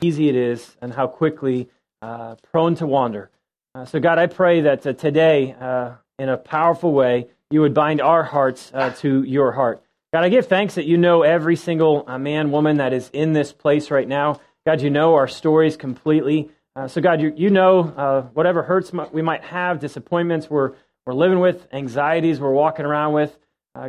easy 0.00 0.28
it 0.28 0.36
is 0.36 0.76
and 0.80 0.92
how 0.92 1.06
quickly 1.06 1.68
uh, 2.02 2.36
prone 2.50 2.74
to 2.76 2.86
wander. 2.86 3.30
Uh, 3.74 3.84
so, 3.84 4.00
God, 4.00 4.18
I 4.18 4.26
pray 4.26 4.62
that 4.62 4.86
uh, 4.86 4.92
today, 4.94 5.54
uh, 5.60 5.92
in 6.18 6.28
a 6.28 6.36
powerful 6.36 6.92
way, 6.92 7.28
you 7.50 7.60
would 7.60 7.74
bind 7.74 8.00
our 8.00 8.22
hearts 8.22 8.70
uh, 8.74 8.90
to 8.98 9.22
your 9.22 9.52
heart. 9.52 9.82
God, 10.12 10.24
I 10.24 10.28
give 10.28 10.46
thanks 10.46 10.74
that 10.74 10.86
you 10.86 10.96
know 10.96 11.22
every 11.22 11.56
single 11.56 12.04
uh, 12.06 12.18
man, 12.18 12.50
woman 12.50 12.78
that 12.78 12.92
is 12.92 13.10
in 13.12 13.32
this 13.32 13.52
place 13.52 13.90
right 13.90 14.08
now. 14.08 14.40
God, 14.66 14.80
you 14.80 14.90
know 14.90 15.14
our 15.14 15.28
stories 15.28 15.76
completely. 15.76 16.50
so, 16.88 17.00
God, 17.00 17.20
you, 17.20 17.32
you 17.36 17.50
know 17.50 18.30
whatever 18.34 18.62
hurts 18.62 18.92
we 19.12 19.22
might 19.22 19.44
have, 19.44 19.80
disappointments 19.80 20.48
we're, 20.50 20.72
we're 21.06 21.14
living 21.14 21.38
with, 21.38 21.66
anxieties 21.72 22.40
we're 22.40 22.52
walking 22.52 22.84
around 22.84 23.12
with. 23.12 23.36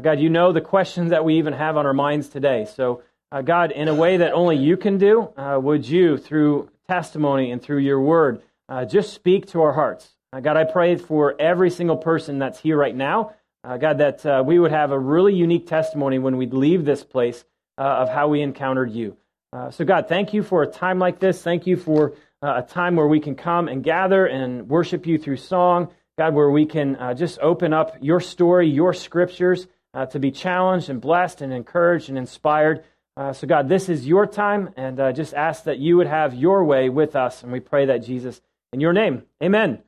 God, 0.01 0.19
you 0.19 0.29
know 0.29 0.51
the 0.51 0.61
questions 0.61 1.09
that 1.09 1.25
we 1.25 1.37
even 1.37 1.53
have 1.53 1.75
on 1.75 1.85
our 1.85 1.93
minds 1.93 2.29
today. 2.29 2.65
So, 2.65 3.01
God, 3.31 3.71
in 3.71 3.87
a 3.87 3.95
way 3.95 4.17
that 4.17 4.33
only 4.33 4.57
you 4.57 4.75
can 4.75 4.97
do, 4.97 5.33
would 5.37 5.87
you, 5.87 6.17
through 6.17 6.69
testimony 6.91 7.51
and 7.51 7.61
through 7.61 7.79
your 7.79 8.01
word, 8.01 8.41
uh, 8.67 8.85
just 8.85 9.13
speak 9.13 9.47
to 9.47 9.61
our 9.61 9.71
hearts. 9.73 10.09
Uh, 10.33 10.39
God, 10.39 10.57
I 10.57 10.65
pray 10.65 10.97
for 10.97 11.35
every 11.39 11.69
single 11.69 11.97
person 11.97 12.39
that's 12.39 12.59
here 12.59 12.77
right 12.77 12.95
now. 12.95 13.33
Uh, 13.63 13.77
God, 13.77 13.97
that 13.99 14.25
uh, 14.25 14.43
we 14.45 14.59
would 14.59 14.71
have 14.71 14.91
a 14.91 14.99
really 14.99 15.33
unique 15.33 15.67
testimony 15.67 16.19
when 16.19 16.35
we 16.35 16.47
leave 16.47 16.83
this 16.83 17.03
place 17.03 17.43
uh, 17.77 17.81
of 17.83 18.09
how 18.09 18.27
we 18.27 18.41
encountered 18.41 18.91
you. 18.91 19.15
Uh, 19.53 19.71
so, 19.71 19.85
God, 19.85 20.07
thank 20.07 20.33
you 20.33 20.43
for 20.43 20.63
a 20.63 20.67
time 20.67 20.99
like 20.99 21.19
this. 21.19 21.41
Thank 21.41 21.67
you 21.67 21.77
for 21.77 22.13
a 22.41 22.61
time 22.61 22.95
where 22.95 23.07
we 23.07 23.19
can 23.19 23.35
come 23.35 23.67
and 23.67 23.83
gather 23.83 24.25
and 24.25 24.67
worship 24.67 25.05
you 25.05 25.17
through 25.17 25.37
song. 25.37 25.89
God, 26.17 26.33
where 26.33 26.49
we 26.49 26.65
can 26.65 26.97
just 27.15 27.39
open 27.39 27.71
up 27.71 27.97
your 28.01 28.19
story, 28.19 28.69
your 28.69 28.93
scriptures, 28.93 29.67
to 30.09 30.17
be 30.17 30.31
challenged 30.31 30.89
and 30.89 30.99
blessed 30.99 31.41
and 31.41 31.53
encouraged 31.53 32.09
and 32.09 32.17
inspired. 32.17 32.83
Uh, 33.17 33.33
so, 33.33 33.45
God, 33.45 33.67
this 33.67 33.89
is 33.89 34.07
your 34.07 34.25
time, 34.25 34.69
and 34.77 34.97
uh, 34.97 35.11
just 35.11 35.33
ask 35.33 35.65
that 35.65 35.79
you 35.79 35.97
would 35.97 36.07
have 36.07 36.33
your 36.33 36.63
way 36.63 36.87
with 36.87 37.17
us. 37.17 37.43
And 37.43 37.51
we 37.51 37.59
pray 37.59 37.87
that, 37.87 38.05
Jesus, 38.05 38.39
in 38.71 38.79
your 38.79 38.93
name. 38.93 39.23
Amen. 39.43 39.79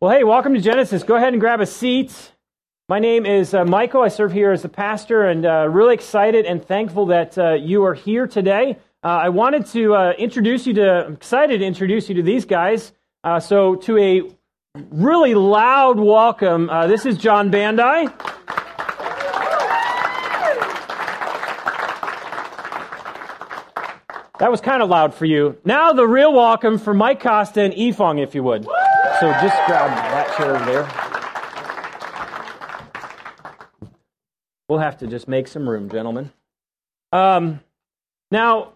Well, 0.00 0.10
hey, 0.10 0.24
welcome 0.24 0.52
to 0.54 0.60
Genesis. 0.60 1.04
Go 1.04 1.14
ahead 1.14 1.32
and 1.32 1.40
grab 1.40 1.60
a 1.60 1.66
seat. 1.66 2.32
My 2.88 2.98
name 2.98 3.24
is 3.24 3.54
uh, 3.54 3.64
Michael. 3.64 4.02
I 4.02 4.08
serve 4.08 4.32
here 4.32 4.50
as 4.50 4.62
the 4.62 4.68
pastor, 4.68 5.28
and 5.28 5.46
uh, 5.46 5.68
really 5.70 5.94
excited 5.94 6.44
and 6.44 6.64
thankful 6.64 7.06
that 7.06 7.38
uh, 7.38 7.52
you 7.52 7.84
are 7.84 7.94
here 7.94 8.26
today. 8.26 8.78
Uh, 9.04 9.06
I 9.06 9.28
wanted 9.28 9.66
to 9.66 10.14
introduce 10.18 10.66
you 10.66 10.74
to, 10.74 11.06
I'm 11.06 11.14
excited 11.14 11.58
to 11.58 11.64
introduce 11.64 12.08
you 12.08 12.16
to 12.16 12.22
these 12.22 12.46
guys. 12.46 12.92
So, 13.42 13.76
to 13.76 13.96
a 13.96 14.22
really 14.90 15.36
loud 15.36 16.00
welcome, 16.00 16.66
this 16.88 17.06
is 17.06 17.16
John 17.16 17.52
Bandai. 17.52 18.33
That 24.40 24.50
was 24.50 24.60
kind 24.60 24.82
of 24.82 24.88
loud 24.88 25.14
for 25.14 25.26
you. 25.26 25.56
Now 25.64 25.92
the 25.92 26.08
real 26.08 26.32
welcome 26.32 26.78
for 26.78 26.92
Mike 26.92 27.22
Costa 27.22 27.62
and 27.62 27.72
Ifong, 27.72 28.20
if 28.20 28.34
you 28.34 28.42
would. 28.42 28.64
So 28.64 29.30
just 29.40 29.56
grab 29.66 29.90
that 29.90 30.36
chair 30.36 30.56
over 30.56 30.64
there. 30.64 30.88
We'll 34.68 34.80
have 34.80 34.98
to 34.98 35.06
just 35.06 35.28
make 35.28 35.46
some 35.46 35.68
room, 35.68 35.88
gentlemen. 35.88 36.32
Um, 37.12 37.60
now, 38.32 38.72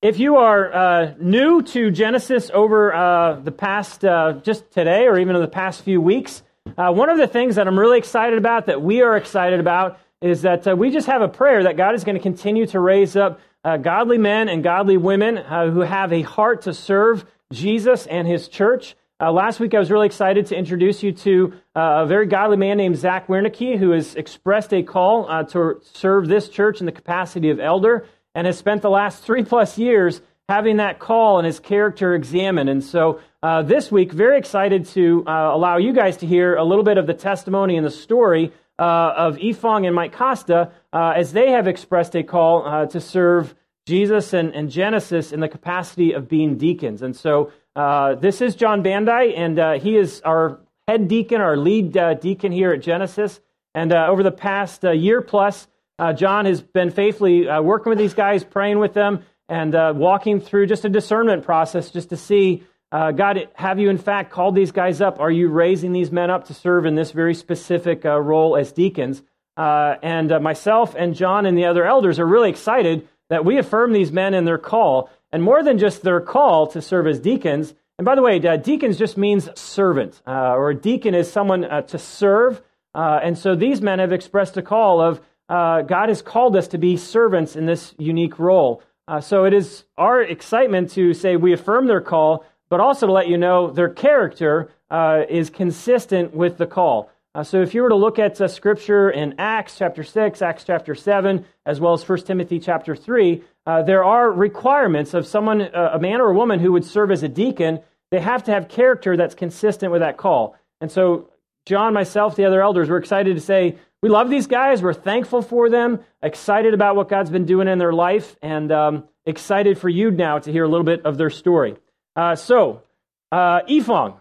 if 0.00 0.20
you 0.20 0.36
are 0.36 0.72
uh, 0.72 1.14
new 1.18 1.60
to 1.62 1.90
Genesis 1.90 2.48
over 2.54 2.94
uh, 2.94 3.40
the 3.40 3.50
past, 3.50 4.04
uh, 4.04 4.34
just 4.44 4.70
today 4.70 5.08
or 5.08 5.18
even 5.18 5.34
in 5.34 5.42
the 5.42 5.48
past 5.48 5.82
few 5.82 6.00
weeks, 6.00 6.44
uh, 6.76 6.92
one 6.92 7.10
of 7.10 7.18
the 7.18 7.26
things 7.26 7.56
that 7.56 7.66
I'm 7.66 7.76
really 7.76 7.98
excited 7.98 8.38
about, 8.38 8.66
that 8.66 8.80
we 8.80 9.02
are 9.02 9.16
excited 9.16 9.58
about, 9.58 9.98
is 10.22 10.42
that 10.42 10.68
uh, 10.68 10.76
we 10.76 10.92
just 10.92 11.08
have 11.08 11.22
a 11.22 11.28
prayer 11.28 11.64
that 11.64 11.76
God 11.76 11.96
is 11.96 12.04
going 12.04 12.16
to 12.16 12.22
continue 12.22 12.66
to 12.66 12.78
raise 12.78 13.16
up 13.16 13.40
uh, 13.64 13.76
godly 13.76 14.18
men 14.18 14.48
and 14.48 14.62
godly 14.62 14.96
women 14.96 15.38
uh, 15.38 15.70
who 15.70 15.80
have 15.80 16.12
a 16.12 16.22
heart 16.22 16.62
to 16.62 16.74
serve 16.74 17.24
Jesus 17.52 18.06
and 18.06 18.26
his 18.26 18.48
church. 18.48 18.96
Uh, 19.20 19.32
last 19.32 19.58
week, 19.58 19.74
I 19.74 19.78
was 19.80 19.90
really 19.90 20.06
excited 20.06 20.46
to 20.46 20.56
introduce 20.56 21.02
you 21.02 21.12
to 21.12 21.52
uh, 21.74 22.02
a 22.02 22.06
very 22.06 22.26
godly 22.26 22.56
man 22.56 22.76
named 22.76 22.96
Zach 22.96 23.26
Wernicke, 23.26 23.76
who 23.76 23.90
has 23.90 24.14
expressed 24.14 24.72
a 24.72 24.82
call 24.82 25.28
uh, 25.28 25.42
to 25.44 25.80
serve 25.92 26.28
this 26.28 26.48
church 26.48 26.80
in 26.80 26.86
the 26.86 26.92
capacity 26.92 27.50
of 27.50 27.58
elder 27.58 28.06
and 28.34 28.46
has 28.46 28.56
spent 28.56 28.82
the 28.82 28.90
last 28.90 29.22
three 29.24 29.42
plus 29.42 29.76
years 29.76 30.20
having 30.48 30.76
that 30.76 30.98
call 30.98 31.38
and 31.38 31.46
his 31.46 31.60
character 31.60 32.14
examined. 32.14 32.70
And 32.70 32.82
so 32.82 33.20
uh, 33.42 33.62
this 33.62 33.90
week, 33.90 34.12
very 34.12 34.38
excited 34.38 34.86
to 34.86 35.24
allow 35.26 35.76
you 35.76 35.92
guys 35.92 36.16
to 36.18 36.26
hear 36.26 36.54
a 36.56 36.64
little 36.64 36.84
bit 36.84 36.96
of 36.96 37.06
the 37.06 37.12
testimony 37.12 37.76
and 37.76 37.84
the 37.84 37.90
story 37.90 38.52
uh, 38.78 39.12
of 39.16 39.36
Ifong 39.38 39.86
and 39.86 39.94
Mike 39.94 40.12
Costa 40.12 40.70
uh, 40.92 41.12
as 41.16 41.32
they 41.32 41.50
have 41.50 41.66
expressed 41.66 42.14
a 42.14 42.22
call 42.22 42.66
uh, 42.66 42.86
to 42.86 43.00
serve 43.00 43.54
Jesus 43.86 44.32
and, 44.32 44.54
and, 44.54 44.70
Genesis 44.70 45.32
in 45.32 45.40
the 45.40 45.48
capacity 45.48 46.12
of 46.12 46.28
being 46.28 46.58
deacons. 46.58 47.02
And 47.02 47.16
so 47.16 47.52
uh, 47.74 48.14
this 48.14 48.40
is 48.40 48.54
John 48.54 48.82
Bandai, 48.82 49.36
and 49.36 49.58
uh, 49.58 49.72
he 49.78 49.96
is 49.96 50.20
our 50.22 50.60
head 50.86 51.08
deacon, 51.08 51.40
our 51.40 51.56
lead 51.56 51.96
uh, 51.96 52.14
deacon 52.14 52.52
here 52.52 52.72
at 52.72 52.82
Genesis. 52.82 53.40
And 53.74 53.92
over 53.92 54.22
the 54.22 54.32
past 54.32 54.82
year 54.82 55.22
plus, 55.22 55.68
John 56.16 56.46
has 56.46 56.60
been 56.62 56.90
faithfully 56.90 57.46
working 57.60 57.90
with 57.90 57.98
these 57.98 58.14
guys, 58.14 58.42
praying 58.42 58.78
with 58.78 58.94
them, 58.94 59.22
and 59.48 59.72
walking 59.96 60.40
through 60.40 60.66
just 60.66 60.84
a 60.84 60.88
discernment 60.88 61.44
process 61.44 61.90
just 61.90 62.08
to 62.08 62.16
see 62.16 62.64
uh, 62.90 63.12
God, 63.12 63.48
have 63.54 63.78
you 63.78 63.90
in 63.90 63.98
fact 63.98 64.30
called 64.30 64.54
these 64.54 64.72
guys 64.72 65.00
up? 65.00 65.20
Are 65.20 65.30
you 65.30 65.48
raising 65.48 65.92
these 65.92 66.10
men 66.10 66.30
up 66.30 66.46
to 66.46 66.54
serve 66.54 66.86
in 66.86 66.94
this 66.94 67.10
very 67.10 67.34
specific 67.34 68.06
uh, 68.06 68.18
role 68.18 68.56
as 68.56 68.72
deacons? 68.72 69.22
Uh, 69.58 69.96
and 70.02 70.32
uh, 70.32 70.40
myself 70.40 70.94
and 70.96 71.14
John 71.14 71.44
and 71.44 71.58
the 71.58 71.66
other 71.66 71.84
elders 71.84 72.18
are 72.18 72.26
really 72.26 72.48
excited 72.48 73.06
that 73.28 73.44
we 73.44 73.58
affirm 73.58 73.92
these 73.92 74.10
men 74.10 74.32
in 74.32 74.46
their 74.46 74.56
call, 74.56 75.10
and 75.32 75.42
more 75.42 75.62
than 75.62 75.78
just 75.78 76.02
their 76.02 76.20
call 76.20 76.66
to 76.68 76.80
serve 76.80 77.06
as 77.06 77.20
deacons. 77.20 77.74
And 77.98 78.06
by 78.06 78.14
the 78.14 78.22
way, 78.22 78.40
uh, 78.40 78.56
deacons 78.56 78.96
just 78.96 79.18
means 79.18 79.50
servant, 79.58 80.22
uh, 80.26 80.54
or 80.54 80.70
a 80.70 80.74
deacon 80.74 81.14
is 81.14 81.30
someone 81.30 81.62
to 81.62 81.98
serve. 81.98 82.62
and 82.94 83.36
so 83.36 83.54
these 83.54 83.82
men 83.82 83.98
have 83.98 84.12
expressed 84.12 84.56
a 84.56 84.62
call 84.62 85.02
of 85.02 85.20
God 85.48 86.08
has 86.08 86.22
called 86.22 86.56
us 86.56 86.68
to 86.68 86.78
be 86.78 86.96
servants 86.96 87.54
in 87.54 87.66
this 87.66 87.94
unique 87.98 88.38
role. 88.38 88.82
so 89.20 89.44
it 89.44 89.52
is 89.52 89.84
our 89.98 90.22
excitement 90.22 90.90
to 90.92 91.12
say 91.12 91.36
we 91.36 91.52
affirm 91.52 91.86
their 91.86 92.00
call, 92.00 92.46
but 92.68 92.80
also 92.80 93.06
to 93.06 93.12
let 93.12 93.28
you 93.28 93.38
know 93.38 93.70
their 93.70 93.88
character 93.88 94.70
uh, 94.90 95.22
is 95.28 95.50
consistent 95.50 96.34
with 96.34 96.58
the 96.58 96.66
call. 96.66 97.10
Uh, 97.34 97.44
so 97.44 97.62
if 97.62 97.74
you 97.74 97.82
were 97.82 97.90
to 97.90 97.94
look 97.94 98.18
at 98.18 98.40
uh, 98.40 98.48
scripture 98.48 99.10
in 99.10 99.34
Acts 99.38 99.76
chapter 99.78 100.02
6, 100.02 100.42
Acts 100.42 100.64
chapter 100.64 100.94
7, 100.94 101.44
as 101.66 101.78
well 101.78 101.92
as 101.92 102.08
1 102.08 102.20
Timothy 102.20 102.58
chapter 102.58 102.96
3, 102.96 103.42
uh, 103.66 103.82
there 103.82 104.02
are 104.02 104.30
requirements 104.30 105.14
of 105.14 105.26
someone, 105.26 105.62
uh, 105.62 105.90
a 105.92 105.98
man 105.98 106.20
or 106.20 106.30
a 106.30 106.34
woman 106.34 106.58
who 106.58 106.72
would 106.72 106.84
serve 106.84 107.10
as 107.10 107.22
a 107.22 107.28
deacon. 107.28 107.80
They 108.10 108.20
have 108.20 108.44
to 108.44 108.50
have 108.50 108.68
character 108.68 109.16
that's 109.16 109.34
consistent 109.34 109.92
with 109.92 110.00
that 110.00 110.16
call. 110.16 110.56
And 110.80 110.90
so 110.90 111.30
John, 111.66 111.92
myself, 111.92 112.34
the 112.34 112.46
other 112.46 112.62
elders, 112.62 112.88
we're 112.88 112.96
excited 112.96 113.34
to 113.34 113.42
say, 113.42 113.76
we 114.00 114.08
love 114.08 114.30
these 114.30 114.46
guys. 114.46 114.80
We're 114.80 114.94
thankful 114.94 115.42
for 115.42 115.68
them, 115.68 116.00
excited 116.22 116.72
about 116.72 116.96
what 116.96 117.08
God's 117.08 117.30
been 117.30 117.44
doing 117.44 117.68
in 117.68 117.78
their 117.78 117.92
life, 117.92 118.36
and 118.40 118.72
um, 118.72 119.04
excited 119.26 119.76
for 119.78 119.88
you 119.88 120.10
now 120.10 120.38
to 120.38 120.50
hear 120.50 120.64
a 120.64 120.68
little 120.68 120.86
bit 120.86 121.04
of 121.04 121.18
their 121.18 121.30
story. 121.30 121.76
Uh, 122.18 122.34
so, 122.34 122.82
uh, 123.30 123.60
Ifong, 123.70 124.20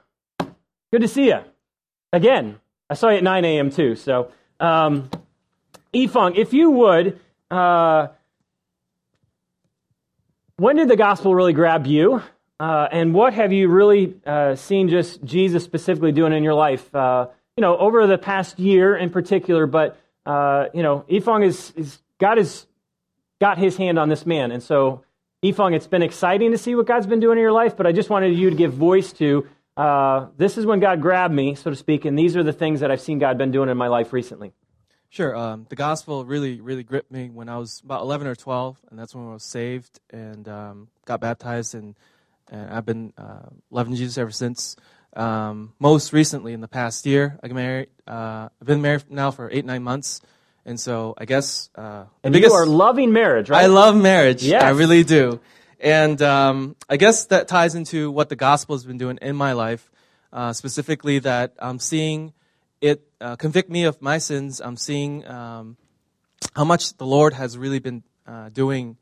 good 0.92 1.02
to 1.02 1.08
see 1.08 1.30
you 1.30 1.40
again. 2.14 2.60
I 2.92 2.94
saw 2.94 3.10
you 3.10 3.18
at 3.18 3.24
9 3.24 3.44
a.m. 3.44 3.72
too. 3.72 3.96
So, 3.96 4.32
um, 4.60 5.10
Ifong, 5.96 6.38
if 6.38 6.54
you 6.54 6.70
would, 6.70 7.20
uh, 7.50 8.10
when 10.58 10.76
did 10.76 10.90
the 10.90 10.96
gospel 10.96 11.34
really 11.34 11.54
grab 11.54 11.88
you? 11.88 12.22
Uh, 12.60 12.88
and 12.92 13.16
what 13.16 13.34
have 13.34 13.52
you 13.52 13.68
really 13.68 14.14
uh, 14.28 14.54
seen 14.54 14.90
just 14.90 15.24
Jesus 15.24 15.64
specifically 15.64 16.12
doing 16.12 16.34
in 16.34 16.44
your 16.44 16.54
life? 16.54 16.94
Uh, 16.94 17.30
you 17.56 17.64
know, 17.64 17.78
over 17.78 18.06
the 18.06 18.20
past 18.20 18.60
year 18.60 18.96
in 18.96 19.10
particular, 19.10 19.66
but 19.66 20.00
uh, 20.24 20.66
you 20.72 20.84
know, 20.84 21.04
Ifong 21.10 21.44
is, 21.44 21.74
is 21.76 21.98
God 22.20 22.38
has 22.38 22.68
got 23.42 23.58
His 23.58 23.76
hand 23.76 23.98
on 23.98 24.08
this 24.08 24.24
man, 24.24 24.52
and 24.52 24.62
so 24.62 25.04
Ifong, 25.44 25.76
it's 25.76 25.86
been 25.86 26.02
exciting 26.02 26.52
to 26.52 26.58
see 26.58 26.74
what 26.74 26.88
God's 26.88 27.06
been 27.06 27.20
doing 27.20 27.38
in 27.38 27.42
your 27.44 27.52
life, 27.52 27.78
but 27.78 27.86
I 27.86 27.92
just 27.92 28.10
wanted 28.10 28.36
you 28.36 28.50
to 28.50 28.56
give 28.56 28.74
voice 28.74 29.14
to 29.14 29.48
uh, 29.78 30.28
this 30.36 30.58
is 30.58 30.66
when 30.66 30.80
God 30.80 31.00
grabbed 31.00 31.34
me, 31.34 31.54
so 31.54 31.70
to 31.70 31.76
speak, 31.76 32.06
and 32.06 32.18
these 32.18 32.36
are 32.36 32.42
the 32.42 32.54
things 32.54 32.80
that 32.80 32.90
I've 32.90 33.02
seen 33.02 33.20
God 33.20 33.38
been 33.38 33.52
doing 33.52 33.70
in 33.70 33.78
my 33.78 33.88
life 33.88 34.12
recently. 34.12 34.54
Sure. 35.10 35.36
Um, 35.36 35.68
the 35.70 35.76
gospel 35.76 36.26
really, 36.26 36.60
really 36.60 36.84
gripped 36.84 37.12
me 37.12 37.30
when 37.30 37.48
I 37.50 37.58
was 37.58 37.82
about 37.86 38.02
11 38.02 38.26
or 38.26 38.36
12, 38.36 38.82
and 38.90 38.98
that's 38.98 39.14
when 39.14 39.28
I 39.28 39.34
was 39.34 39.44
saved 39.44 40.00
and 40.10 40.48
um, 40.48 40.88
got 41.06 41.22
baptized, 41.22 41.76
and, 41.76 41.96
and 42.50 42.72
I've 42.72 42.86
been 42.86 43.14
uh, 43.16 43.50
loving 43.70 43.94
Jesus 43.94 44.18
ever 44.18 44.32
since. 44.32 44.76
Um, 45.16 45.74
most 45.78 46.14
recently, 46.14 46.54
in 46.54 46.62
the 46.62 46.68
past 46.68 47.06
year, 47.06 47.40
I 47.44 47.48
got 47.48 47.56
married. 47.56 47.90
Uh, 48.08 48.50
I've 48.60 48.68
been 48.68 48.82
married 48.82 49.04
now 49.12 49.30
for 49.30 49.52
eight, 49.52 49.66
nine 49.66 49.84
months. 49.84 50.22
And 50.68 50.78
so 50.78 51.16
I 51.18 51.24
guess 51.26 51.70
uh, 51.76 52.04
and 52.24 52.34
biggest, 52.34 52.52
you 52.52 52.58
are 52.58 52.66
loving 52.66 53.14
marriage, 53.14 53.50
right? 53.50 53.64
I 53.64 53.68
love 53.68 53.96
marriage. 53.96 54.44
Yes. 54.44 54.62
I 54.62 54.70
really 54.72 55.04
do. 55.04 55.40
And 55.80 56.22
um, 56.22 56.76
I 56.90 56.98
guess 56.98 57.26
that 57.28 57.48
ties 57.48 57.74
into 57.74 58.12
what 58.12 58.28
the 58.28 58.36
gospel 58.36 58.76
has 58.76 58.84
been 58.84 58.98
doing 58.98 59.18
in 59.22 59.36
my 59.38 59.54
life, 59.54 59.90
uh, 60.34 60.52
specifically 60.52 61.20
that 61.20 61.54
I'm 61.58 61.80
seeing 61.80 62.34
it 62.82 63.02
uh, 63.22 63.38
convict 63.38 63.70
me 63.70 63.86
of 63.86 64.02
my 64.02 64.18
sins. 64.18 64.60
I'm 64.60 64.76
seeing 64.76 65.26
um, 65.26 65.78
how 66.54 66.66
much 66.66 66.98
the 66.98 67.06
Lord 67.06 67.34
has 67.34 67.58
really 67.58 67.80
been 67.80 68.04
uh, 68.28 68.50
doing 68.50 68.98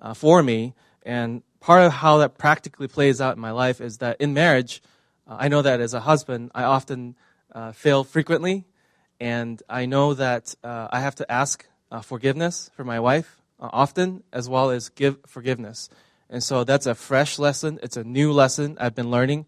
uh, 0.00 0.14
for 0.14 0.42
me, 0.42 0.74
and 1.04 1.42
part 1.60 1.82
of 1.82 1.92
how 1.92 2.18
that 2.18 2.38
practically 2.38 2.88
plays 2.88 3.20
out 3.20 3.36
in 3.36 3.40
my 3.40 3.50
life 3.50 3.80
is 3.80 3.98
that 3.98 4.20
in 4.20 4.32
marriage, 4.32 4.82
uh, 5.28 5.36
I 5.38 5.48
know 5.48 5.60
that 5.60 5.80
as 5.80 5.92
a 5.92 6.00
husband, 6.00 6.50
I 6.54 6.64
often 6.64 7.14
uh, 7.52 7.72
fail 7.72 8.04
frequently, 8.04 8.64
and 9.20 9.62
I 9.68 9.84
know 9.84 10.14
that 10.14 10.54
uh, 10.64 10.88
I 10.90 11.00
have 11.00 11.14
to 11.16 11.30
ask 11.30 11.68
uh, 11.92 12.00
forgiveness 12.00 12.70
for 12.74 12.84
my 12.84 12.98
wife 12.98 13.40
uh, 13.60 13.68
often, 13.72 14.22
as 14.32 14.48
well 14.48 14.70
as 14.70 14.88
give 14.88 15.18
forgiveness. 15.26 15.90
And 16.30 16.42
so 16.42 16.64
that's 16.64 16.86
a 16.86 16.94
fresh 16.94 17.38
lesson. 17.38 17.78
It's 17.82 17.96
a 17.96 18.04
new 18.04 18.32
lesson 18.32 18.78
I've 18.80 18.94
been 18.94 19.10
learning. 19.10 19.46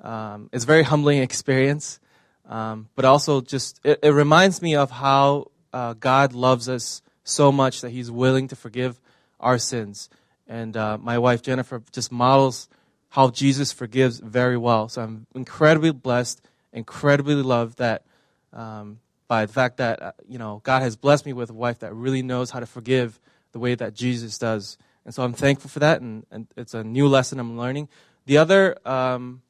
Um, 0.00 0.50
it's 0.52 0.64
a 0.64 0.66
very 0.66 0.82
humbling 0.82 1.22
experience, 1.22 1.98
um, 2.46 2.88
but 2.94 3.04
also 3.06 3.40
just 3.40 3.80
it, 3.82 4.00
it, 4.02 4.10
reminds 4.10 4.60
me 4.60 4.76
of 4.76 4.90
how 4.90 5.50
uh, 5.72 5.94
God 5.94 6.34
loves 6.34 6.68
us 6.68 7.00
so 7.24 7.50
much 7.50 7.80
that 7.80 7.90
He's 7.90 8.10
willing 8.10 8.48
to 8.48 8.56
forgive 8.56 9.00
our 9.40 9.56
sins. 9.56 10.10
And 10.46 10.76
uh, 10.76 10.98
my 10.98 11.18
wife 11.18 11.40
Jennifer 11.40 11.82
just 11.92 12.12
models 12.12 12.68
how 13.08 13.30
Jesus 13.30 13.72
forgives 13.72 14.18
very 14.20 14.58
well. 14.58 14.90
So 14.90 15.02
I'm 15.02 15.26
incredibly 15.34 15.92
blessed, 15.92 16.42
incredibly 16.72 17.36
loved 17.36 17.78
that 17.78 18.04
um, 18.52 18.98
by 19.28 19.46
the 19.46 19.52
fact 19.52 19.78
that 19.78 20.02
uh, 20.02 20.12
you 20.28 20.38
know 20.38 20.60
God 20.64 20.82
has 20.82 20.96
blessed 20.96 21.26
me 21.26 21.32
with 21.32 21.50
a 21.50 21.54
wife 21.54 21.80
that 21.80 21.94
really 21.94 22.22
knows 22.22 22.50
how 22.50 22.60
to 22.60 22.66
forgive 22.66 23.20
the 23.52 23.58
way 23.58 23.74
that 23.74 23.94
Jesus 23.94 24.38
does. 24.38 24.78
And 25.04 25.14
so 25.14 25.22
I'm 25.22 25.32
thankful 25.32 25.70
for 25.70 25.78
that, 25.78 26.00
and, 26.00 26.26
and 26.30 26.48
it's 26.56 26.74
a 26.74 26.82
new 26.82 27.06
lesson 27.06 27.38
I'm 27.38 27.56
learning. 27.56 27.88
The 28.26 28.38
other 28.38 28.76
um, 28.84 29.42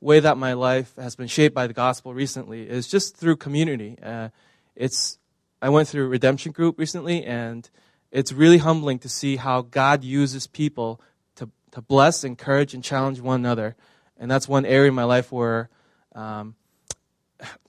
way 0.00 0.20
that 0.20 0.36
my 0.36 0.52
life 0.52 0.92
has 0.96 1.16
been 1.16 1.26
shaped 1.26 1.54
by 1.54 1.66
the 1.66 1.72
gospel 1.72 2.12
recently 2.12 2.68
is 2.68 2.86
just 2.86 3.16
through 3.16 3.36
community. 3.36 3.96
Uh, 4.02 4.28
it's 4.76 5.18
I 5.62 5.68
went 5.68 5.88
through 5.88 6.04
a 6.04 6.08
redemption 6.08 6.52
group 6.52 6.78
recently, 6.78 7.24
and 7.24 7.68
it's 8.10 8.32
really 8.32 8.58
humbling 8.58 8.98
to 9.00 9.08
see 9.08 9.36
how 9.36 9.62
God 9.62 10.02
uses 10.04 10.46
people 10.46 11.00
to, 11.36 11.50
to 11.72 11.82
bless, 11.82 12.24
encourage, 12.24 12.74
and 12.74 12.82
challenge 12.82 13.20
one 13.20 13.40
another. 13.40 13.76
And 14.18 14.30
that's 14.30 14.48
one 14.48 14.64
area 14.64 14.88
in 14.88 14.94
my 14.94 15.04
life 15.04 15.30
where 15.30 15.68
um, 16.14 16.54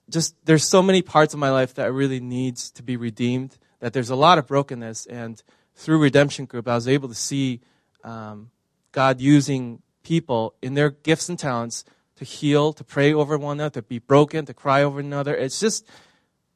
just 0.08 0.34
there's 0.44 0.64
so 0.64 0.82
many 0.82 1.02
parts 1.02 1.34
of 1.34 1.40
my 1.40 1.50
life 1.50 1.74
that 1.74 1.92
really 1.92 2.20
needs 2.20 2.70
to 2.72 2.82
be 2.82 2.96
redeemed, 2.96 3.58
that 3.80 3.92
there's 3.92 4.10
a 4.10 4.16
lot 4.16 4.38
of 4.38 4.46
brokenness. 4.46 5.06
And 5.06 5.42
through 5.74 5.98
Redemption 5.98 6.44
Group, 6.44 6.68
I 6.68 6.74
was 6.74 6.88
able 6.88 7.08
to 7.08 7.14
see 7.14 7.60
um, 8.04 8.50
God 8.92 9.20
using 9.20 9.82
people 10.02 10.54
in 10.60 10.74
their 10.74 10.90
gifts 10.90 11.28
and 11.28 11.38
talents 11.38 11.84
to 12.16 12.24
heal, 12.24 12.72
to 12.72 12.84
pray 12.84 13.12
over 13.14 13.38
one 13.38 13.58
another, 13.58 13.80
to 13.80 13.82
be 13.82 13.98
broken, 13.98 14.44
to 14.46 14.54
cry 14.54 14.82
over 14.82 15.00
another. 15.00 15.34
It's 15.34 15.60
just 15.60 15.86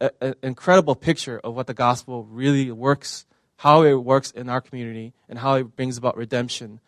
an 0.01 0.35
incredible 0.43 0.95
picture 0.95 1.41
of 1.43 1.55
what 1.55 1.67
the 1.67 1.75
gospel 1.75 2.25
really 2.25 2.71
works 2.71 3.25
how 3.57 3.83
it 3.83 3.95
works 3.95 4.31
in 4.31 4.49
our 4.49 4.61
community 4.61 5.15
and 5.29 5.39
how 5.39 5.55
it 5.55 5.77
brings 5.77 5.97
about 5.97 6.17
redemption 6.17 6.81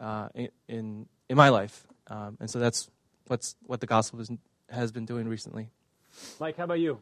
uh, 0.00 0.28
in, 0.34 1.06
in, 1.28 1.36
my 1.36 1.48
life. 1.48 1.86
Um, 2.08 2.36
and 2.40 2.50
so 2.50 2.58
that's 2.58 2.88
what's 3.26 3.56
what 3.66 3.80
the 3.80 3.86
gospel 3.86 4.20
has 4.70 4.92
been 4.92 5.04
doing 5.04 5.28
recently. 5.28 5.70
Mike, 6.40 6.56
how 6.56 6.64
about 6.64 6.80
you? 6.80 6.98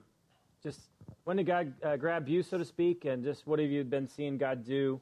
Just 0.63 0.81
when 1.25 1.37
did 1.37 1.47
God 1.47 1.73
uh, 1.83 1.97
grab 1.97 2.29
you, 2.29 2.43
so 2.43 2.59
to 2.59 2.65
speak, 2.65 3.05
and 3.05 3.23
just 3.23 3.47
what 3.47 3.59
have 3.59 3.71
you 3.71 3.85
been 3.85 4.09
seeing 4.09 4.39
God 4.39 4.65
do, 4.65 5.01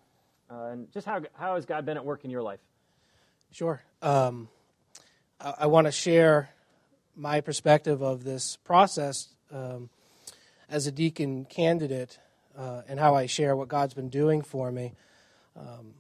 uh, 0.51 0.71
and 0.73 0.93
just 0.93 1.07
how 1.07 1.23
how 1.35 1.55
has 1.55 1.65
God 1.65 1.87
been 1.87 1.97
at 1.97 2.05
work 2.05 2.25
in 2.25 2.31
your 2.31 2.43
life? 2.43 2.61
Sure. 3.51 3.83
Um, 4.03 4.49
I, 5.41 5.55
I 5.61 5.67
want 5.67 5.87
to 5.87 5.93
share 5.93 6.51
my 7.17 7.41
perspective 7.41 8.03
of 8.03 8.25
this 8.25 8.57
process 8.57 9.29
um, 9.53 9.91
as 10.69 10.87
a 10.87 10.93
deacon 10.93 11.45
candidate 11.45 12.19
uh, 12.57 12.83
and 12.89 12.99
how 12.99 13.15
I 13.15 13.27
share 13.27 13.55
what 13.57 13.69
God's 13.69 13.95
been 13.95 14.09
doing 14.09 14.43
for 14.43 14.71
me. 14.73 14.95
Um, 15.57 15.95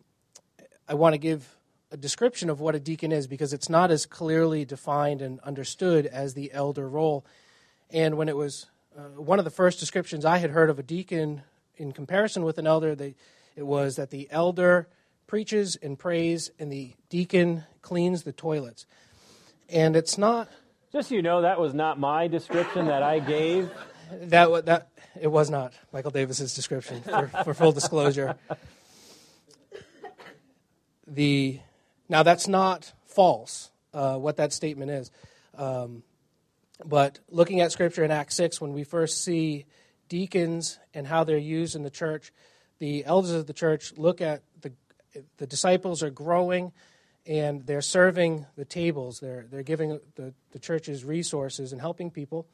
I 0.89 0.95
want 0.95 1.15
to 1.15 1.19
give 1.19 1.57
a 1.91 1.97
description 1.97 2.51
of 2.51 2.61
what 2.61 2.75
a 2.75 2.81
deacon 2.81 3.13
is 3.13 3.27
because 3.27 3.53
it's 3.53 3.69
not 3.69 3.91
as 3.91 4.05
clearly 4.05 4.65
defined 4.65 5.23
and 5.23 5.39
understood 5.41 6.07
as 6.07 6.35
the 6.35 6.53
elder 6.53 6.89
role. 6.89 7.25
And 7.95 8.17
when 8.17 8.29
it 8.29 8.37
was 8.37 8.67
uh, 8.99 9.03
one 9.21 9.39
of 9.39 9.45
the 9.45 9.53
first 9.53 9.79
descriptions 9.79 10.25
I 10.25 10.39
had 10.39 10.51
heard 10.51 10.69
of 10.69 10.81
a 10.81 10.83
deacon 10.83 11.43
in 11.77 11.93
comparison 11.93 12.43
with 12.43 12.59
an 12.59 12.67
elder, 12.67 12.97
they, 12.97 13.15
it 13.55 13.63
was 13.63 13.95
that 13.95 14.11
the 14.11 14.27
elder 14.33 14.89
preaches 15.29 15.77
and 15.77 15.97
prays 15.97 16.51
and 16.59 16.73
the 16.73 16.93
deacon 17.09 17.63
cleans 17.83 18.25
the 18.25 18.33
toilets. 18.33 18.85
And 19.69 19.95
it's 19.95 20.19
not. 20.19 20.51
Just 20.93 21.11
so 21.11 21.15
you 21.15 21.23
know, 21.23 21.43
that 21.43 21.61
was 21.61 21.73
not 21.73 22.01
my 22.01 22.27
description 22.27 22.87
that 22.87 23.03
I 23.03 23.21
gave. 23.21 23.71
That, 24.13 24.67
that 24.67 24.91
it 25.19 25.29
was 25.29 25.49
not 25.49 25.73
Michael 25.91 26.11
Davis's 26.11 26.55
description, 26.55 27.01
for, 27.01 27.27
for 27.43 27.55
full 27.55 27.73
disclosure. 27.73 28.37
The, 31.07 31.59
now, 32.11 32.23
that's 32.23 32.47
not 32.47 32.93
false, 33.07 33.71
uh, 33.95 34.17
what 34.19 34.37
that 34.37 34.53
statement 34.53 34.91
is. 34.91 35.11
Um, 35.57 36.03
but 36.85 37.21
looking 37.29 37.61
at 37.61 37.73
Scripture 37.73 38.05
in 38.05 38.11
Acts 38.11 38.37
6, 38.37 38.61
when 38.61 38.73
we 38.73 38.85
first 38.85 39.25
see 39.25 39.67
deacons 40.09 40.79
and 40.93 41.07
how 41.07 41.25
they're 41.25 41.39
used 41.39 41.77
in 41.77 41.83
the 41.83 41.91
church, 41.91 42.33
the 42.79 43.05
elders 43.05 43.33
of 43.33 43.47
the 43.47 43.53
church 43.53 43.93
look 43.97 44.21
at 44.21 44.43
the, 44.61 44.73
the 45.39 45.47
disciples 45.47 46.03
are 46.03 46.11
growing 46.11 46.73
and 47.27 47.67
they're 47.67 47.81
serving 47.81 48.47
the 48.57 48.65
tables. 48.65 49.21
They're, 49.21 49.47
they're 49.51 49.63
giving 49.63 50.01
the, 50.17 50.35
the 50.53 50.59
church's 50.59 51.05
resources 51.05 51.73
and 51.73 51.81
helping 51.81 52.11
people 52.11 52.47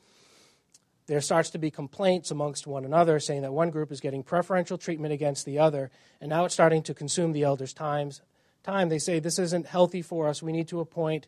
there 1.11 1.21
starts 1.21 1.51
to 1.51 1.59
be 1.59 1.73
complaints 1.73 2.31
amongst 2.31 2.69
one 2.69 2.85
another 2.85 3.19
saying 3.19 3.43
that 3.43 3.53
one 3.53 3.71
group 3.71 3.91
is 3.91 4.01
getting 4.01 4.23
preferential 4.23 4.79
treatment 4.79 5.13
against 5.13 5.45
the 5.45 5.59
other, 5.59 5.91
and 6.21 6.31
now 6.31 6.45
it's 6.45 6.55
starting 6.55 6.85
to 6.85 6.95
consume 6.95 7.33
the 7.33 7.43
elders' 7.43 7.73
times. 7.73 8.23
Time 8.63 8.89
they 8.89 9.01
say 9.01 9.19
this 9.19 9.41
isn't 9.41 9.67
healthy 9.67 10.03
for 10.03 10.29
us. 10.29 10.41
We 10.41 10.53
need 10.53 10.69
to 10.69 10.79
appoint 10.79 11.27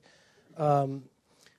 um, 0.57 1.03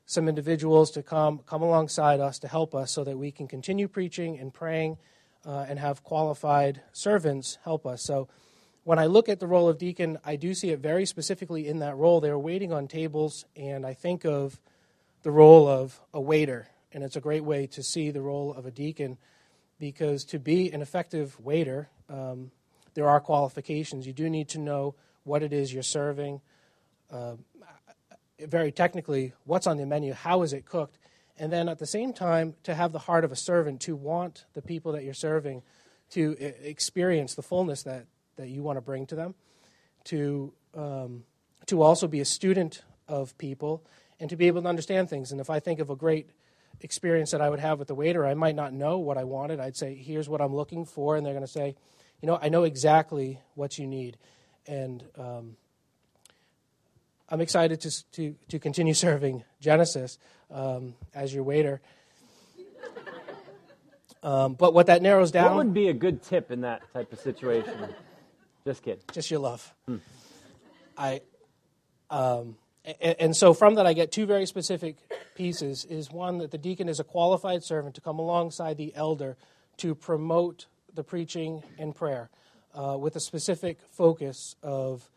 some 0.06 0.28
individuals 0.28 0.92
to 0.92 1.04
come 1.04 1.40
come 1.46 1.62
alongside 1.62 2.20
us 2.20 2.40
to 2.40 2.48
help 2.48 2.76
us 2.76 2.92
so 2.92 3.04
that 3.04 3.18
we 3.18 3.32
can 3.32 3.48
continue 3.48 3.88
preaching 3.88 4.38
and 4.38 4.54
praying 4.54 4.98
uh, 5.46 5.66
and 5.68 5.80
have 5.80 6.04
qualified 6.04 6.82
servants 6.92 7.58
help 7.64 7.86
us. 7.86 8.04
So 8.04 8.28
when 8.84 9.00
I 9.00 9.06
look 9.06 9.30
at 9.30 9.40
the 9.40 9.48
role 9.48 9.70
of 9.70 9.78
deacon, 9.78 10.18
I 10.26 10.36
do 10.36 10.54
see 10.54 10.72
it 10.72 10.80
very 10.80 11.06
specifically 11.06 11.68
in 11.68 11.80
that 11.80 11.96
role. 11.96 12.20
They're 12.20 12.38
waiting 12.38 12.74
on 12.74 12.88
tables, 12.88 13.46
and 13.56 13.86
I 13.86 13.94
think 13.94 14.26
of 14.26 14.60
the 15.22 15.32
role 15.32 15.68
of 15.68 16.02
a 16.14 16.20
waiter 16.20 16.68
and 16.94 17.04
it's 17.04 17.16
a 17.16 17.22
great 17.22 17.44
way 17.44 17.68
to 17.68 17.84
see 17.84 18.12
the 18.12 18.22
role 18.22 18.54
of 18.54 18.66
a 18.66 18.72
deacon 18.72 19.18
because 19.80 20.24
to 20.26 20.40
be 20.40 20.72
an 20.72 20.82
effective 20.82 21.40
waiter, 21.40 21.90
um, 22.10 22.52
there 22.94 23.10
are 23.10 23.20
qualifications. 23.20 24.06
You 24.06 24.14
do 24.14 24.30
need 24.30 24.50
to 24.50 24.60
know 24.60 24.96
what 25.24 25.42
it 25.42 25.52
is 25.52 25.74
you're 25.74 25.84
serving. 25.84 26.42
Uh, 27.12 27.36
very 28.40 28.72
technically, 28.72 29.34
what's 29.46 29.68
on 29.68 29.78
the 29.78 29.86
menu, 29.86 30.14
how 30.14 30.42
is 30.42 30.54
it 30.54 30.66
cooked, 30.66 30.98
and 31.38 31.52
then 31.52 31.68
at 31.68 31.80
the 31.80 31.86
same 31.86 32.14
time, 32.14 32.56
to 32.64 32.76
have 32.76 32.92
the 32.92 33.00
heart 33.00 33.24
of 33.24 33.32
a 33.32 33.36
servant, 33.36 33.82
to 33.82 33.96
want 33.96 34.46
the 34.54 34.62
people 34.62 34.92
that 34.92 35.04
you're 35.04 35.14
serving 35.14 35.64
to 36.12 36.36
experience 36.64 37.34
the 37.34 37.42
fullness 37.42 37.84
that, 37.84 38.06
that 38.36 38.50
you 38.50 38.62
want 38.62 38.78
to 38.78 38.82
bring 38.82 39.06
to 39.08 39.16
them, 39.16 39.34
to, 40.04 40.54
um, 40.76 41.24
to 41.66 41.82
also 41.82 42.08
be 42.08 42.20
a 42.20 42.26
student 42.26 42.84
of 43.08 43.36
people, 43.38 43.84
and 44.20 44.30
to 44.30 44.36
be 44.36 44.48
able 44.48 44.62
to 44.62 44.68
understand 44.68 45.10
things. 45.10 45.32
And 45.32 45.42
if 45.42 45.50
I 45.50 45.60
think 45.60 45.80
of 45.80 45.90
a 45.90 45.96
great 45.96 46.30
experience 46.82 47.32
that 47.32 47.42
I 47.42 47.50
would 47.50 47.60
have 47.60 47.80
with 47.80 47.88
the 47.88 47.96
waiter, 47.96 48.26
I 48.26 48.36
might 48.36 48.56
not 48.56 48.74
know 48.74 49.00
what 49.00 49.18
I 49.18 49.24
wanted. 49.24 49.60
I'd 49.60 49.76
say, 49.76 49.96
here's 49.96 50.30
what 50.30 50.42
I'm 50.42 50.56
looking 50.56 50.86
for. 50.86 51.16
And 51.16 51.26
they're 51.26 51.34
going 51.34 51.46
to 51.46 51.52
say, 51.52 51.76
you 52.22 52.28
know, 52.28 52.38
I 52.42 52.50
know 52.50 52.64
exactly 52.64 53.40
what 53.56 53.78
you 53.78 53.88
need. 53.88 54.18
And 54.68 55.04
um, 55.18 55.58
I'm 57.30 57.42
excited 57.42 57.82
to, 57.82 58.12
to, 58.12 58.36
to 58.50 58.60
continue 58.60 58.94
serving 59.06 59.44
Genesis 59.60 60.18
um, 60.52 60.96
as 61.14 61.34
your 61.34 61.44
waiter. 61.44 61.82
Um, 64.22 64.54
but 64.54 64.74
what 64.74 64.88
that 64.88 65.02
narrows 65.02 65.32
down. 65.32 65.56
What 65.56 65.66
would 65.66 65.74
be 65.74 65.90
a 65.90 65.94
good 65.94 66.24
tip 66.24 66.50
in 66.50 66.62
that 66.62 66.82
type 66.94 67.12
of 67.12 67.20
situation? 67.20 67.74
Just 68.66 68.82
kidding. 68.82 69.04
Just 69.12 69.30
your 69.30 69.42
love. 69.42 69.74
Hmm. 69.86 69.98
I, 70.98 71.22
um, 72.10 72.56
and 73.02 73.36
so 73.36 73.54
from 73.54 73.76
that, 73.76 73.86
I 73.86 73.94
get 73.94 74.12
two 74.12 74.26
very 74.26 74.46
specific 74.46 74.98
pieces. 75.36 75.84
Is 75.86 76.10
one 76.10 76.38
that 76.38 76.52
the 76.52 76.58
deacon 76.58 76.88
is 76.88 77.00
a 77.00 77.04
qualified 77.04 77.64
servant 77.64 77.96
to 77.96 78.02
come 78.02 78.20
alongside 78.20 78.78
the 78.78 78.94
elder 78.96 79.36
to 79.78 79.96
promote 79.96 80.68
the 80.94 81.04
preaching 81.04 81.64
and 81.78 81.96
prayer, 81.96 82.30
uh, 82.76 82.98
with 82.98 83.16
a 83.16 83.20
specific 83.20 83.80
focus 83.92 84.56
of 84.62 85.10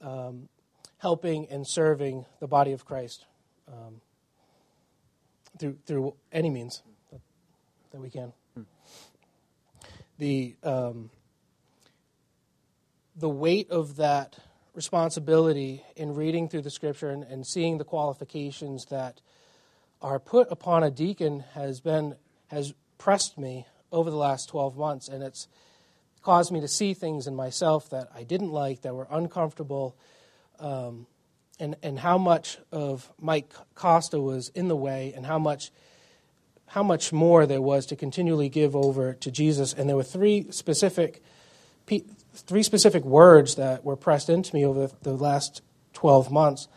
um, 0.00 0.48
helping 1.02 1.48
and 1.50 1.66
serving 1.66 2.24
the 2.38 2.46
body 2.46 2.70
of 2.70 2.84
Christ 2.84 3.26
um, 3.66 4.00
through 5.58 5.76
through 5.84 6.14
any 6.30 6.48
means 6.48 6.82
that, 7.10 7.20
that 7.90 8.00
we 8.00 8.08
can. 8.08 8.32
The 10.18 10.54
um, 10.62 11.10
the 13.16 13.28
weight 13.28 13.68
of 13.70 13.96
that 13.96 14.38
responsibility 14.74 15.82
in 15.96 16.14
reading 16.14 16.48
through 16.48 16.62
the 16.62 16.70
scripture 16.70 17.10
and, 17.10 17.24
and 17.24 17.44
seeing 17.44 17.78
the 17.78 17.84
qualifications 17.84 18.86
that 18.86 19.20
are 20.00 20.20
put 20.20 20.46
upon 20.52 20.84
a 20.84 20.90
deacon 20.90 21.44
has 21.54 21.80
been 21.80 22.14
has 22.46 22.74
pressed 22.96 23.36
me 23.36 23.66
over 23.90 24.08
the 24.08 24.16
last 24.16 24.48
12 24.48 24.76
months 24.76 25.08
and 25.08 25.22
it's 25.22 25.48
caused 26.22 26.52
me 26.52 26.60
to 26.60 26.68
see 26.68 26.94
things 26.94 27.26
in 27.26 27.34
myself 27.34 27.90
that 27.90 28.08
I 28.14 28.22
didn't 28.22 28.52
like 28.52 28.82
that 28.82 28.94
were 28.94 29.08
uncomfortable 29.10 29.96
um, 30.58 31.06
and, 31.58 31.76
and 31.82 31.98
how 31.98 32.18
much 32.18 32.58
of 32.70 33.10
Mike 33.20 33.52
Costa 33.74 34.20
was 34.20 34.48
in 34.54 34.68
the 34.68 34.76
way 34.76 35.12
and 35.14 35.24
how 35.26 35.38
much, 35.38 35.70
how 36.66 36.82
much 36.82 37.12
more 37.12 37.46
there 37.46 37.62
was 37.62 37.86
to 37.86 37.96
continually 37.96 38.48
give 38.48 38.74
over 38.74 39.14
to 39.14 39.30
Jesus. 39.30 39.72
And 39.72 39.88
there 39.88 39.96
were 39.96 40.02
three 40.02 40.50
specific, 40.50 41.22
three 41.86 42.62
specific 42.62 43.04
words 43.04 43.56
that 43.56 43.84
were 43.84 43.96
pressed 43.96 44.28
into 44.28 44.54
me 44.54 44.64
over 44.64 44.90
the 45.02 45.12
last 45.12 45.62
12 45.94 46.30
months. 46.30 46.68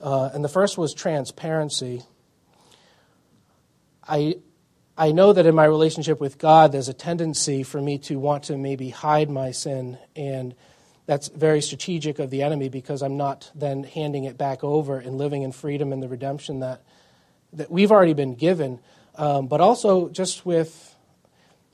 Uh, 0.00 0.30
and 0.32 0.44
the 0.44 0.48
first 0.48 0.78
was 0.78 0.94
transparency. 0.94 2.02
I, 4.06 4.36
I 4.96 5.12
know 5.12 5.32
that 5.32 5.46
in 5.46 5.54
my 5.54 5.64
relationship 5.64 6.20
with 6.20 6.38
God, 6.38 6.72
there's 6.72 6.88
a 6.88 6.94
tendency 6.94 7.62
for 7.62 7.80
me 7.80 7.98
to 7.98 8.18
want 8.18 8.44
to 8.44 8.56
maybe 8.56 8.90
hide 8.90 9.30
my 9.30 9.50
sin, 9.50 9.98
and 10.16 10.54
that's 11.08 11.28
very 11.28 11.62
strategic 11.62 12.18
of 12.18 12.28
the 12.28 12.42
enemy 12.42 12.68
because 12.68 13.02
I'm 13.02 13.16
not 13.16 13.50
then 13.54 13.82
handing 13.82 14.24
it 14.24 14.36
back 14.36 14.62
over 14.62 14.98
and 14.98 15.16
living 15.16 15.40
in 15.40 15.52
freedom 15.52 15.90
and 15.90 16.02
the 16.02 16.08
redemption 16.08 16.60
that, 16.60 16.82
that 17.54 17.70
we've 17.70 17.90
already 17.90 18.12
been 18.12 18.34
given. 18.34 18.78
Um, 19.14 19.46
but 19.46 19.62
also 19.62 20.10
just 20.10 20.44
with 20.44 20.94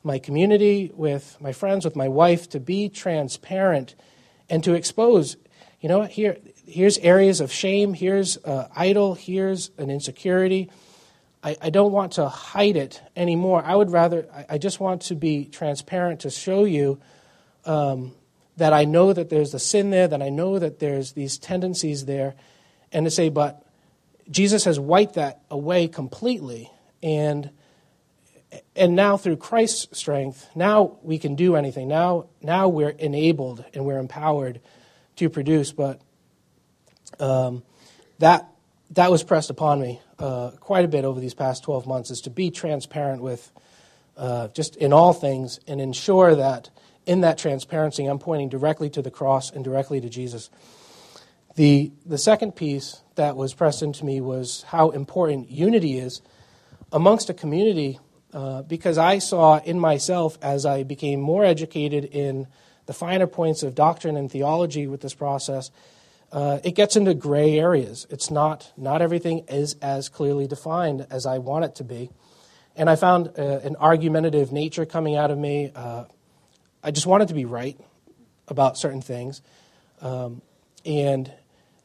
my 0.05 0.21
community, 0.21 0.93
with 0.95 1.37
my 1.41 1.53
friends, 1.53 1.85
with 1.85 1.97
my 1.97 2.07
wife, 2.07 2.49
to 2.51 2.61
be 2.61 2.89
transparent 2.89 3.97
and 4.49 4.63
to 4.63 4.75
expose, 4.75 5.37
you 5.81 5.89
know, 5.89 6.03
here, 6.03 6.39
here's 6.65 6.97
areas 6.99 7.41
of 7.41 7.51
shame, 7.51 7.93
here's 7.93 8.37
uh, 8.45 8.69
idol, 8.77 9.15
here's 9.15 9.73
an 9.79 9.91
insecurity 9.91 10.71
I, 11.45 11.57
I 11.61 11.71
don't 11.71 11.93
want 11.93 12.13
to 12.13 12.29
hide 12.29 12.77
it 12.77 13.03
anymore. 13.15 13.63
I 13.63 13.77
would 13.77 13.91
rather, 13.91 14.27
I, 14.33 14.47
I 14.55 14.59
just 14.59 14.81
want 14.81 15.03
to 15.03 15.15
be 15.15 15.45
transparent 15.45 16.21
to 16.21 16.31
show 16.31 16.65
you 16.65 16.99
um, 17.67 18.15
that 18.57 18.73
I 18.73 18.85
know 18.85 19.13
that 19.13 19.31
there's 19.31 19.55
a 19.55 19.59
sin 19.59 19.91
there, 19.91 20.09
that 20.09 20.23
I 20.23 20.29
know 20.29 20.59
that 20.59 20.79
there's 20.79 21.13
these 21.13 21.39
tendencies 21.39 22.05
there, 22.05 22.35
and 22.93 23.07
to 23.07 23.11
say, 23.11 23.29
but 23.29 23.65
Jesus 24.31 24.65
has 24.65 24.79
wiped 24.79 25.15
that 25.15 25.41
away 25.51 25.89
completely. 25.89 26.71
And 27.03 27.51
and 28.77 28.95
now 28.95 29.17
through 29.17 29.37
Christ's 29.37 29.99
strength, 29.99 30.49
now 30.55 30.99
we 31.03 31.19
can 31.19 31.35
do 31.35 31.57
anything. 31.57 31.89
Now, 31.89 32.27
now 32.41 32.69
we're 32.69 32.91
enabled 32.91 33.65
and 33.75 33.85
we're 33.85 33.99
empowered 33.99 34.61
to 35.17 35.29
produce. 35.29 35.73
But 35.73 36.01
um, 37.19 37.63
that 38.19 38.49
that 38.91 39.11
was 39.11 39.25
pressed 39.25 39.51
upon 39.51 39.81
me 39.81 40.01
uh, 40.19 40.51
quite 40.61 40.85
a 40.85 40.89
bit 40.89 41.05
over 41.05 41.21
these 41.21 41.35
past 41.35 41.65
12 41.65 41.87
months 41.87 42.11
is 42.11 42.21
to 42.23 42.31
be 42.31 42.51
transparent 42.51 43.23
with 43.23 43.51
uh, 44.17 44.49
just 44.49 44.77
in 44.77 44.93
all 44.93 45.13
things 45.13 45.59
and 45.67 45.81
ensure 45.81 46.37
that 46.37 46.71
in 47.07 47.21
that 47.23 47.39
transparency 47.39 48.07
I'm 48.07 48.19
pointing 48.19 48.49
directly 48.49 48.91
to 48.91 49.03
the 49.03 49.11
cross 49.11 49.51
and 49.51 49.65
directly 49.65 50.01
to 50.01 50.09
Jesus. 50.09 50.51
The, 51.57 51.93
the 52.05 52.19
second 52.19 52.57
piece 52.57 53.03
that 53.15 53.37
was 53.37 53.55
pressed 53.55 53.83
into 53.83 54.05
me 54.05 54.21
was 54.21 54.65
how 54.69 54.91
important 54.91 55.51
unity 55.51 55.99
is 55.99 56.21
amongst 56.93 57.31
a 57.31 57.35
community 57.35 58.01
uh, 58.33 58.63
because 58.63 58.99
I 58.99 59.19
saw 59.19 59.59
in 59.59 59.79
myself 59.79 60.37
as 60.43 60.67
I 60.67 60.83
became 60.83 61.21
more 61.21 61.45
educated 61.45 62.05
in 62.05 62.49
the 62.87 62.93
finer 62.93 63.29
points 63.29 63.63
of 63.63 63.75
doctrine 63.75 64.17
and 64.17 64.31
theology 64.31 64.87
with 64.87 65.01
this 65.01 65.15
process 65.15 65.71
uh, 66.35 66.59
it 66.65 66.73
gets 66.73 66.97
into 66.97 67.15
gray 67.15 67.61
areas. 67.61 68.09
It's 68.11 68.29
not, 68.29 68.73
not 68.77 69.01
everything 69.01 69.45
is 69.49 69.77
as 69.81 70.09
clearly 70.09 70.49
defined 70.49 71.07
as 71.09 71.27
I 71.27 71.39
want 71.39 71.65
it 71.65 71.77
to 71.77 71.85
be. 71.85 72.11
And 72.75 72.91
I 72.91 72.97
found 72.97 73.31
uh, 73.39 73.61
an 73.63 73.77
argumentative 73.77 74.51
nature 74.51 74.85
coming 74.85 75.15
out 75.15 75.31
of 75.31 75.39
me. 75.39 75.71
Uh, 75.73 76.07
I 76.85 76.91
just 76.91 77.07
wanted 77.07 77.29
to 77.29 77.35
be 77.35 77.45
right 77.45 77.79
about 78.47 78.79
certain 78.79 79.01
things. 79.01 79.43
Um, 80.01 80.43
and 80.85 81.33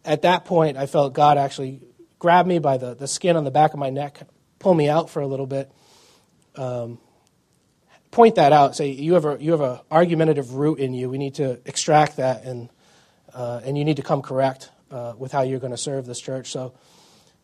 at 0.05 0.21
that 0.23 0.45
point, 0.45 0.77
I 0.77 0.85
felt 0.85 1.13
God 1.13 1.37
actually 1.37 1.81
grab 2.19 2.45
me 2.45 2.59
by 2.59 2.77
the, 2.77 2.93
the 2.93 3.07
skin 3.07 3.35
on 3.35 3.45
the 3.45 3.51
back 3.51 3.73
of 3.73 3.79
my 3.79 3.89
neck, 3.89 4.19
pull 4.59 4.73
me 4.73 4.89
out 4.89 5.09
for 5.09 5.21
a 5.21 5.27
little 5.27 5.47
bit, 5.47 5.71
um, 6.55 6.99
point 8.11 8.35
that 8.35 8.51
out, 8.51 8.75
say, 8.75 8.89
you 8.89 9.13
have, 9.13 9.25
a, 9.25 9.37
you 9.39 9.51
have 9.51 9.61
an 9.61 9.79
argumentative 9.89 10.53
root 10.53 10.79
in 10.79 10.93
you. 10.93 11.09
We 11.09 11.17
need 11.17 11.35
to 11.35 11.61
extract 11.65 12.17
that 12.17 12.43
and 12.43 12.69
uh, 13.33 13.61
and 13.63 13.77
you 13.77 13.85
need 13.85 13.97
to 13.97 14.03
come 14.03 14.21
correct 14.21 14.69
uh, 14.91 15.13
with 15.17 15.31
how 15.31 15.43
you're 15.43 15.59
going 15.59 15.71
to 15.71 15.77
serve 15.77 16.05
this 16.05 16.19
church. 16.19 16.51
So 16.51 16.73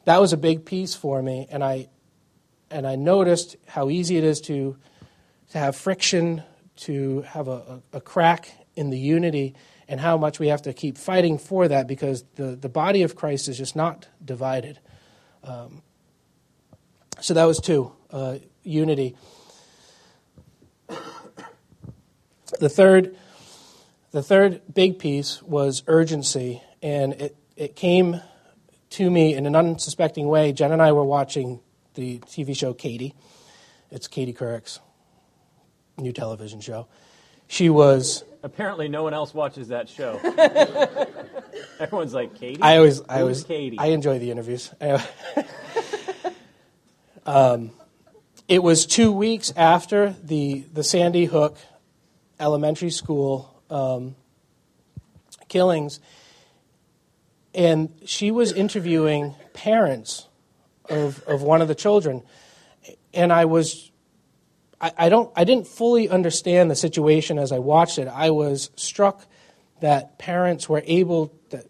that 0.05 0.19
was 0.19 0.33
a 0.33 0.37
big 0.37 0.65
piece 0.65 0.95
for 0.95 1.21
me, 1.21 1.47
and 1.49 1.63
I 1.63 1.89
and 2.71 2.87
I 2.87 2.95
noticed 2.95 3.55
how 3.67 3.89
easy 3.89 4.17
it 4.17 4.23
is 4.23 4.41
to 4.41 4.77
to 5.51 5.57
have 5.57 5.75
friction, 5.75 6.43
to 6.77 7.21
have 7.21 7.47
a, 7.47 7.81
a, 7.93 8.01
crack 8.01 8.51
in 8.75 8.89
the 8.89 8.97
unity, 8.97 9.55
and 9.87 9.99
how 9.99 10.17
much 10.17 10.39
we 10.39 10.47
have 10.47 10.61
to 10.63 10.73
keep 10.73 10.97
fighting 10.97 11.37
for 11.37 11.67
that 11.67 11.87
because 11.87 12.23
the, 12.35 12.55
the 12.55 12.69
body 12.69 13.03
of 13.03 13.15
Christ 13.15 13.47
is 13.47 13.57
just 13.57 13.75
not 13.75 14.07
divided. 14.23 14.79
Um, 15.43 15.81
so 17.21 17.33
that 17.33 17.45
was 17.45 17.59
two 17.59 17.91
uh, 18.11 18.37
unity. 18.63 19.15
The 22.59 22.69
third 22.69 23.17
the 24.15 24.23
third 24.23 24.61
big 24.73 24.97
piece 24.97 25.43
was 25.43 25.83
urgency, 25.87 26.63
and 26.81 27.11
it, 27.15 27.35
it 27.57 27.75
came 27.75 28.21
to 28.91 29.09
me 29.11 29.33
in 29.33 29.45
an 29.45 29.57
unsuspecting 29.57 30.27
way. 30.27 30.53
Jen 30.53 30.71
and 30.71 30.81
I 30.81 30.93
were 30.93 31.03
watching 31.03 31.59
the 31.95 32.19
TV 32.19 32.55
show 32.55 32.73
Katie. 32.73 33.13
It's 33.91 34.07
Katie 34.07 34.31
Couric's 34.31 34.79
new 35.97 36.11
television 36.11 36.61
show. 36.61 36.87
She 37.47 37.69
was 37.69 38.23
apparently 38.43 38.87
no 38.87 39.03
one 39.03 39.13
else 39.13 39.33
watches 39.33 39.69
that 39.69 39.89
show. 39.89 40.17
Everyone's 41.79 42.13
like 42.13 42.35
Katie. 42.35 42.61
I 42.61 42.77
always, 42.77 43.01
I 43.09 43.21
always, 43.21 43.43
Katie. 43.43 43.79
I 43.79 43.87
enjoy 43.87 44.19
the 44.19 44.31
interviews. 44.31 44.71
um, 47.25 47.71
it 48.47 48.61
was 48.61 48.85
two 48.85 49.11
weeks 49.11 49.51
after 49.55 50.15
the 50.23 50.65
the 50.71 50.83
Sandy 50.83 51.25
Hook 51.25 51.57
Elementary 52.39 52.91
School 52.91 53.61
um, 53.69 54.15
killings, 55.47 55.99
and 57.53 57.93
she 58.05 58.31
was 58.31 58.51
interviewing 58.51 59.35
parents 59.53 60.27
of 60.89 61.23
of 61.23 61.41
one 61.41 61.61
of 61.61 61.67
the 61.67 61.75
children, 61.75 62.23
and 63.13 63.33
I 63.33 63.45
was. 63.45 63.91
I, 64.79 64.91
I 64.97 65.09
don't. 65.09 65.31
I 65.35 65.43
didn't 65.43 65.67
fully 65.67 66.09
understand 66.09 66.69
the 66.69 66.75
situation 66.75 67.39
as 67.39 67.51
I 67.51 67.59
watched 67.59 67.97
it. 67.97 68.07
I 68.07 68.29
was 68.31 68.71
struck 68.75 69.25
that 69.81 70.17
parents 70.17 70.67
were 70.67 70.83
able. 70.85 71.33
That 71.49 71.65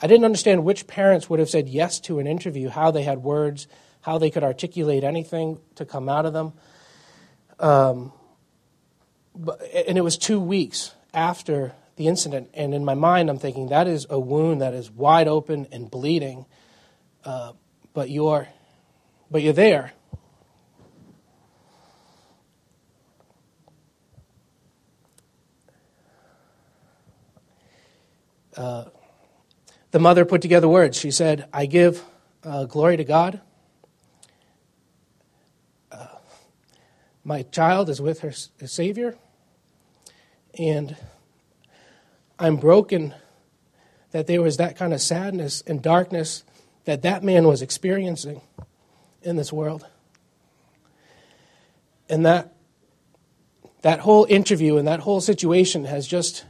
I 0.00 0.06
didn't 0.06 0.24
understand 0.24 0.64
which 0.64 0.86
parents 0.86 1.30
would 1.30 1.38
have 1.38 1.48
said 1.48 1.68
yes 1.68 2.00
to 2.00 2.18
an 2.18 2.26
interview, 2.26 2.68
how 2.68 2.90
they 2.90 3.02
had 3.04 3.18
words, 3.18 3.68
how 4.00 4.18
they 4.18 4.30
could 4.30 4.42
articulate 4.42 5.04
anything 5.04 5.58
to 5.76 5.84
come 5.84 6.08
out 6.08 6.26
of 6.26 6.32
them. 6.32 6.52
Um, 7.58 8.12
but, 9.34 9.62
and 9.62 9.96
it 9.96 10.02
was 10.02 10.18
two 10.18 10.40
weeks 10.40 10.94
after 11.14 11.72
the 11.96 12.08
incident. 12.08 12.50
And 12.54 12.74
in 12.74 12.84
my 12.84 12.94
mind, 12.94 13.30
I'm 13.30 13.38
thinking 13.38 13.68
that 13.68 13.86
is 13.86 14.06
a 14.10 14.18
wound 14.18 14.60
that 14.60 14.74
is 14.74 14.90
wide 14.90 15.28
open 15.28 15.68
and 15.70 15.90
bleeding, 15.90 16.46
uh, 17.24 17.52
but 17.94 18.10
you're, 18.10 18.48
but 19.30 19.42
you're 19.42 19.52
there. 19.52 19.92
The 28.54 29.98
mother 29.98 30.24
put 30.24 30.40
together 30.40 30.68
words. 30.68 30.98
She 30.98 31.10
said, 31.10 31.46
I 31.52 31.66
give 31.66 32.02
uh, 32.44 32.64
glory 32.64 32.96
to 32.96 33.04
God. 33.04 33.40
Uh, 35.90 36.06
my 37.24 37.42
child 37.42 37.90
is 37.90 38.00
with 38.00 38.20
her, 38.20 38.32
her 38.60 38.66
Savior. 38.66 39.16
And 40.58 40.96
I'm 42.38 42.56
broken 42.56 43.14
that 44.12 44.26
there 44.26 44.40
was 44.40 44.56
that 44.56 44.76
kind 44.76 44.94
of 44.94 45.00
sadness 45.00 45.62
and 45.66 45.82
darkness 45.82 46.44
that 46.84 47.02
that 47.02 47.22
man 47.22 47.46
was 47.46 47.62
experiencing 47.62 48.40
in 49.22 49.36
this 49.36 49.52
world. 49.52 49.86
And 52.08 52.26
that 52.26 52.54
that 53.82 54.00
whole 54.00 54.26
interview 54.28 54.76
and 54.76 54.86
that 54.88 55.00
whole 55.00 55.20
situation 55.20 55.84
has 55.84 56.06
just 56.06 56.44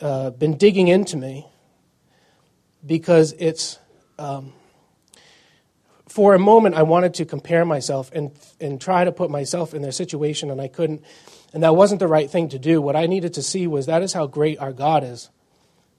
uh, 0.00 0.30
been 0.30 0.56
digging 0.56 0.88
into 0.88 1.16
me 1.16 1.46
because 2.84 3.32
it's 3.38 3.78
um, 4.18 4.52
for 6.08 6.34
a 6.34 6.38
moment 6.38 6.74
I 6.74 6.82
wanted 6.82 7.14
to 7.14 7.24
compare 7.24 7.64
myself 7.64 8.10
and 8.12 8.32
and 8.60 8.80
try 8.80 9.04
to 9.04 9.12
put 9.12 9.30
myself 9.30 9.74
in 9.74 9.82
their 9.82 9.92
situation 9.92 10.50
and 10.50 10.60
I 10.60 10.68
couldn't 10.68 11.04
and 11.52 11.62
that 11.62 11.74
wasn't 11.74 11.98
the 11.98 12.08
right 12.08 12.30
thing 12.30 12.48
to 12.50 12.58
do. 12.58 12.80
What 12.80 12.96
I 12.96 13.06
needed 13.06 13.34
to 13.34 13.42
see 13.42 13.66
was 13.66 13.86
that 13.86 14.02
is 14.02 14.12
how 14.12 14.26
great 14.26 14.58
our 14.58 14.72
God 14.72 15.04
is. 15.04 15.30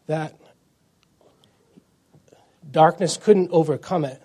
That 0.08 0.36
darkness 2.70 3.18
couldn't 3.18 3.50
overcome 3.52 4.06
it. 4.06 4.22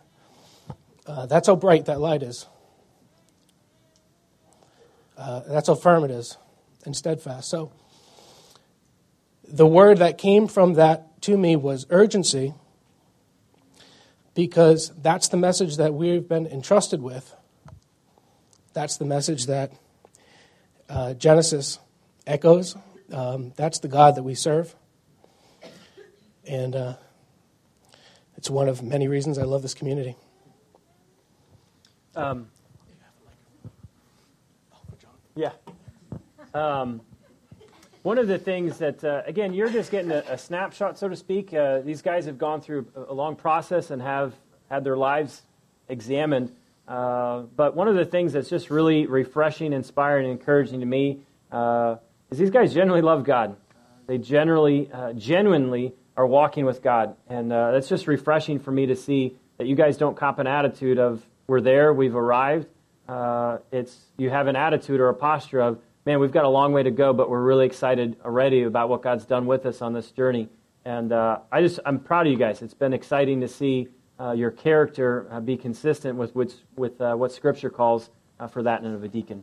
Uh, 1.07 1.27
that's 1.27 1.49
how 1.49 1.57
bright 1.57 1.87
that 1.87 2.01
light 2.01 2.23
is. 2.23 2.47
Uh, 5.17 5.41
that's 5.49 5.69
how 5.69 5.75
firm 5.75 6.05
it 6.05 6.11
is 6.11 6.37
and 6.85 6.95
steadfast. 6.95 7.49
So, 7.49 7.73
the 9.49 9.67
word 9.67 9.99
that 9.99 10.19
came 10.19 10.49
from 10.49 10.75
that 10.75 11.21
to 11.23 11.37
me 11.37 11.57
was 11.57 11.87
urgency 11.91 12.55
because 14.35 14.93
that's 15.01 15.29
the 15.29 15.37
message 15.37 15.79
that 15.79 15.95
we've 15.95 16.29
been 16.29 16.47
entrusted 16.47 17.01
with. 17.01 17.35
That's 18.75 18.99
the 18.99 19.07
message 19.07 19.47
that 19.47 19.73
uh, 20.89 21.15
Genesis 21.15 21.79
echoes. 22.27 22.77
Um, 23.13 23.53
that's 23.57 23.79
the 23.79 23.89
God 23.89 24.17
that 24.17 24.23
we 24.23 24.35
serve. 24.35 24.75
And 26.47 26.77
uh, 26.77 26.95
it's 28.37 28.51
one 28.51 28.69
of 28.69 28.83
many 28.83 29.09
reasons 29.09 29.39
I 29.39 29.43
love 29.43 29.63
this 29.63 29.75
community. 29.75 30.17
Um, 32.15 32.49
yeah. 35.35 35.53
Um, 36.55 37.01
one 38.07 38.19
of 38.19 38.29
the 38.29 38.39
things 38.39 38.79
that, 38.79 39.03
uh, 39.03 39.23
again, 39.27 39.53
you're 39.53 39.69
just 39.69 39.91
getting 39.91 40.13
a, 40.13 40.23
a 40.29 40.39
snapshot, 40.39 40.97
so 40.97 41.09
to 41.09 41.17
speak. 41.17 41.53
Uh, 41.53 41.81
these 41.81 42.03
guys 42.03 42.27
have 42.27 42.39
gone 42.39 42.61
through 42.61 42.87
a, 42.95 43.13
long 43.13 43.35
process 43.35 43.91
and 43.91 44.01
have 44.01 44.33
had 44.71 44.85
their 44.85 44.97
lives 44.97 45.43
examined. 45.89 46.55
Uh, 46.87 47.41
but 47.57 47.75
one 47.75 47.89
of 47.89 47.97
the 47.97 48.05
things 48.05 48.33
that's 48.35 48.49
just 48.49 48.71
really 48.71 49.07
refreshing, 49.07 49.73
inspiring, 49.73 50.31
and 50.31 50.39
encouraging 50.39 50.79
to 50.79 50.87
me 50.87 51.19
uh, 51.51 51.97
is 52.31 52.39
these 52.39 52.51
guys 52.51 52.73
generally 52.73 53.03
love 53.03 53.25
God. 53.25 53.57
They 54.07 54.19
generally, 54.19 54.89
uh, 54.93 55.13
genuinely 55.15 55.93
are 56.17 56.29
walking 56.29 56.65
with 56.65 56.85
God. 56.85 57.17
And 57.29 57.53
uh, 57.53 57.73
that's 57.73 57.89
just 57.89 58.07
refreshing 58.07 58.61
for 58.61 58.71
me 58.71 58.87
to 58.87 58.95
see 58.95 59.35
that 59.59 59.67
you 59.67 59.75
guys 59.75 59.97
don't 59.97 60.17
cop 60.17 60.39
an 60.39 60.47
attitude 60.47 61.01
of, 61.01 61.27
we're 61.49 61.61
there, 61.61 61.93
we've 61.93 62.15
arrived. 62.15 62.69
it's, 63.73 63.99
you 64.17 64.31
have 64.31 64.47
an 64.47 64.55
attitude 64.55 65.01
or 65.01 65.09
a 65.09 65.15
posture 65.15 65.59
of, 65.59 65.81
man, 66.07 66.21
we've 66.21 66.33
got 66.33 66.45
a 66.45 66.49
long 66.49 66.73
way 66.73 66.85
to 66.85 66.91
go, 66.91 67.13
but 67.13 67.29
we're 67.29 67.43
really 67.43 67.67
excited 67.67 68.17
already 68.25 68.63
about 68.63 68.89
what 68.89 69.03
God's 69.03 69.27
done 69.27 69.45
with 69.45 69.67
us 69.67 69.83
on 69.83 69.93
this 69.93 70.13
journey. 70.13 70.49
And 70.85 71.13
uh, 71.13 71.41
I 71.51 71.61
just, 71.61 71.81
I'm 71.85 71.99
proud 71.99 72.27
of 72.27 72.33
you 72.33 72.39
guys. 72.39 72.63
It's 72.63 72.75
been 72.75 72.93
exciting 72.93 73.41
to 73.41 73.49
see 73.49 73.89
uh, 74.21 74.31
your 74.31 74.53
character 74.53 75.27
uh, 75.33 75.41
be 75.41 75.57
consistent 75.57 76.17
with, 76.17 76.35
with, 76.35 76.55
with 76.77 76.99
uh, 77.01 77.17
what 77.17 77.33
Scripture 77.33 77.71
calls 77.71 78.11
uh, 78.39 78.47
for 78.47 78.63
that 78.63 78.83
and 78.83 78.95
of 78.95 79.03
a 79.03 79.09
deacon. 79.09 79.43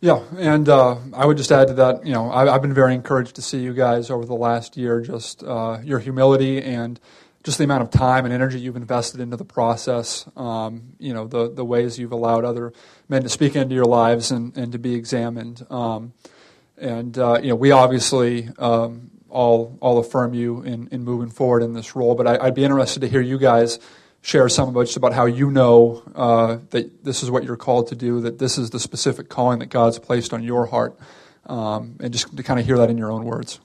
Yeah, 0.00 0.22
and 0.36 0.68
uh, 0.68 0.98
I 1.14 1.26
would 1.26 1.38
just 1.38 1.50
add 1.50 1.68
to 1.68 1.74
that, 1.74 2.06
you 2.06 2.12
know, 2.12 2.30
I, 2.30 2.52
have 2.52 2.62
been 2.62 2.74
very 2.74 2.94
encouraged 2.94 3.34
to 3.36 3.42
see 3.42 3.58
you 3.58 3.72
guys 3.72 4.10
over 4.10 4.24
the 4.24 4.34
last 4.34 4.76
year, 4.76 5.00
just 5.00 5.42
your 5.42 5.98
humility 5.98 6.62
and 6.62 7.00
just 7.44 7.58
the 7.58 7.64
amount 7.64 7.82
of 7.82 7.90
time 7.90 8.24
and 8.24 8.34
energy 8.34 8.58
you've 8.58 8.76
invested 8.76 9.20
into 9.20 9.36
the 9.36 9.44
process, 9.44 10.28
um, 10.36 10.94
you 10.98 11.14
know, 11.14 11.26
the, 11.26 11.50
the 11.50 11.64
ways 11.64 11.98
you've 11.98 12.12
allowed 12.12 12.44
other 12.44 12.72
men 13.08 13.22
to 13.22 13.28
speak 13.28 13.56
into 13.56 13.74
your 13.74 13.84
lives 13.84 14.30
and, 14.30 14.56
and 14.56 14.72
to 14.72 14.78
be 14.78 14.94
examined. 14.94 15.64
Um, 15.70 16.12
and, 16.76 17.16
uh, 17.18 17.38
you 17.40 17.48
know, 17.48 17.54
we 17.54 17.70
obviously 17.70 18.48
um, 18.58 19.10
all, 19.28 19.78
all 19.80 19.98
affirm 19.98 20.34
you 20.34 20.62
in, 20.62 20.88
in 20.90 21.04
moving 21.04 21.30
forward 21.30 21.62
in 21.62 21.72
this 21.74 21.94
role, 21.94 22.14
but 22.14 22.26
I, 22.26 22.44
would 22.44 22.54
be 22.54 22.64
interested 22.64 23.00
to 23.00 23.08
hear 23.08 23.20
you 23.20 23.38
guys 23.38 23.78
share 24.20 24.48
some 24.48 24.68
about 24.68 24.86
just 24.86 24.96
about 24.96 25.12
how 25.12 25.26
you 25.26 25.50
know 25.50 26.02
uh, 26.14 26.58
that 26.70 27.04
this 27.04 27.22
is 27.22 27.30
what 27.30 27.44
you're 27.44 27.56
called 27.56 27.88
to 27.88 27.94
do, 27.94 28.20
that 28.20 28.38
this 28.38 28.58
is 28.58 28.70
the 28.70 28.80
specific 28.80 29.28
calling 29.28 29.60
that 29.60 29.66
God's 29.66 29.98
placed 29.98 30.32
on 30.32 30.42
your 30.42 30.66
heart, 30.66 30.98
um, 31.46 31.96
and 32.00 32.12
just 32.12 32.36
to 32.36 32.42
kind 32.42 32.58
of 32.58 32.66
hear 32.66 32.78
that 32.78 32.90
in 32.90 32.98
your 32.98 33.10
own 33.10 33.24
words. 33.24 33.60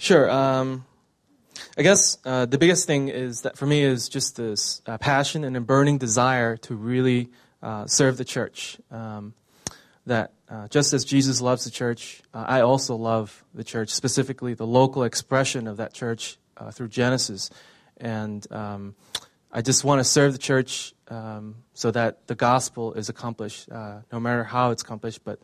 Sure. 0.00 0.30
Um, 0.30 0.84
I 1.76 1.82
guess 1.82 2.18
uh, 2.24 2.46
the 2.46 2.56
biggest 2.56 2.86
thing 2.86 3.08
is 3.08 3.42
that 3.42 3.58
for 3.58 3.66
me 3.66 3.82
is 3.82 4.08
just 4.08 4.36
this 4.36 4.80
uh, 4.86 4.96
passion 4.96 5.42
and 5.42 5.56
a 5.56 5.60
burning 5.60 5.98
desire 5.98 6.56
to 6.58 6.76
really 6.76 7.30
uh, 7.62 7.86
serve 7.86 8.16
the 8.16 8.24
church. 8.24 8.78
Um, 8.92 9.34
that 10.06 10.32
uh, 10.48 10.68
just 10.68 10.92
as 10.92 11.04
Jesus 11.04 11.40
loves 11.40 11.64
the 11.64 11.70
church, 11.72 12.22
uh, 12.32 12.44
I 12.46 12.60
also 12.60 12.94
love 12.94 13.44
the 13.52 13.64
church, 13.64 13.90
specifically 13.90 14.54
the 14.54 14.66
local 14.66 15.02
expression 15.02 15.66
of 15.66 15.78
that 15.78 15.94
church 15.94 16.38
uh, 16.56 16.70
through 16.70 16.88
Genesis. 16.88 17.50
And 17.96 18.46
um, 18.52 18.94
I 19.50 19.62
just 19.62 19.82
want 19.82 19.98
to 19.98 20.04
serve 20.04 20.32
the 20.32 20.38
church 20.38 20.94
um, 21.08 21.56
so 21.74 21.90
that 21.90 22.28
the 22.28 22.36
gospel 22.36 22.94
is 22.94 23.08
accomplished, 23.08 23.68
no 23.68 24.20
matter 24.20 24.44
how 24.44 24.70
it's 24.70 24.82
accomplished, 24.82 25.24
but 25.24 25.40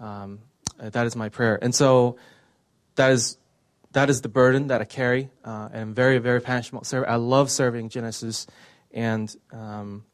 um, 0.00 0.38
that 0.78 1.06
is 1.06 1.14
my 1.14 1.28
prayer. 1.28 1.58
And 1.60 1.74
so 1.74 2.16
that 2.96 3.12
is 3.12 3.36
that 3.92 4.08
is 4.08 4.20
the 4.20 4.28
burden 4.28 4.68
that 4.68 4.80
I 4.80 4.84
carry, 4.84 5.30
uh, 5.44 5.68
and 5.72 5.82
I'm 5.82 5.94
very, 5.94 6.18
very 6.18 6.40
passionate 6.40 6.78
about 6.78 6.86
serving. 6.86 7.10
I 7.10 7.16
love 7.16 7.50
serving 7.50 7.88
Genesis, 7.88 8.46
and 8.92 9.34
um, 9.52 10.04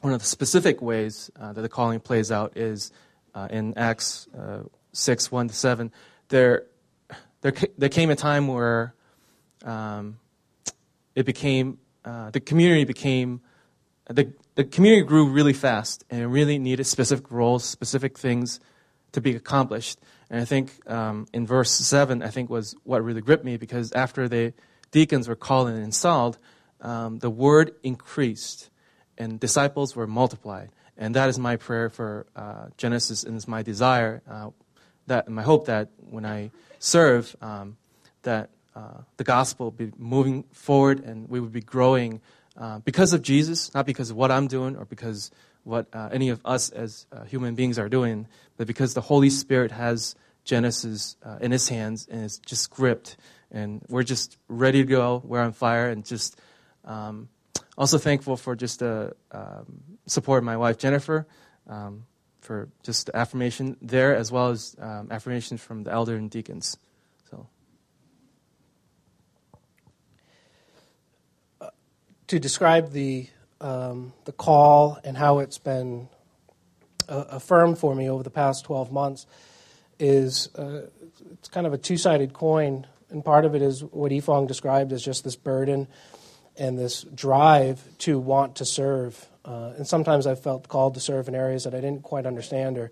one 0.00 0.12
of 0.12 0.20
the 0.20 0.26
specific 0.26 0.82
ways 0.82 1.30
uh, 1.38 1.52
that 1.52 1.60
the 1.60 1.68
calling 1.68 2.00
plays 2.00 2.32
out 2.32 2.56
is 2.56 2.90
uh, 3.34 3.48
in 3.50 3.76
Acts 3.76 4.28
uh, 4.36 4.62
6 4.92 5.30
1 5.30 5.48
to 5.48 5.54
7. 5.54 5.92
There, 6.28 6.64
there, 7.42 7.52
there 7.78 7.88
came 7.88 8.10
a 8.10 8.16
time 8.16 8.48
where 8.48 8.94
um, 9.64 10.18
it 11.14 11.26
became, 11.26 11.78
uh, 12.04 12.30
the 12.30 12.40
community 12.40 12.84
became, 12.84 13.40
the, 14.08 14.32
the 14.54 14.64
community 14.64 15.02
grew 15.02 15.28
really 15.28 15.52
fast 15.52 16.04
and 16.10 16.32
really 16.32 16.58
needed 16.58 16.84
specific 16.84 17.30
roles, 17.30 17.64
specific 17.64 18.18
things 18.18 18.58
to 19.12 19.20
be 19.20 19.36
accomplished. 19.36 20.00
And 20.32 20.40
I 20.40 20.46
think 20.46 20.70
um, 20.90 21.26
in 21.34 21.46
verse 21.46 21.70
7, 21.70 22.22
I 22.22 22.28
think 22.28 22.48
was 22.48 22.74
what 22.84 23.04
really 23.04 23.20
gripped 23.20 23.44
me 23.44 23.58
because 23.58 23.92
after 23.92 24.28
the 24.28 24.54
deacons 24.90 25.28
were 25.28 25.36
called 25.36 25.68
and 25.68 25.84
installed, 25.84 26.38
um, 26.80 27.18
the 27.18 27.28
word 27.28 27.74
increased 27.82 28.70
and 29.18 29.38
disciples 29.38 29.94
were 29.94 30.06
multiplied. 30.06 30.70
And 30.96 31.14
that 31.16 31.28
is 31.28 31.38
my 31.38 31.56
prayer 31.56 31.90
for 31.90 32.26
uh, 32.34 32.68
Genesis, 32.78 33.24
and 33.24 33.36
it's 33.36 33.46
my 33.46 33.62
desire, 33.62 34.22
uh, 34.26 34.50
that 35.06 35.28
my 35.28 35.42
hope 35.42 35.66
that 35.66 35.90
when 35.98 36.24
I 36.24 36.50
serve, 36.78 37.36
um, 37.42 37.76
that 38.22 38.48
uh, 38.74 39.02
the 39.18 39.24
gospel 39.24 39.70
be 39.70 39.92
moving 39.98 40.44
forward 40.44 41.04
and 41.04 41.28
we 41.28 41.40
would 41.40 41.52
be 41.52 41.60
growing 41.60 42.22
uh, 42.56 42.78
because 42.80 43.12
of 43.12 43.22
Jesus, 43.22 43.72
not 43.74 43.86
because 43.86 44.10
of 44.10 44.16
what 44.16 44.30
I'm 44.30 44.46
doing 44.46 44.76
or 44.76 44.84
because 44.84 45.30
what 45.64 45.86
uh, 45.92 46.08
any 46.12 46.28
of 46.28 46.40
us 46.44 46.70
as 46.70 47.06
uh, 47.12 47.24
human 47.24 47.54
beings 47.54 47.78
are 47.78 47.88
doing, 47.88 48.26
but 48.56 48.66
because 48.66 48.94
the 48.94 49.00
Holy 49.00 49.30
Spirit 49.30 49.70
has 49.70 50.14
Genesis 50.44 51.16
uh, 51.24 51.38
in 51.40 51.52
his 51.52 51.68
hands 51.68 52.08
and 52.10 52.24
it's 52.24 52.38
just 52.38 52.70
gripped, 52.70 53.16
and 53.50 53.82
we're 53.88 54.02
just 54.02 54.38
ready 54.48 54.82
to 54.82 54.88
go. 54.88 55.22
We're 55.24 55.40
on 55.40 55.52
fire, 55.52 55.88
and 55.88 56.04
just 56.04 56.40
um, 56.84 57.28
also 57.78 57.98
thankful 57.98 58.36
for 58.36 58.56
just 58.56 58.80
the 58.80 59.14
um, 59.30 59.82
support 60.06 60.38
of 60.38 60.44
my 60.44 60.56
wife 60.56 60.78
Jennifer. 60.78 61.26
Um, 61.68 62.06
for 62.42 62.68
just 62.82 63.08
affirmation 63.14 63.76
there, 63.80 64.14
as 64.14 64.30
well 64.30 64.48
as 64.48 64.76
um, 64.80 65.08
affirmations 65.10 65.62
from 65.62 65.84
the 65.84 65.92
elder 65.92 66.16
and 66.16 66.28
deacons. 66.28 66.76
So, 67.30 67.46
uh, 71.60 71.70
to 72.28 72.38
describe 72.38 72.92
the 72.92 73.28
um, 73.60 74.12
the 74.24 74.32
call 74.32 74.98
and 75.04 75.16
how 75.16 75.38
it's 75.38 75.58
been 75.58 76.08
uh, 77.08 77.24
affirmed 77.30 77.78
for 77.78 77.94
me 77.94 78.10
over 78.10 78.22
the 78.22 78.30
past 78.30 78.64
12 78.64 78.90
months 78.90 79.26
is 79.98 80.48
uh, 80.56 80.82
it's 81.32 81.48
kind 81.48 81.66
of 81.66 81.72
a 81.72 81.78
two 81.78 81.96
sided 81.96 82.32
coin. 82.32 82.86
And 83.10 83.24
part 83.24 83.44
of 83.44 83.54
it 83.54 83.62
is 83.62 83.84
what 83.84 84.10
Ifong 84.10 84.48
described 84.48 84.92
as 84.92 85.04
just 85.04 85.22
this 85.22 85.36
burden 85.36 85.86
and 86.56 86.78
this 86.78 87.02
drive 87.02 87.82
to 87.98 88.18
want 88.18 88.56
to 88.56 88.64
serve. 88.64 89.28
Uh, 89.44 89.72
and 89.76 89.86
sometimes 89.86 90.26
I've 90.26 90.42
felt 90.42 90.68
called 90.68 90.94
to 90.94 91.00
serve 91.00 91.28
in 91.28 91.34
areas 91.34 91.64
that 91.64 91.74
I 91.74 91.80
didn't 91.80 92.02
quite 92.02 92.26
understand 92.26 92.78
or 92.78 92.90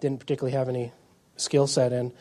didn't 0.00 0.20
particularly 0.20 0.56
have 0.56 0.68
any 0.68 0.92
skill 1.36 1.66
set 1.66 1.92
in. 1.92 2.12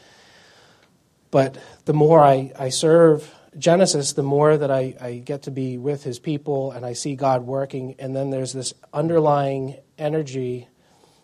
But 1.32 1.58
the 1.86 1.94
more 1.94 2.24
I, 2.24 2.52
I 2.58 2.70
serve 2.70 3.34
Genesis, 3.58 4.14
the 4.14 4.24
more 4.24 4.58
that 4.58 4.70
I, 4.70 4.96
I 5.02 5.14
get 5.18 5.44
to 5.44 5.52
be 5.52 5.78
with 5.78 6.04
his 6.04 6.20
people 6.20 6.72
and 6.72 6.86
I 6.86 6.94
see 6.94 7.16
God 7.16 7.44
working, 7.44 7.96
and 8.00 8.16
then 8.16 8.30
there's 8.30 8.54
this 8.54 8.74
underlying 8.94 9.78
energy 9.98 10.68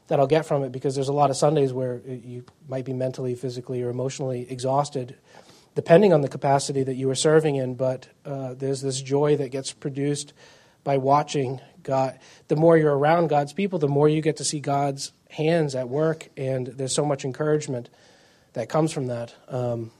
that 0.07 0.19
I'll 0.19 0.27
get 0.27 0.45
from 0.45 0.63
it 0.63 0.71
because 0.71 0.95
there's 0.95 1.07
a 1.07 1.13
lot 1.13 1.29
of 1.29 1.38
Sundays 1.38 1.73
where 1.73 2.01
you 2.05 2.45
might 2.67 2.85
be 2.85 2.93
mentally, 2.93 3.35
physically, 3.35 3.81
or 3.81 3.89
emotionally 3.89 4.49
exhausted, 4.49 5.15
depending 5.73 6.13
on 6.13 6.21
the 6.21 6.27
capacity 6.27 6.83
that 6.83 6.95
you 6.95 7.09
are 7.09 7.15
serving 7.15 7.55
in. 7.55 7.75
But 7.75 8.07
uh, 8.25 8.53
there's 8.53 8.81
this 8.81 9.01
joy 9.01 9.38
that 9.38 9.49
gets 9.49 9.71
produced 9.71 10.33
by 10.83 10.97
watching 10.97 11.59
God. 11.81 12.19
The 12.47 12.55
more 12.55 12.77
you're 12.77 12.95
around 12.95 13.27
God's 13.27 13.53
people, 13.53 13.79
the 13.79 13.88
more 13.88 14.07
you 14.07 14.21
get 14.21 14.38
to 14.38 14.43
see 14.43 14.59
God's 14.59 15.11
hands 15.29 15.75
at 15.75 15.89
work, 15.89 16.29
and 16.38 16.67
there's 16.67 16.93
so 16.93 17.05
much 17.05 17.25
encouragement 17.25 17.89
that 18.53 18.69
comes 18.69 18.91
from 18.91 19.07
that. 19.07 19.33
Um, 19.47 19.91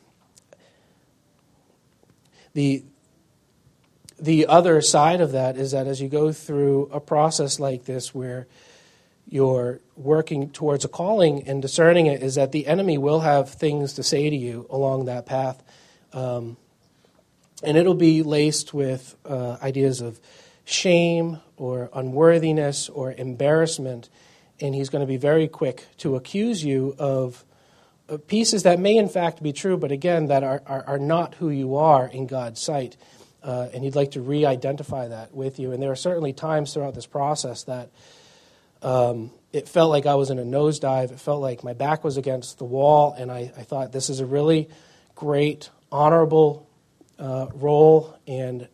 the 2.56 2.84
the 4.18 4.48
other 4.48 4.82
side 4.82 5.20
of 5.20 5.34
that 5.34 5.58
is 5.58 5.72
that 5.72 5.88
as 5.88 6.02
you 6.02 6.08
go 6.08 6.32
through 6.32 6.90
a 6.92 7.02
process 7.02 7.60
like 7.60 7.84
this 7.84 8.16
where 8.16 8.48
you're 9.28 9.82
working 9.98 10.50
towards 10.50 10.86
a 10.86 10.88
calling 10.88 11.46
and 11.48 11.62
discerning 11.62 12.06
it, 12.06 12.24
is 12.24 12.36
that 12.36 12.54
the 12.54 12.66
enemy 12.66 12.98
will 12.98 13.20
have 13.20 13.50
things 13.50 13.94
to 13.94 14.04
say 14.04 14.30
to 14.30 14.36
you 14.36 14.68
along 14.70 15.06
that 15.06 15.26
path. 15.26 15.62
Um, 16.14 16.56
and 17.62 17.76
it'll 17.78 17.94
be 17.94 18.24
laced 18.24 18.74
with 18.74 19.16
uh, 19.26 19.58
ideas 19.62 20.00
of 20.00 20.20
shame 20.64 21.40
or 21.58 21.90
unworthiness 21.94 22.88
or 22.88 23.12
embarrassment. 23.12 24.10
And 24.62 24.74
he's 24.74 24.90
going 24.90 25.02
to 25.02 25.08
be 25.08 25.18
very 25.18 25.50
quick 25.50 25.86
to 25.98 26.16
accuse 26.16 26.64
you 26.64 26.96
of 26.98 27.44
pieces 28.28 28.64
that 28.64 28.80
may 28.80 28.98
in 28.98 29.10
fact 29.10 29.42
be 29.42 29.54
true, 29.54 29.78
but 29.78 29.92
again, 29.92 30.28
that 30.28 30.44
are, 30.44 30.62
are, 30.66 30.84
are 30.88 31.00
not 31.00 31.36
who 31.36 31.50
you 31.50 31.76
are 31.76 32.08
in 32.08 32.28
God's 32.28 32.62
sight. 32.62 32.98
Uh, 33.44 33.70
and 33.74 33.84
He'd 33.84 33.96
like 33.96 34.12
to 34.12 34.22
re 34.22 34.46
identify 34.46 35.08
that 35.08 35.34
with 35.34 35.60
you. 35.60 35.72
And 35.72 35.82
there 35.82 35.92
are 35.92 35.96
certainly 35.96 36.34
times 36.34 36.74
throughout 36.74 36.96
this 36.96 37.06
process 37.06 37.64
that 37.64 37.90
um, 38.82 39.32
it 39.54 39.70
felt 39.70 39.90
like 39.90 40.06
I 40.06 40.16
was 40.16 40.30
in 40.30 40.40
a 40.40 40.44
nosedive. 40.44 41.12
It 41.12 41.20
felt 41.20 41.42
like 41.42 41.64
my 41.64 41.74
back 41.74 42.04
was 42.04 42.18
against 42.18 42.58
the 42.58 42.66
wall, 42.66 43.14
and 43.14 43.32
I, 43.32 43.52
I 43.58 43.64
thought 43.64 43.92
this 43.92 44.10
is 44.10 44.20
a 44.20 44.26
really 44.26 44.70
great, 45.16 45.70
honorable 45.92 46.70
uh, 47.18 47.48
role, 47.54 48.18
and 48.28 48.68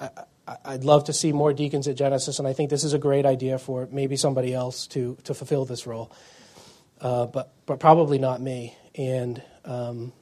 I, 0.00 0.10
would 0.72 0.84
love 0.84 1.04
to 1.04 1.12
see 1.12 1.32
more 1.32 1.52
deacons 1.52 1.88
at 1.88 1.96
Genesis, 1.96 2.38
and 2.38 2.46
I 2.46 2.52
think 2.52 2.70
this 2.70 2.84
is 2.84 2.92
a 2.92 2.98
great 2.98 3.26
idea 3.26 3.58
for 3.58 3.88
maybe 3.90 4.16
somebody 4.16 4.54
else 4.54 4.86
to, 4.88 5.18
to 5.24 5.34
fulfill 5.34 5.64
this 5.64 5.86
role, 5.86 6.12
uh, 7.06 7.24
but, 7.26 7.52
but 7.66 7.78
probably 7.78 8.18
not 8.18 8.40
me. 8.40 8.76
And 8.96 9.40
um, 9.64 10.12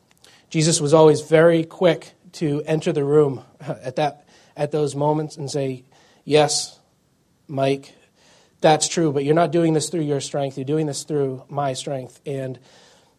Jesus 0.51 0.83
was 0.83 0.93
always 0.93 1.23
very 1.23 1.65
quick 1.65 2.13
to 2.33 2.63
enter 2.67 2.93
the 2.93 3.03
room 3.03 3.43
at, 3.61 3.97
that, 3.97 4.29
at 4.55 4.71
those 4.71 4.95
moments 4.95 5.39
and 5.39 5.51
say, 5.51 5.85
Yes, 6.27 6.79
Mike, 7.49 7.95
that's 8.61 8.87
true, 8.87 9.13
but 9.13 9.25
you're 9.25 9.35
not 9.35 9.51
doing 9.51 9.73
this 9.73 9.89
through 9.89 10.03
your 10.03 10.21
strength. 10.21 10.59
You're 10.59 10.67
doing 10.67 10.87
this 10.87 11.05
through 11.05 11.45
my 11.49 11.73
strength. 11.73 12.21
And 12.27 12.59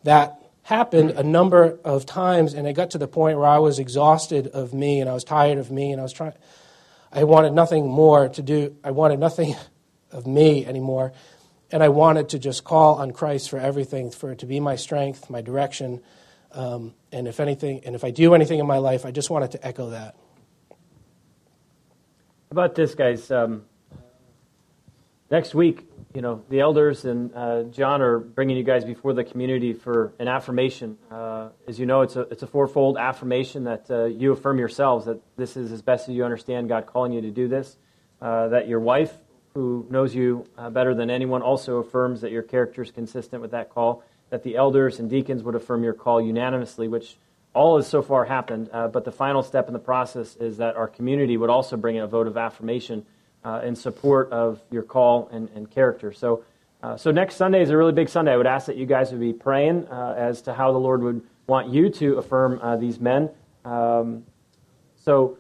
that 0.04 0.40
happened 0.62 1.12
a 1.12 1.24
number 1.24 1.80
of 1.84 2.06
times, 2.06 2.54
and 2.54 2.68
it 2.68 2.74
got 2.74 2.92
to 2.92 2.98
the 3.00 3.08
point 3.08 3.38
where 3.38 3.48
I 3.48 3.60
was 3.60 3.80
exhausted 3.80 4.48
of 4.48 4.74
me 4.76 5.02
and 5.02 5.10
I 5.10 5.14
was 5.14 5.24
tired 5.24 5.58
of 5.58 5.72
me 5.72 5.92
and 5.92 6.00
I 6.00 6.04
was 6.04 6.14
trying. 6.14 6.34
I 7.12 7.24
wanted 7.24 7.54
nothing 7.54 7.88
more 7.88 8.30
to 8.30 8.42
do. 8.44 8.76
I 8.84 8.92
wanted 8.92 9.20
nothing 9.20 9.56
of 10.12 10.28
me 10.28 10.66
anymore. 10.68 11.14
And 11.76 11.84
I 11.84 11.90
wanted 11.90 12.30
to 12.30 12.40
just 12.40 12.64
call 12.64 12.96
on 12.96 13.12
Christ 13.12 13.50
for 13.50 13.60
everything, 13.60 14.10
for 14.10 14.32
it 14.32 14.40
to 14.40 14.46
be 14.46 14.62
my 14.62 14.78
strength, 14.78 15.30
my 15.30 15.42
direction. 15.42 16.02
Um, 16.54 16.94
and 17.12 17.28
if 17.28 17.42
anything, 17.42 17.82
and 17.84 17.96
if 17.96 18.06
I 18.06 18.12
do 18.12 18.34
anything 18.34 18.60
in 18.60 18.66
my 18.66 18.78
life, 18.78 19.06
I 19.06 19.12
just 19.12 19.30
wanted 19.30 19.52
to 19.52 19.68
echo 19.68 19.90
that. 19.90 20.16
About 22.50 22.76
this, 22.76 22.96
guys? 22.96 23.30
Um, 23.30 23.66
Next 25.30 25.54
week, 25.54 25.86
you 26.14 26.22
know, 26.22 26.44
the 26.48 26.62
elders 26.62 27.04
and 27.04 27.34
uh, 27.36 27.64
John 27.64 28.02
are 28.02 28.20
bringing 28.20 28.56
you 28.56 28.64
guys 28.64 28.86
before 28.86 29.14
the 29.14 29.26
community 29.26 29.74
for 29.74 30.14
an 30.18 30.30
affirmation. 30.30 30.98
Uh, 31.12 31.50
as 31.68 31.78
you 31.78 31.86
know, 31.86 32.04
it's 32.04 32.16
a, 32.16 32.22
it's 32.22 32.44
a 32.44 32.48
fourfold 32.48 32.98
affirmation 32.98 33.66
that 33.66 33.90
uh, 33.90 34.06
you 34.06 34.32
affirm 34.32 34.60
yourselves 34.60 35.08
that 35.08 35.20
this 35.36 35.58
is 35.58 35.74
as 35.74 35.82
best 35.82 36.08
as 36.08 36.16
you 36.16 36.24
understand 36.24 36.70
God 36.70 36.86
calling 36.86 37.12
you 37.12 37.22
to 37.22 37.32
do 37.32 37.50
this, 37.50 37.76
uh, 38.22 38.48
that 38.50 38.70
your 38.70 38.80
wife, 38.80 39.12
who 39.56 39.88
knows 39.90 40.14
you 40.14 40.46
uh, 40.58 40.70
better 40.70 40.94
than 40.94 41.10
anyone, 41.10 41.42
also 41.42 41.78
affirms 41.78 42.22
that 42.22 42.32
your 42.32 42.44
character 42.44 42.84
is 42.84 42.92
consistent 42.92 43.42
with 43.42 43.52
that 43.52 43.70
call, 43.70 44.04
that 44.30 44.44
the 44.44 44.58
elders 44.58 45.00
and 45.00 45.10
deacons 45.10 45.44
would 45.44 45.56
affirm 45.56 45.82
your 45.82 45.94
call 45.94 46.22
unanimously, 46.22 46.90
which 46.90 47.16
all 47.54 47.78
has 47.78 47.88
so 47.88 48.02
far 48.02 48.26
happened. 48.26 48.70
Uh, 48.74 48.90
but 48.90 49.06
the 49.06 49.14
final 49.14 49.42
step 49.42 49.68
in 49.68 49.74
the 49.74 49.80
process 49.80 50.36
is 50.36 50.58
that 50.58 50.76
our 50.76 50.90
community 50.90 51.38
would 51.38 51.50
also 51.50 51.78
bring 51.78 51.96
in 51.96 52.04
a 52.04 52.08
vote 52.08 52.28
of 52.28 52.36
affirmation 52.36 53.06
uh, 53.46 53.62
in 53.64 53.78
support 53.78 54.30
of 54.32 54.60
your 54.72 54.84
call 54.84 55.30
and, 55.32 55.50
and 55.56 55.72
character. 55.72 56.12
So, 56.12 56.44
uh, 56.84 56.98
so 56.98 57.12
next 57.12 57.36
Sunday 57.36 57.62
is 57.62 57.70
a 57.70 57.78
really 57.78 57.94
big 57.94 58.10
Sunday. 58.10 58.34
I 58.34 58.38
would 58.38 58.48
ask 58.48 58.66
that 58.66 58.76
you 58.76 58.86
guys 58.86 59.12
would 59.12 59.22
be 59.22 59.32
praying 59.32 59.88
uh, 59.88 60.16
as 60.18 60.42
to 60.44 60.54
how 60.54 60.74
the 60.74 60.80
Lord 60.80 61.02
would 61.02 61.22
want 61.48 61.70
you 61.70 61.90
to 61.92 62.18
affirm 62.18 62.60
uh, 62.62 62.76
these 62.76 63.00
men. 63.00 63.30
Um, 63.64 64.26
so 64.98 65.38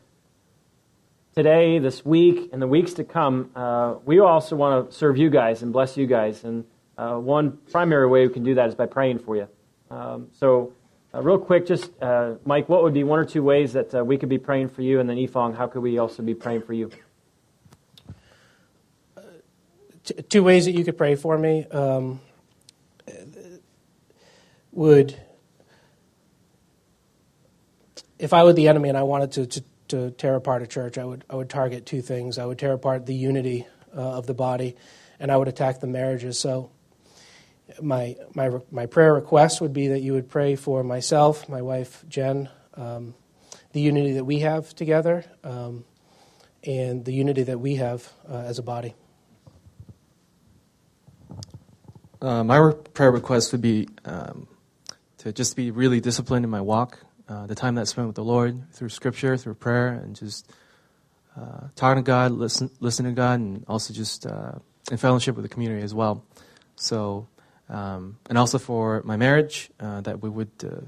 today, 1.36 1.80
this 1.80 2.06
week, 2.06 2.50
and 2.54 2.62
the 2.62 2.68
weeks 2.68 2.94
to 2.94 3.04
come, 3.04 3.52
uh, 3.56 3.96
we 4.06 4.20
also 4.20 4.56
want 4.56 4.90
to 4.90 4.96
serve 4.96 5.18
you 5.18 5.30
guys 5.30 5.62
and 5.62 5.74
bless 5.74 5.98
you 5.98 6.08
guys. 6.08 6.44
And 6.44 6.66
uh, 6.98 7.16
one 7.16 7.58
primary 7.72 8.08
way 8.08 8.26
we 8.26 8.34
can 8.34 8.44
do 8.44 8.56
that 8.56 8.70
is 8.70 8.76
by 8.76 8.86
praying 8.86 9.20
for 9.20 9.36
you. 9.36 9.48
Um, 9.92 10.30
so. 10.32 10.74
real 11.14 11.38
quick, 11.38 11.66
just 11.66 11.92
Mike, 12.46 12.68
what 12.68 12.84
would 12.84 12.94
be 12.94 13.04
one 13.04 13.20
or 13.20 13.26
two 13.26 13.42
ways 13.42 13.72
that 13.74 14.06
we 14.06 14.18
could 14.18 14.28
be 14.30 14.38
praying 14.38 14.70
for 14.70 14.82
you, 14.82 15.00
and 15.00 15.10
then 15.10 15.18
Ifong, 15.18 15.56
how 15.56 15.68
could 15.68 15.82
we 15.82 15.98
also 15.98 16.22
be 16.24 16.36
praying 16.36 16.62
for 16.64 16.74
you? 16.74 16.92
two 20.30 20.44
ways 20.44 20.66
that 20.66 20.72
you 20.72 20.84
could 20.84 20.98
pray 20.98 21.16
for 21.16 21.38
me 21.38 21.66
um, 21.68 22.20
would 24.72 25.20
if 28.20 28.34
I 28.34 28.44
were 28.44 28.54
the 28.54 28.68
enemy 28.68 28.90
and 28.90 28.98
I 28.98 29.04
wanted 29.04 29.32
to, 29.34 29.46
to, 29.48 29.64
to, 29.90 30.12
tear 30.12 30.36
apart 30.36 30.62
a 30.62 30.68
church, 30.68 30.98
I 30.98 31.06
would, 31.06 31.24
I 31.30 31.36
would 31.36 31.50
target 31.50 31.86
two 31.86 32.02
things. 32.02 32.38
I 32.38 32.46
would 32.46 32.60
tear 32.60 32.74
apart 32.74 33.06
the 33.06 33.16
unity 33.16 33.68
uh, 33.96 34.18
of 34.18 34.28
the 34.28 34.34
body, 34.34 34.76
and 35.20 35.32
I 35.32 35.38
would 35.38 35.48
attack 35.48 35.80
the 35.80 35.88
marriages. 35.88 36.40
So, 36.40 36.72
my, 37.82 38.16
my, 38.34 38.52
my 38.72 38.86
prayer 38.86 39.14
request 39.14 39.62
would 39.62 39.74
be 39.74 39.88
that 39.90 40.02
you 40.02 40.14
would 40.14 40.30
pray 40.30 40.56
for 40.56 40.84
myself, 40.84 41.50
my 41.50 41.62
wife, 41.62 42.04
Jen, 42.08 42.50
um, 42.76 43.16
the 43.74 43.82
unity 43.82 44.14
that 44.14 44.26
we 44.26 44.40
have 44.40 44.74
together, 44.76 45.26
um, 45.44 45.84
and 46.64 47.04
the 47.06 47.14
unity 47.14 47.44
that 47.44 47.60
we 47.60 47.76
have 47.76 48.12
uh, 48.30 48.38
as 48.38 48.60
a 48.60 48.64
body. 48.64 48.94
Uh, 52.22 52.44
my 52.44 52.72
prayer 52.94 53.12
request 53.12 53.52
would 53.52 53.62
be 53.62 53.88
um, 54.06 54.48
to 55.18 55.34
just 55.34 55.56
be 55.56 55.72
really 55.72 56.00
disciplined 56.00 56.46
in 56.46 56.50
my 56.50 56.62
walk. 56.62 57.05
Uh, 57.28 57.48
the 57.48 57.56
time 57.56 57.76
that 57.76 57.82
I 57.82 57.84
spent 57.86 58.08
with 58.08 58.16
the 58.16 58.24
Lord 58.24 58.72
through 58.72 58.90
Scripture, 58.90 59.36
through 59.36 59.56
prayer, 59.56 59.88
and 59.88 60.16
just 60.16 60.52
uh, 61.36 61.68
talking 61.76 62.04
to 62.04 62.08
God, 62.08 62.32
listen, 62.32 62.70
listen 62.80 63.06
to 63.06 63.12
God, 63.12 63.40
and 63.40 63.66
also 63.68 63.94
just 63.94 64.28
uh, 64.28 64.54
in 64.92 64.98
fellowship 64.98 65.36
with 65.36 65.44
the 65.44 65.50
community 65.50 65.82
as 65.82 65.94
well. 65.94 66.24
So, 66.76 67.28
um, 67.68 68.18
and 68.30 68.38
also 68.38 68.60
for 68.60 69.02
my 69.04 69.18
marriage, 69.18 69.72
uh, 69.80 70.02
that 70.02 70.22
we 70.22 70.30
would 70.30 70.52
uh, 70.64 70.86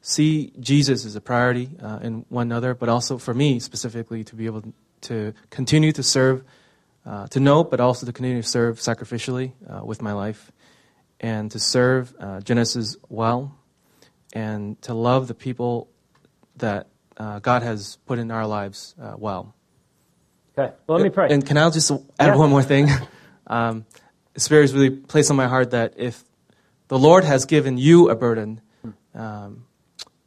see 0.00 0.52
Jesus 0.58 1.04
as 1.04 1.14
a 1.14 1.20
priority 1.20 1.70
in 2.00 2.24
one 2.30 2.46
another, 2.46 2.74
but 2.74 2.88
also 2.88 3.18
for 3.18 3.34
me 3.34 3.58
specifically 3.58 4.24
to 4.24 4.34
be 4.34 4.46
able 4.46 4.62
to 5.02 5.34
continue 5.50 5.92
to 5.92 6.02
serve, 6.02 6.42
to 7.30 7.40
know, 7.40 7.64
but 7.64 7.80
also 7.80 8.06
to 8.06 8.12
continue 8.12 8.40
to 8.40 8.48
serve 8.48 8.78
sacrificially 8.78 9.52
with 9.84 10.00
my 10.00 10.12
life 10.12 10.52
and 11.20 11.50
to 11.50 11.58
serve 11.58 12.14
uh, 12.20 12.40
Genesis 12.40 12.96
well 13.08 13.56
and 14.36 14.80
to 14.82 14.92
love 14.92 15.28
the 15.28 15.34
people 15.34 15.88
that 16.56 16.88
uh, 17.16 17.38
God 17.38 17.62
has 17.62 17.96
put 18.04 18.18
in 18.18 18.30
our 18.30 18.46
lives 18.46 18.94
uh, 19.00 19.14
well. 19.16 19.54
Okay, 20.58 20.74
well, 20.86 20.98
let 20.98 21.04
me 21.04 21.10
pray. 21.10 21.28
And 21.30 21.44
can 21.44 21.56
I 21.56 21.70
just 21.70 21.90
add 21.90 22.02
yeah. 22.20 22.36
one 22.36 22.50
more 22.50 22.62
thing? 22.62 22.88
um, 23.46 23.86
the 24.34 24.40
Spirit 24.40 24.62
has 24.62 24.74
really 24.74 24.90
placed 24.90 25.30
on 25.30 25.36
my 25.38 25.46
heart 25.46 25.70
that 25.70 25.94
if 25.96 26.22
the 26.88 26.98
Lord 26.98 27.24
has 27.24 27.46
given 27.46 27.78
you 27.78 28.10
a 28.10 28.14
burden 28.14 28.60
um, 29.14 29.64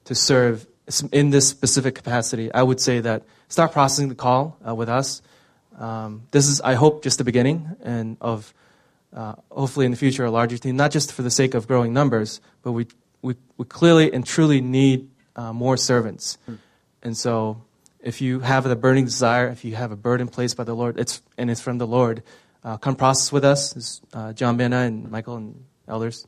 to 0.05 0.15
serve 0.15 0.65
in 1.11 1.29
this 1.29 1.47
specific 1.47 1.93
capacity, 1.93 2.51
I 2.51 2.63
would 2.63 2.79
say 2.79 3.01
that 3.01 3.23
start 3.47 3.73
processing 3.73 4.09
the 4.09 4.15
call 4.15 4.57
uh, 4.67 4.73
with 4.73 4.89
us. 4.89 5.21
Um, 5.77 6.23
this 6.31 6.47
is, 6.47 6.61
I 6.61 6.73
hope, 6.73 7.03
just 7.03 7.19
the 7.19 7.23
beginning 7.23 7.75
and 7.83 8.17
of 8.21 8.53
uh, 9.13 9.35
hopefully 9.51 9.85
in 9.85 9.91
the 9.91 9.97
future 9.97 10.25
a 10.25 10.31
larger 10.31 10.57
team, 10.57 10.75
not 10.75 10.89
just 10.89 11.13
for 11.13 11.21
the 11.21 11.31
sake 11.31 11.53
of 11.53 11.67
growing 11.67 11.93
numbers, 11.93 12.41
but 12.63 12.71
we, 12.71 12.87
we, 13.21 13.35
we 13.57 13.65
clearly 13.65 14.11
and 14.13 14.25
truly 14.25 14.61
need 14.61 15.09
uh, 15.35 15.53
more 15.53 15.77
servants. 15.77 16.37
Mm. 16.49 16.57
And 17.03 17.17
so 17.17 17.63
if 17.99 18.21
you 18.21 18.39
have 18.39 18.63
the 18.63 18.75
burning 18.75 19.05
desire, 19.05 19.47
if 19.47 19.65
you 19.65 19.75
have 19.75 19.91
a 19.91 19.95
burden 19.95 20.27
placed 20.27 20.57
by 20.57 20.63
the 20.63 20.75
Lord, 20.75 20.99
it's, 20.99 21.21
and 21.37 21.49
it's 21.49 21.61
from 21.61 21.77
the 21.77 21.87
Lord, 21.87 22.23
uh, 22.63 22.77
come 22.77 22.95
process 22.95 23.31
with 23.31 23.45
us, 23.45 24.01
uh, 24.13 24.33
John 24.33 24.57
Bena 24.57 24.79
and 24.79 25.09
Michael 25.09 25.37
and 25.37 25.63
elders. 25.87 26.27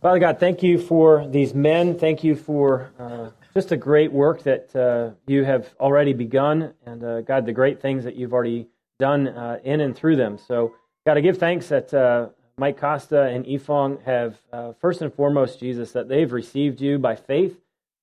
Father 0.00 0.20
God, 0.20 0.38
thank 0.38 0.62
you 0.62 0.78
for 0.78 1.26
these 1.26 1.54
men. 1.54 1.98
Thank 1.98 2.22
you 2.22 2.36
for 2.36 2.92
uh, 3.00 3.30
just 3.52 3.70
the 3.70 3.76
great 3.76 4.12
work 4.12 4.44
that 4.44 4.74
uh, 4.76 5.14
you 5.26 5.42
have 5.42 5.74
already 5.80 6.12
begun, 6.12 6.72
and 6.86 7.26
God, 7.26 7.46
the 7.46 7.52
great 7.52 7.82
things 7.82 8.04
that 8.04 8.14
you've 8.14 8.32
already 8.32 8.68
done 8.98 9.28
uh, 9.28 9.58
in 9.64 9.80
and 9.80 9.96
through 9.96 10.16
them. 10.16 10.38
So, 10.38 10.74
got 11.06 11.14
to 11.14 11.20
give 11.20 11.38
thanks 11.38 11.68
that 11.68 11.94
uh, 11.94 12.28
Mike 12.58 12.80
Costa 12.80 13.22
and 13.22 13.46
Ifong 13.46 14.02
have, 14.02 14.36
uh, 14.52 14.72
first 14.80 15.00
and 15.00 15.14
foremost, 15.14 15.60
Jesus, 15.60 15.92
that 15.92 16.08
they've 16.08 16.32
received 16.32 16.80
you 16.80 16.98
by 16.98 17.14
faith. 17.14 17.56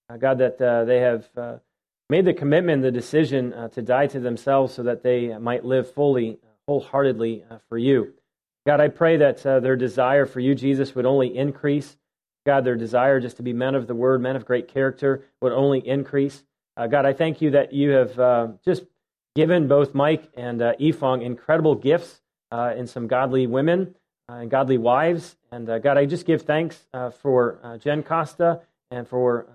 Uh, 0.09 0.15
God, 0.15 0.37
that 0.37 0.61
uh, 0.61 0.85
they 0.85 0.99
have 1.01 1.27
uh, 1.35 1.57
made 2.09 2.23
the 2.23 2.33
commitment, 2.33 2.81
the 2.81 2.91
decision 2.91 3.53
to 3.71 3.81
die 3.81 4.07
to 4.07 4.19
themselves 4.19 4.73
so 4.73 4.83
that 4.83 5.03
they 5.03 5.37
might 5.37 5.65
live 5.65 5.91
fully, 5.91 6.39
wholeheartedly 6.67 7.43
for 7.67 7.77
you. 7.77 8.13
God, 8.65 8.79
I 8.79 8.87
pray 8.87 9.17
that 9.17 9.43
their 9.43 9.75
desire 9.75 10.25
for 10.25 10.39
you, 10.39 10.55
Jesus, 10.55 10.95
would 10.95 11.05
only 11.05 11.35
increase. 11.35 11.97
God, 12.45 12.63
their 12.63 12.75
desire 12.75 13.19
just 13.19 13.37
to 13.37 13.43
be 13.43 13.53
men 13.53 13.75
of 13.75 13.87
the 13.87 13.95
word, 13.95 14.21
men 14.21 14.35
of 14.35 14.45
great 14.45 14.67
character, 14.67 15.25
would 15.41 15.51
only 15.51 15.85
increase. 15.85 16.43
God, 16.77 17.05
I 17.05 17.13
thank 17.13 17.41
you 17.41 17.51
that 17.51 17.73
you 17.73 17.89
have 17.91 18.59
just 18.63 18.83
given 19.35 19.67
both 19.67 19.93
Mike 19.93 20.29
and 20.35 20.61
uh, 20.61 20.73
Ifong 20.79 21.21
incredible 21.21 21.75
gifts 21.75 22.21
uh, 22.51 22.73
and 22.75 22.89
some 22.89 23.07
godly 23.07 23.47
women 23.47 23.81
uh, 23.91 24.04
and 24.29 24.49
godly 24.49 24.77
wives. 24.77 25.35
And 25.51 25.69
uh, 25.69 25.79
God, 25.79 25.97
I 25.97 26.05
just 26.05 26.25
give 26.25 26.43
thanks 26.43 26.87
uh, 26.93 27.09
for 27.11 27.59
uh, 27.63 27.77
Jen 27.77 28.03
Costa 28.03 28.61
and 28.91 29.07
for 29.07 29.47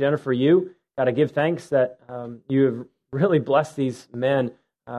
Jennifer 0.00 0.32
you. 0.32 0.74
God, 0.96 1.08
I 1.08 1.10
give 1.12 1.32
thanks 1.32 1.68
that 1.68 1.98
um, 2.08 2.40
you 2.48 2.64
have 2.64 2.86
really 3.12 3.38
blessed 3.38 3.76
these 3.76 4.08
men 4.12 4.52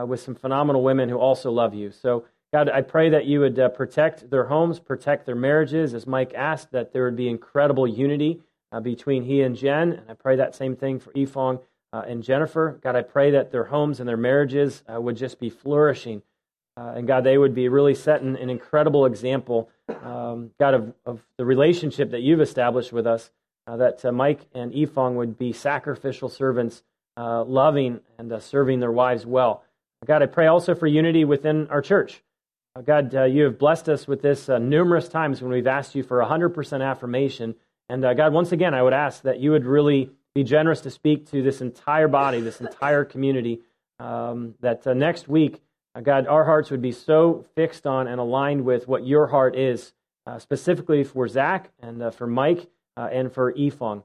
with 0.06 0.20
some 0.20 0.34
phenomenal 0.34 0.82
women 0.82 1.08
who 1.08 1.16
also 1.16 1.50
love 1.50 1.72
you. 1.72 1.92
So, 1.92 2.24
God, 2.52 2.68
I 2.68 2.80
pray 2.80 3.10
that 3.10 3.26
you 3.26 3.40
would 3.40 3.58
uh, 3.58 3.68
protect 3.68 4.30
their 4.30 4.44
homes, 4.44 4.78
protect 4.78 5.26
their 5.26 5.34
marriages. 5.34 5.94
As 5.94 6.06
Mike 6.06 6.32
asked, 6.34 6.72
that 6.72 6.92
there 6.92 7.04
would 7.04 7.16
be 7.16 7.28
incredible 7.28 7.86
unity 7.86 8.40
uh, 8.72 8.80
between 8.80 9.24
he 9.24 9.42
and 9.42 9.56
Jen. 9.56 9.92
And 9.92 10.10
I 10.10 10.14
pray 10.14 10.36
that 10.36 10.54
same 10.54 10.76
thing 10.76 10.98
for 10.98 11.10
Ifong 11.12 11.60
uh, 11.92 12.04
and 12.06 12.22
Jennifer. 12.22 12.78
God, 12.82 12.96
I 12.96 13.02
pray 13.02 13.32
that 13.32 13.50
their 13.50 13.64
homes 13.64 14.00
and 14.00 14.08
their 14.08 14.16
marriages 14.16 14.82
uh, 14.92 15.00
would 15.00 15.16
just 15.16 15.40
be 15.40 15.50
flourishing. 15.50 16.22
Uh, 16.76 16.94
and 16.96 17.06
God, 17.06 17.24
they 17.24 17.38
would 17.38 17.54
be 17.54 17.68
really 17.68 17.94
setting 17.94 18.36
an 18.36 18.50
incredible 18.50 19.06
example, 19.06 19.70
um, 20.02 20.50
God, 20.60 20.74
of, 20.74 20.94
of 21.04 21.20
the 21.38 21.44
relationship 21.44 22.10
that 22.10 22.20
you've 22.20 22.40
established 22.40 22.92
with 22.92 23.06
us, 23.06 23.30
uh, 23.66 23.76
that 23.76 24.04
Mike 24.12 24.40
and 24.54 24.72
Ifong 24.72 25.14
would 25.14 25.38
be 25.38 25.52
sacrificial 25.52 26.28
servants, 26.28 26.82
loving 27.16 28.00
and 28.18 28.42
serving 28.42 28.80
their 28.80 28.92
wives 28.92 29.24
well. 29.24 29.64
God, 30.04 30.22
I 30.22 30.26
pray 30.26 30.46
also 30.46 30.74
for 30.74 30.86
unity 30.86 31.24
within 31.24 31.66
our 31.68 31.80
church. 31.80 32.22
God, 32.84 33.14
uh, 33.14 33.24
you 33.24 33.44
have 33.44 33.58
blessed 33.58 33.88
us 33.88 34.06
with 34.06 34.20
this 34.20 34.48
uh, 34.48 34.58
numerous 34.58 35.08
times 35.08 35.40
when 35.40 35.50
we've 35.50 35.66
asked 35.66 35.94
you 35.94 36.02
for 36.02 36.18
100% 36.18 36.86
affirmation. 36.86 37.54
And 37.88 38.04
uh, 38.04 38.12
God, 38.12 38.34
once 38.34 38.52
again, 38.52 38.74
I 38.74 38.82
would 38.82 38.92
ask 38.92 39.22
that 39.22 39.40
you 39.40 39.52
would 39.52 39.64
really 39.64 40.10
be 40.34 40.44
generous 40.44 40.82
to 40.82 40.90
speak 40.90 41.30
to 41.30 41.42
this 41.42 41.62
entire 41.62 42.08
body, 42.08 42.40
this 42.40 42.60
entire 42.60 43.04
community, 43.04 43.60
um, 43.98 44.54
that 44.60 44.86
uh, 44.86 44.92
next 44.92 45.26
week, 45.26 45.54
uh, 45.54 45.58
God, 46.00 46.26
our 46.26 46.44
hearts 46.44 46.70
would 46.70 46.82
be 46.82 46.92
so 46.92 47.44
fixed 47.54 47.86
on 47.86 48.06
and 48.06 48.20
aligned 48.20 48.64
with 48.64 48.86
what 48.88 49.06
your 49.06 49.26
heart 49.28 49.56
is, 49.56 49.92
uh, 50.26 50.38
specifically 50.38 51.04
for 51.04 51.28
Zach 51.28 51.70
and 51.80 52.14
for 52.14 52.26
Mike 52.26 52.68
and 52.96 53.32
for 53.32 53.52
Ifong. 53.52 54.02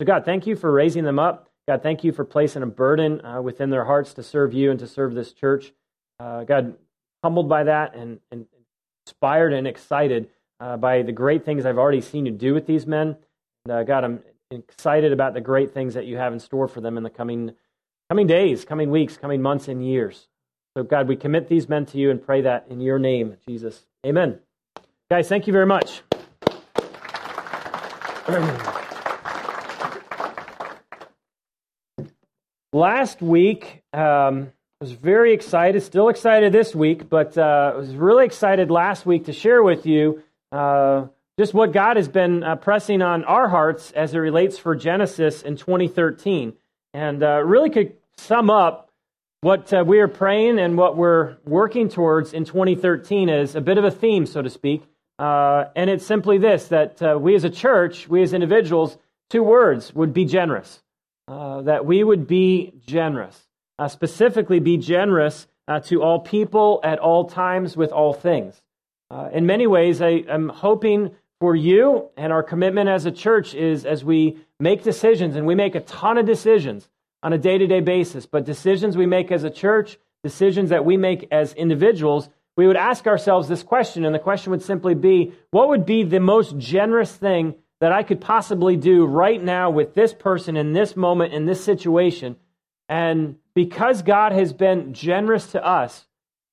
So, 0.00 0.06
God, 0.06 0.24
thank 0.24 0.46
you 0.46 0.56
for 0.56 0.70
raising 0.70 1.04
them 1.04 1.18
up. 1.18 1.48
God, 1.68 1.82
thank 1.82 2.04
you 2.04 2.12
for 2.12 2.24
placing 2.24 2.62
a 2.62 2.66
burden 2.66 3.20
within 3.42 3.70
their 3.70 3.84
hearts 3.84 4.14
to 4.14 4.22
serve 4.22 4.54
you 4.54 4.70
and 4.70 4.78
to 4.80 4.86
serve 4.86 5.14
this 5.14 5.32
church. 5.32 5.72
God, 6.20 6.76
humbled 7.22 7.48
by 7.48 7.64
that 7.64 7.94
and, 7.94 8.20
and 8.30 8.46
inspired 9.06 9.52
and 9.52 9.66
excited 9.66 10.28
uh, 10.60 10.76
by 10.76 11.02
the 11.02 11.12
great 11.12 11.44
things 11.44 11.66
I've 11.66 11.78
already 11.78 12.00
seen 12.00 12.26
you 12.26 12.32
do 12.32 12.54
with 12.54 12.66
these 12.66 12.86
men. 12.86 13.16
And, 13.64 13.72
uh, 13.72 13.82
God, 13.82 14.04
I'm 14.04 14.20
excited 14.50 15.12
about 15.12 15.34
the 15.34 15.40
great 15.40 15.72
things 15.72 15.94
that 15.94 16.06
you 16.06 16.16
have 16.16 16.32
in 16.32 16.40
store 16.40 16.68
for 16.68 16.80
them 16.80 16.96
in 16.96 17.02
the 17.02 17.10
coming 17.10 17.52
coming 18.08 18.26
days, 18.26 18.64
coming 18.64 18.90
weeks, 18.90 19.16
coming 19.16 19.42
months, 19.42 19.68
and 19.68 19.84
years. 19.84 20.28
So, 20.76 20.82
God, 20.82 21.08
we 21.08 21.16
commit 21.16 21.48
these 21.48 21.70
men 21.70 21.86
to 21.86 21.96
you 21.96 22.10
and 22.10 22.22
pray 22.22 22.42
that 22.42 22.66
in 22.68 22.82
your 22.82 22.98
name, 22.98 23.38
Jesus. 23.48 23.86
Amen. 24.04 24.40
Guys, 25.10 25.26
thank 25.26 25.46
you 25.46 25.52
very 25.54 25.64
much. 25.64 26.02
Last 32.74 33.22
week, 33.22 33.84
um, 33.94 34.52
I 34.78 34.84
was 34.84 34.92
very 34.92 35.32
excited, 35.32 35.82
still 35.82 36.10
excited 36.10 36.52
this 36.52 36.74
week, 36.74 37.08
but 37.08 37.38
uh, 37.38 37.72
I 37.72 37.76
was 37.78 37.94
really 37.94 38.26
excited 38.26 38.70
last 38.70 39.06
week 39.06 39.24
to 39.24 39.32
share 39.32 39.62
with 39.62 39.86
you 39.86 40.22
uh, 40.52 41.06
just 41.38 41.54
what 41.54 41.72
God 41.72 41.96
has 41.96 42.08
been 42.08 42.42
uh, 42.42 42.56
pressing 42.56 43.00
on 43.00 43.24
our 43.24 43.48
hearts 43.48 43.92
as 43.92 44.12
it 44.12 44.18
relates 44.18 44.58
for 44.58 44.76
Genesis 44.76 45.40
in 45.40 45.56
2013. 45.56 46.52
And 46.92 47.22
uh, 47.22 47.42
really 47.42 47.70
could 47.70 47.94
sum 48.18 48.50
up 48.50 48.85
what 49.40 49.72
uh, 49.72 49.84
we 49.86 50.00
are 50.00 50.08
praying 50.08 50.58
and 50.58 50.76
what 50.76 50.96
we're 50.96 51.36
working 51.44 51.88
towards 51.88 52.32
in 52.32 52.44
2013 52.44 53.28
is 53.28 53.54
a 53.54 53.60
bit 53.60 53.78
of 53.78 53.84
a 53.84 53.90
theme, 53.90 54.26
so 54.26 54.42
to 54.42 54.50
speak. 54.50 54.82
Uh, 55.18 55.64
and 55.74 55.88
it's 55.88 56.04
simply 56.04 56.38
this 56.38 56.68
that 56.68 57.20
we 57.20 57.34
as 57.34 57.44
a 57.44 57.50
church, 57.50 58.08
we 58.08 58.22
as 58.22 58.32
individuals, 58.32 58.98
two 59.30 59.42
words 59.42 59.94
would 59.94 60.12
be 60.12 60.24
generous. 60.24 60.82
that 61.28 61.84
we 61.84 62.04
would 62.04 62.26
be 62.26 62.72
generous 62.86 63.46
uh, 63.78 63.88
specifically, 63.88 64.58
be 64.58 64.76
generous 64.76 65.46
uh, 65.68 65.80
to 65.80 66.02
all 66.02 66.20
people 66.20 66.80
at 66.82 66.98
all 66.98 67.24
times 67.24 67.76
with 67.76 67.92
all 67.92 68.12
things. 68.12 68.60
Uh, 69.10 69.28
in 69.32 69.46
many 69.46 69.66
ways, 69.66 70.00
I 70.00 70.24
am 70.28 70.48
hoping 70.48 71.14
for 71.40 71.54
you 71.54 72.08
and 72.16 72.32
our 72.32 72.42
commitment 72.42 72.88
as 72.88 73.04
a 73.04 73.12
church 73.12 73.54
is 73.54 73.84
as 73.84 74.04
we 74.04 74.38
make 74.58 74.82
decisions, 74.82 75.36
and 75.36 75.46
we 75.46 75.54
make 75.54 75.74
a 75.74 75.80
ton 75.80 76.16
of 76.16 76.26
decisions 76.26 76.88
on 77.22 77.32
a 77.32 77.38
day 77.38 77.58
to 77.58 77.66
day 77.66 77.80
basis, 77.80 78.26
but 78.26 78.44
decisions 78.44 78.96
we 78.96 79.06
make 79.06 79.32
as 79.32 79.44
a 79.44 79.50
church, 79.50 79.98
decisions 80.22 80.70
that 80.70 80.84
we 80.84 80.96
make 80.96 81.28
as 81.30 81.52
individuals, 81.54 82.28
we 82.56 82.66
would 82.66 82.76
ask 82.76 83.06
ourselves 83.06 83.48
this 83.48 83.62
question, 83.62 84.04
and 84.04 84.14
the 84.14 84.18
question 84.18 84.50
would 84.50 84.62
simply 84.62 84.94
be 84.94 85.32
what 85.50 85.68
would 85.68 85.84
be 85.84 86.04
the 86.04 86.20
most 86.20 86.56
generous 86.56 87.14
thing 87.14 87.54
that 87.80 87.92
I 87.92 88.02
could 88.02 88.20
possibly 88.20 88.76
do 88.76 89.04
right 89.04 89.42
now 89.42 89.70
with 89.70 89.94
this 89.94 90.14
person 90.14 90.56
in 90.56 90.72
this 90.72 90.96
moment, 90.96 91.34
in 91.34 91.44
this 91.44 91.62
situation? 91.62 92.36
And 92.88 93.36
because 93.54 94.02
God 94.02 94.32
has 94.32 94.52
been 94.52 94.94
generous 94.94 95.48
to 95.52 95.64
us, 95.64 96.06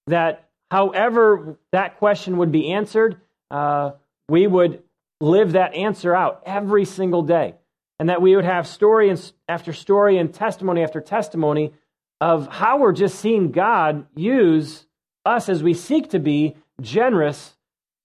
that 0.08 0.50
however 0.70 1.58
that 1.72 1.98
question 1.98 2.38
would 2.38 2.52
be 2.52 2.74
answered, 2.74 3.22
uh, 3.50 3.92
we 4.28 4.48
would 4.48 4.84
live 5.22 5.54
that 5.54 5.74
answer 5.76 6.14
out 6.14 6.44
every 6.46 6.86
single 6.86 7.22
day. 7.22 7.56
And 8.00 8.10
that 8.10 8.22
we 8.22 8.36
would 8.36 8.46
have 8.46 8.68
story 8.68 9.16
after 9.48 9.72
story 9.72 10.18
and 10.18 10.34
testimony 10.34 10.84
after 10.84 11.00
testimony 11.00 11.74
of 12.20 12.48
how 12.48 12.80
we're 12.80 12.94
just 12.94 13.20
seeing 13.20 13.52
God 13.52 14.06
use 14.16 14.86
us 15.26 15.50
as 15.50 15.62
we 15.62 15.74
seek 15.74 16.10
to 16.12 16.20
be 16.20 16.56
generous 16.82 17.56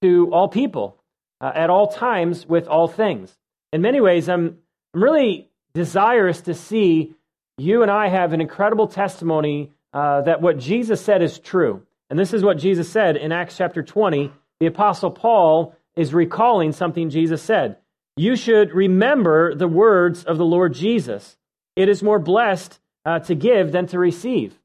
to 0.03 0.31
all 0.33 0.49
people 0.49 0.99
uh, 1.41 1.53
at 1.55 1.71
all 1.71 1.89
times 1.89 2.47
with 2.47 2.69
all 2.69 2.89
things. 2.89 3.37
In 3.73 3.83
many 3.83 4.01
ways, 4.01 4.29
I'm, 4.29 4.59
I'm 4.95 5.03
really 5.03 5.51
desirous 5.75 6.43
to 6.43 6.55
see 6.55 7.15
you 7.59 7.83
and 7.83 7.91
I 7.91 8.09
have 8.09 8.33
an 8.33 8.41
incredible 8.41 8.89
testimony 8.89 9.73
uh, 9.93 10.23
that 10.23 10.41
what 10.41 10.59
Jesus 10.59 11.01
said 11.05 11.23
is 11.23 11.39
true. 11.39 11.83
And 12.11 12.19
this 12.19 12.33
is 12.33 12.43
what 12.43 12.59
Jesus 12.59 12.91
said 12.91 13.17
in 13.17 13.33
Acts 13.33 13.57
chapter 13.57 13.83
20. 13.83 14.33
The 14.61 14.67
Apostle 14.67 15.11
Paul 15.11 15.75
is 15.97 16.15
recalling 16.15 16.73
something 16.73 17.11
Jesus 17.11 17.43
said. 17.43 17.77
You 18.19 18.35
should 18.35 18.73
remember 18.73 19.55
the 19.55 19.69
words 19.69 20.25
of 20.25 20.39
the 20.39 20.45
Lord 20.45 20.75
Jesus. 20.75 21.37
It 21.77 21.89
is 21.89 22.03
more 22.03 22.19
blessed 22.19 22.81
uh, 23.05 23.21
to 23.21 23.37
give 23.37 23.71
than 23.71 23.87
to 23.87 23.99
receive. 24.01 24.59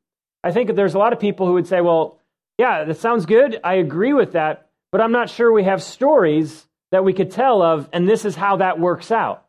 I 0.43 0.51
think 0.51 0.75
there's 0.75 0.95
a 0.95 0.97
lot 0.97 1.13
of 1.13 1.19
people 1.19 1.45
who 1.45 1.53
would 1.53 1.67
say, 1.67 1.79
well, 1.79 2.17
yeah, 2.57 2.83
that 2.83 2.97
sounds 2.97 3.27
good. 3.27 3.59
I 3.63 3.75
agree 3.75 4.11
with 4.11 4.31
that. 4.31 4.69
But 4.91 5.01
I'm 5.01 5.11
not 5.11 5.29
sure 5.29 5.53
we 5.53 5.65
have 5.65 5.83
stories 5.83 6.67
that 6.91 7.03
we 7.03 7.13
could 7.13 7.29
tell 7.29 7.61
of, 7.61 7.87
and 7.93 8.09
this 8.09 8.25
is 8.25 8.35
how 8.35 8.57
that 8.57 8.79
works 8.79 9.11
out. 9.11 9.45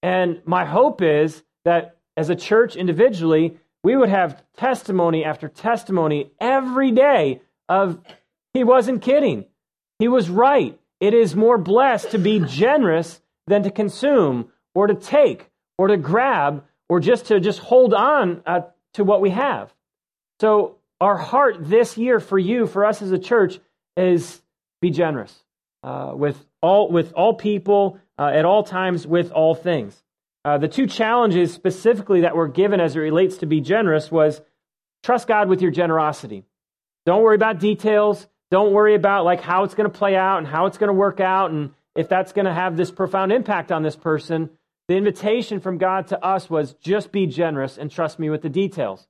And 0.00 0.42
my 0.44 0.64
hope 0.64 1.02
is 1.02 1.42
that 1.64 1.96
as 2.16 2.30
a 2.30 2.36
church 2.36 2.76
individually, 2.76 3.58
we 3.82 3.96
would 3.96 4.10
have 4.10 4.40
testimony 4.58 5.24
after 5.24 5.48
testimony 5.48 6.30
every 6.40 6.92
day 6.92 7.42
of 7.68 7.98
he 8.54 8.62
wasn't 8.62 9.02
kidding. 9.02 9.46
He 9.98 10.06
was 10.06 10.30
right. 10.30 10.78
It 11.00 11.14
is 11.14 11.34
more 11.34 11.58
blessed 11.58 12.12
to 12.12 12.18
be 12.18 12.38
generous 12.38 13.20
than 13.50 13.64
to 13.64 13.70
consume 13.70 14.50
or 14.74 14.86
to 14.86 14.94
take 14.94 15.50
or 15.76 15.88
to 15.88 15.96
grab 15.96 16.64
or 16.88 17.00
just 17.00 17.26
to 17.26 17.40
just 17.40 17.58
hold 17.58 17.92
on 17.92 18.42
uh, 18.46 18.60
to 18.94 19.04
what 19.04 19.20
we 19.20 19.30
have. 19.30 19.72
So 20.40 20.76
our 21.00 21.16
heart 21.16 21.56
this 21.60 21.98
year 21.98 22.20
for 22.20 22.38
you, 22.38 22.66
for 22.66 22.84
us 22.84 23.02
as 23.02 23.12
a 23.12 23.18
church, 23.18 23.60
is 23.96 24.40
be 24.80 24.90
generous 24.90 25.34
uh, 25.82 26.12
with 26.14 26.42
all 26.62 26.90
with 26.90 27.12
all 27.12 27.34
people 27.34 27.98
uh, 28.18 28.30
at 28.32 28.44
all 28.44 28.62
times 28.62 29.06
with 29.06 29.32
all 29.32 29.54
things. 29.54 30.02
Uh, 30.44 30.56
the 30.56 30.68
two 30.68 30.86
challenges 30.86 31.52
specifically 31.52 32.22
that 32.22 32.34
were 32.34 32.48
given 32.48 32.80
as 32.80 32.96
it 32.96 33.00
relates 33.00 33.38
to 33.38 33.46
be 33.46 33.60
generous 33.60 34.10
was 34.10 34.40
trust 35.02 35.28
God 35.28 35.48
with 35.48 35.60
your 35.60 35.70
generosity. 35.70 36.44
Don't 37.04 37.22
worry 37.22 37.34
about 37.34 37.60
details. 37.60 38.26
Don't 38.50 38.72
worry 38.72 38.94
about 38.94 39.24
like 39.24 39.40
how 39.40 39.64
it's 39.64 39.74
going 39.74 39.90
to 39.90 39.98
play 39.98 40.16
out 40.16 40.38
and 40.38 40.46
how 40.46 40.66
it's 40.66 40.78
going 40.78 40.88
to 40.88 40.94
work 40.94 41.20
out 41.20 41.50
and 41.50 41.70
if 41.94 42.08
that's 42.08 42.32
going 42.32 42.46
to 42.46 42.54
have 42.54 42.76
this 42.76 42.90
profound 42.90 43.32
impact 43.32 43.72
on 43.72 43.82
this 43.82 43.96
person. 43.96 44.50
The 44.88 44.96
invitation 44.96 45.60
from 45.60 45.78
God 45.78 46.08
to 46.08 46.24
us 46.24 46.50
was 46.50 46.74
just 46.74 47.12
be 47.12 47.26
generous 47.26 47.78
and 47.78 47.90
trust 47.90 48.18
me 48.18 48.30
with 48.30 48.42
the 48.42 48.48
details. 48.48 49.06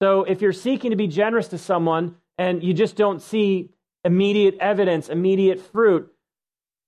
So 0.00 0.24
if 0.24 0.42
you're 0.42 0.52
seeking 0.52 0.90
to 0.90 0.96
be 0.96 1.06
generous 1.06 1.48
to 1.48 1.58
someone 1.58 2.16
and 2.38 2.62
you 2.62 2.74
just 2.74 2.96
don't 2.96 3.22
see 3.22 3.70
immediate 4.04 4.56
evidence, 4.60 5.08
immediate 5.08 5.60
fruit, 5.60 6.12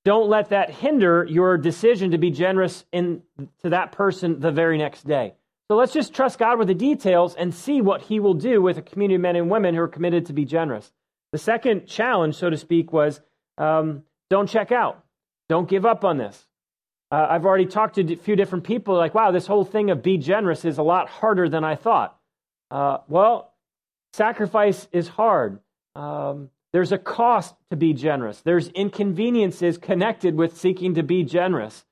don't 0.04 0.28
let 0.28 0.50
that 0.50 0.70
hinder 0.70 1.26
your 1.28 1.58
decision 1.58 2.12
to 2.12 2.18
be 2.18 2.30
generous 2.30 2.84
in, 2.92 3.22
to 3.62 3.70
that 3.70 3.90
person 3.92 4.38
the 4.38 4.52
very 4.52 4.78
next 4.78 5.04
day. 5.04 5.34
So 5.68 5.76
let's 5.76 5.92
just 5.92 6.14
trust 6.14 6.38
God 6.38 6.58
with 6.58 6.68
the 6.68 6.74
details 6.74 7.34
and 7.34 7.52
see 7.52 7.80
what 7.80 8.02
He 8.02 8.20
will 8.20 8.34
do 8.34 8.62
with 8.62 8.78
a 8.78 8.82
community 8.82 9.16
of 9.16 9.22
men 9.22 9.34
and 9.34 9.50
women 9.50 9.74
who 9.74 9.80
are 9.80 9.88
committed 9.88 10.26
to 10.26 10.32
be 10.32 10.44
generous. 10.44 10.92
The 11.32 11.38
second 11.38 11.86
challenge, 11.86 12.36
so 12.36 12.50
to 12.50 12.56
speak, 12.56 12.92
was 12.92 13.20
um, 13.58 14.04
don't 14.30 14.48
check 14.48 14.70
out. 14.70 15.02
Don't 15.48 15.68
give 15.68 15.86
up 15.86 16.04
on 16.04 16.18
this. 16.18 16.46
Uh, 17.10 17.26
I've 17.30 17.46
already 17.46 17.66
talked 17.66 17.96
to 17.96 18.12
a 18.12 18.16
few 18.16 18.34
different 18.34 18.64
people, 18.64 18.96
like, 18.96 19.14
wow, 19.14 19.30
this 19.30 19.46
whole 19.46 19.64
thing 19.64 19.90
of 19.90 20.02
be 20.02 20.18
generous 20.18 20.64
is 20.64 20.78
a 20.78 20.82
lot 20.82 21.08
harder 21.08 21.48
than 21.48 21.62
I 21.62 21.76
thought. 21.76 22.18
Uh, 22.70 22.98
well, 23.06 23.54
sacrifice 24.12 24.88
is 24.90 25.06
hard. 25.06 25.60
Um, 25.94 26.50
there's 26.72 26.92
a 26.92 26.98
cost 26.98 27.54
to 27.70 27.76
be 27.76 27.92
generous. 27.92 28.40
There's 28.40 28.68
inconveniences 28.68 29.78
connected 29.78 30.34
with 30.34 30.58
seeking 30.58 30.94
to 30.94 31.02
be 31.02 31.22
generous. 31.22 31.84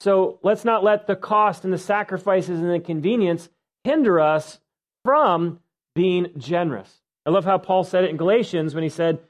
So 0.00 0.38
let's 0.42 0.64
not 0.64 0.82
let 0.82 1.06
the 1.06 1.14
cost 1.14 1.64
and 1.64 1.72
the 1.72 1.78
sacrifices 1.78 2.58
and 2.58 2.68
the 2.68 2.74
inconvenience 2.74 3.48
hinder 3.84 4.18
us 4.18 4.58
from 5.04 5.60
being 5.94 6.30
generous. 6.36 7.00
I 7.26 7.30
love 7.30 7.44
how 7.44 7.58
Paul 7.58 7.84
said 7.84 8.04
it 8.04 8.10
in 8.10 8.16
Galatians 8.16 8.74
when 8.74 8.82
he 8.82 8.90
said, 8.90 9.20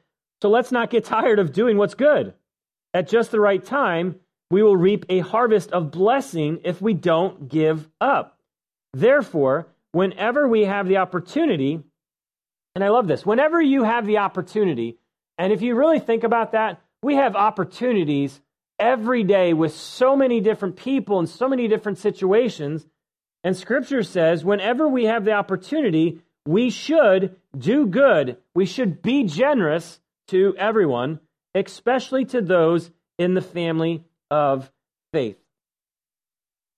So 0.41 0.49
let's 0.49 0.73
not 0.73 0.91
get 0.91 1.05
tired 1.05 1.39
of 1.39 1.53
doing 1.53 1.77
what's 1.77 1.95
good. 1.95 2.35
At 2.95 3.09
just 3.09 3.33
the 3.33 3.41
right 3.41 3.63
time, 3.63 4.21
we 4.51 4.63
will 4.63 4.77
reap 4.77 5.05
a 5.09 5.19
harvest 5.19 5.73
of 5.73 5.91
blessing 5.91 6.61
if 6.65 6.81
we 6.81 6.95
don't 6.95 7.49
give 7.49 7.89
up. 8.01 8.39
Therefore, 8.93 9.67
whenever 9.91 10.49
we 10.49 10.65
have 10.65 10.87
the 10.87 10.99
opportunity, 10.99 11.83
and 12.77 12.85
I 12.85 12.89
love 12.89 13.09
this, 13.09 13.27
whenever 13.27 13.61
you 13.61 13.83
have 13.83 14.07
the 14.07 14.19
opportunity, 14.19 14.99
and 15.39 15.53
if 15.53 15.61
you 15.61 15.75
really 15.75 15.99
think 15.99 16.23
about 16.23 16.53
that, 16.53 16.81
we 17.03 17.17
have 17.17 17.35
opportunities 17.35 18.41
every 18.79 19.25
day 19.25 19.53
with 19.53 19.75
so 19.75 20.15
many 20.17 20.41
different 20.41 20.77
people 20.77 21.19
and 21.19 21.29
so 21.29 21.49
many 21.49 21.67
different 21.67 21.99
situations. 21.99 22.87
And 23.43 23.57
scripture 23.57 24.05
says, 24.05 24.45
whenever 24.45 24.89
we 24.89 25.05
have 25.05 25.25
the 25.25 25.33
opportunity, 25.33 26.21
we 26.47 26.71
should 26.71 27.37
do 27.57 27.87
good. 27.87 28.37
We 28.55 28.67
should 28.67 29.03
be 29.03 29.25
generous 29.25 30.01
to 30.29 30.55
everyone, 30.57 31.21
especially 31.55 32.25
to 32.27 32.41
those 32.41 32.91
in 33.19 33.35
the 33.35 33.41
family 33.41 34.05
of 34.31 34.71
faith. 35.13 35.39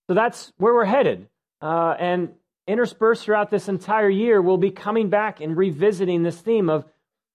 So 0.09 0.15
that's 0.15 0.53
where 0.59 0.75
we're 0.75 0.85
headed. 0.85 1.29
Uh, 1.61 1.95
and 1.99 2.35
interspersed 2.67 3.25
throughout 3.25 3.51
this 3.51 3.69
entire 3.69 4.11
year, 4.11 4.41
we'll 4.41 4.59
be 4.59 4.71
coming 4.71 5.09
back 5.09 5.41
and 5.41 5.57
revisiting 5.57 6.23
this 6.23 6.41
theme 6.41 6.69
of 6.69 6.85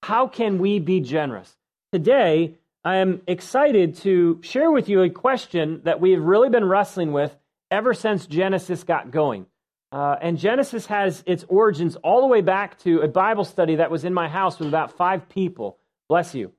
how 0.03 0.27
can 0.27 0.59
we 0.59 0.79
be 0.79 0.99
generous? 0.99 1.55
Today, 1.91 2.55
I 2.83 2.97
am 2.97 3.21
excited 3.27 3.97
to 3.97 4.39
share 4.41 4.71
with 4.71 4.89
you 4.89 5.03
a 5.03 5.09
question 5.09 5.81
that 5.83 5.99
we've 5.99 6.21
really 6.21 6.49
been 6.49 6.65
wrestling 6.65 7.11
with 7.11 7.35
ever 7.69 7.93
since 7.93 8.25
Genesis 8.25 8.83
got 8.83 9.11
going. 9.11 9.45
Uh, 9.91 10.15
and 10.21 10.37
Genesis 10.37 10.85
has 10.87 11.23
its 11.27 11.43
origins 11.47 11.97
all 11.97 12.21
the 12.21 12.27
way 12.27 12.41
back 12.41 12.79
to 12.79 13.01
a 13.01 13.07
Bible 13.07 13.43
study 13.43 13.75
that 13.75 13.91
was 13.91 14.05
in 14.05 14.13
my 14.13 14.29
house 14.29 14.57
with 14.57 14.67
about 14.67 14.97
five 14.97 15.27
people. 15.29 15.77
Bless 16.07 16.33
you. 16.33 16.51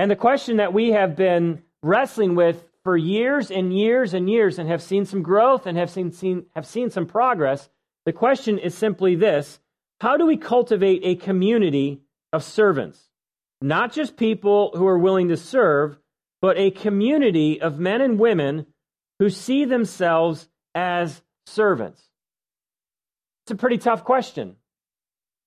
And 0.00 0.10
the 0.10 0.16
question 0.16 0.56
that 0.56 0.72
we 0.72 0.92
have 0.92 1.14
been 1.14 1.62
wrestling 1.82 2.34
with 2.34 2.64
for 2.84 2.96
years 2.96 3.50
and 3.50 3.76
years 3.76 4.14
and 4.14 4.30
years 4.30 4.58
and 4.58 4.66
have 4.66 4.80
seen 4.80 5.04
some 5.04 5.22
growth 5.22 5.66
and 5.66 5.76
have 5.76 5.90
seen, 5.90 6.10
seen, 6.10 6.46
have 6.54 6.64
seen 6.64 6.88
some 6.88 7.04
progress, 7.04 7.68
the 8.06 8.12
question 8.14 8.58
is 8.58 8.74
simply 8.74 9.14
this 9.14 9.60
How 10.00 10.16
do 10.16 10.24
we 10.24 10.38
cultivate 10.38 11.02
a 11.04 11.16
community 11.16 12.00
of 12.32 12.42
servants? 12.42 13.10
not 13.60 13.92
just 13.92 14.16
people 14.16 14.70
who 14.74 14.86
are 14.86 14.98
willing 14.98 15.28
to 15.28 15.36
serve, 15.36 15.98
but 16.40 16.56
a 16.56 16.70
community 16.70 17.60
of 17.60 17.78
men 17.78 18.00
and 18.00 18.18
women 18.18 18.64
who 19.18 19.28
see 19.28 19.66
themselves 19.66 20.48
as 20.74 21.20
servants? 21.44 22.00
It's 23.44 23.50
a 23.50 23.56
pretty 23.56 23.76
tough 23.76 24.04
question. 24.04 24.56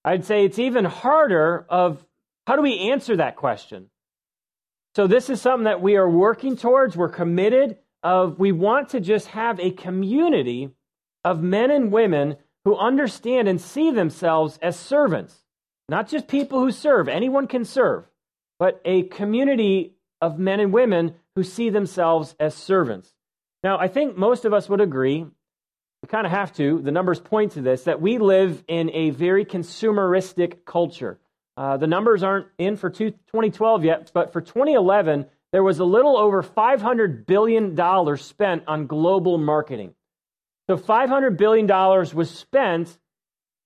I'd 0.05 0.25
say 0.25 0.45
it's 0.45 0.59
even 0.59 0.85
harder 0.85 1.65
of 1.69 2.05
how 2.45 2.55
do 2.55 2.61
we 2.61 2.91
answer 2.91 3.15
that 3.15 3.35
question? 3.35 3.89
So 4.95 5.08
this 5.08 5.29
is 5.29 5.41
something 5.41 5.63
that 5.63 5.82
we 5.82 5.95
are 5.95 6.10
working 6.10 6.56
towards, 6.56 6.95
we're 6.95 7.10
committed 7.10 7.77
of 8.03 8.38
we 8.38 8.51
want 8.51 8.89
to 8.89 8.99
just 8.99 9.27
have 9.27 9.60
a 9.60 9.71
community 9.71 10.69
of 11.23 11.41
men 11.41 11.71
and 11.71 11.91
women 11.91 12.38
who 12.65 12.77
understand 12.77 13.47
and 13.47 13.60
see 13.60 13.91
themselves 13.91 14.60
as 14.62 14.77
servants. 14.77 15.36
Not 15.89 16.10
just 16.10 16.27
people 16.27 16.60
who 16.60 16.71
serve, 16.71 17.08
anyone 17.08 17.47
can 17.47 17.65
serve, 17.65 18.06
but 18.60 18.82
a 18.86 19.03
community 19.03 19.95
of 20.21 20.38
men 20.39 20.60
and 20.60 20.71
women 20.71 21.15
who 21.36 21.43
see 21.43 21.69
themselves 21.69 22.36
as 22.39 22.53
servants. 22.53 23.13
Now, 23.63 23.79
I 23.79 23.88
think 23.88 24.15
most 24.15 24.45
of 24.45 24.53
us 24.53 24.69
would 24.69 24.82
agree, 24.82 25.23
we 25.23 26.08
kind 26.08 26.25
of 26.25 26.32
have 26.32 26.53
to, 26.58 26.82
the 26.82 26.91
numbers 26.91 27.19
point 27.19 27.53
to 27.53 27.62
this, 27.62 27.84
that 27.84 28.01
we 28.01 28.17
live 28.17 28.63
in 28.67 28.89
a 28.91 29.10
very 29.10 29.45
consumeristic 29.45 30.65
culture. 30.65 31.19
Uh, 31.55 31.77
the 31.77 31.87
numbers 31.87 32.23
aren't 32.23 32.47
in 32.57 32.75
for 32.75 32.89
2012 32.89 33.83
yet, 33.83 34.11
but 34.13 34.33
for 34.33 34.41
2011, 34.41 35.25
there 35.51 35.63
was 35.63 35.79
a 35.79 35.85
little 35.85 36.17
over 36.17 36.41
$500 36.41 37.25
billion 37.27 38.17
spent 38.17 38.63
on 38.67 38.87
global 38.87 39.37
marketing. 39.37 39.93
So 40.67 40.77
$500 40.77 41.37
billion 41.37 41.67
was 41.67 42.31
spent 42.31 42.97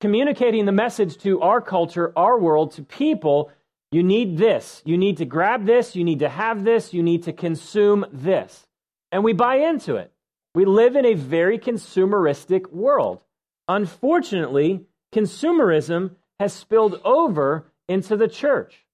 communicating 0.02 0.66
the 0.66 0.72
message 0.72 1.18
to 1.20 1.42
our 1.42 1.62
culture, 1.62 2.12
our 2.16 2.38
world, 2.38 2.74
to 2.74 2.84
people. 2.84 3.52
You 3.92 4.04
need 4.04 4.38
this. 4.38 4.82
You 4.84 4.98
need 4.98 5.18
to 5.18 5.26
grab 5.26 5.66
this. 5.66 5.96
You 5.96 6.04
need 6.04 6.20
to 6.20 6.30
have 6.30 6.66
this. 6.66 6.94
You 6.94 7.04
need 7.04 7.24
to 7.24 7.34
consume 7.34 8.06
this. 8.12 8.68
And 9.12 9.24
we 9.24 9.32
buy 9.32 9.56
into 9.58 9.96
it. 9.96 10.12
We 10.54 10.66
live 10.66 10.96
in 10.96 11.06
a 11.06 11.14
very 11.14 11.58
consumeristic 11.58 12.72
world. 12.72 13.22
Unfortunately, 13.68 14.86
consumerism 15.14 16.16
has 16.40 16.52
spilled 16.52 17.00
over 17.06 17.72
into 17.88 18.18
the 18.18 18.28
church. 18.28 18.86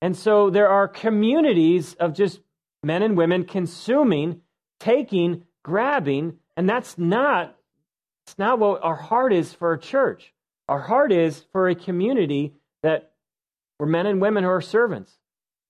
And 0.00 0.16
so 0.16 0.50
there 0.50 0.68
are 0.68 0.88
communities 0.88 1.94
of 1.94 2.14
just 2.14 2.40
men 2.82 3.02
and 3.02 3.16
women 3.16 3.44
consuming, 3.44 4.40
taking, 4.80 5.44
grabbing, 5.62 6.38
and 6.56 6.68
that's 6.68 6.98
not, 6.98 7.56
that's 8.26 8.38
not 8.38 8.58
what 8.58 8.82
our 8.82 8.96
heart 8.96 9.32
is 9.32 9.52
for 9.54 9.72
a 9.72 9.78
church. 9.78 10.32
Our 10.68 10.80
heart 10.80 11.12
is 11.12 11.44
for 11.52 11.68
a 11.68 11.74
community 11.74 12.54
that 12.82 13.12
we're 13.78 13.86
men 13.86 14.06
and 14.06 14.20
women 14.20 14.44
who 14.44 14.50
are 14.50 14.60
servants. 14.60 15.12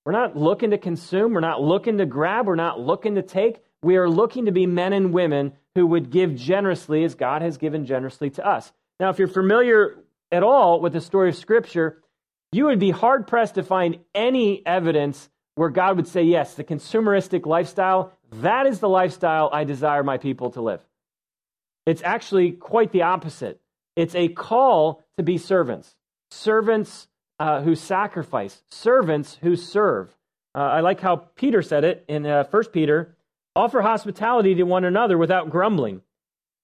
We're 0.04 0.12
not 0.12 0.37
looking 0.37 0.70
to 0.70 0.78
consume, 0.78 1.32
we're 1.32 1.40
not 1.40 1.62
looking 1.62 1.98
to 1.98 2.06
grab, 2.06 2.46
we're 2.46 2.56
not 2.56 2.80
looking 2.80 3.14
to 3.14 3.22
take. 3.22 3.62
We 3.82 3.96
are 3.96 4.08
looking 4.08 4.46
to 4.46 4.52
be 4.52 4.66
men 4.66 4.92
and 4.92 5.12
women 5.12 5.52
who 5.74 5.87
would 5.88 6.11
give 6.11 6.37
generously 6.37 7.04
as 7.04 7.14
God 7.14 7.42
has 7.42 7.58
given 7.58 7.85
generously 7.85 8.30
to 8.30 8.46
us. 8.46 8.72
Now, 9.00 9.11
if 9.11 9.18
you're 9.18 9.28
familiar 9.28 9.96
at 10.30 10.42
all 10.42 10.80
with 10.80 10.92
the 10.92 11.00
story 11.00 11.28
of 11.28 11.37
Scripture, 11.37 12.02
you 12.52 12.66
would 12.66 12.78
be 12.78 12.90
hard 12.90 13.26
pressed 13.26 13.54
to 13.56 13.62
find 13.62 13.98
any 14.14 14.64
evidence 14.66 15.28
where 15.54 15.70
God 15.70 15.96
would 15.96 16.06
say, 16.06 16.22
Yes, 16.22 16.54
the 16.54 16.64
consumeristic 16.64 17.46
lifestyle, 17.46 18.12
that 18.30 18.66
is 18.66 18.78
the 18.78 18.88
lifestyle 18.88 19.50
I 19.52 19.64
desire 19.64 20.02
my 20.02 20.18
people 20.18 20.50
to 20.52 20.60
live. 20.60 20.80
It's 21.86 22.02
actually 22.02 22.52
quite 22.52 22.92
the 22.92 23.02
opposite. 23.02 23.60
It's 23.96 24.14
a 24.14 24.28
call 24.28 25.02
to 25.16 25.22
be 25.22 25.36
servants, 25.38 25.96
servants 26.30 27.08
uh, 27.38 27.62
who 27.62 27.74
sacrifice, 27.74 28.62
servants 28.70 29.38
who 29.42 29.56
serve. 29.56 30.14
Uh, 30.54 30.60
I 30.60 30.80
like 30.80 31.00
how 31.00 31.16
Peter 31.16 31.62
said 31.62 31.84
it 31.84 32.04
in 32.08 32.24
uh, 32.26 32.44
1 32.50 32.64
Peter 32.72 33.16
offer 33.54 33.82
hospitality 33.82 34.54
to 34.54 34.62
one 34.62 34.84
another 34.84 35.18
without 35.18 35.50
grumbling. 35.50 36.02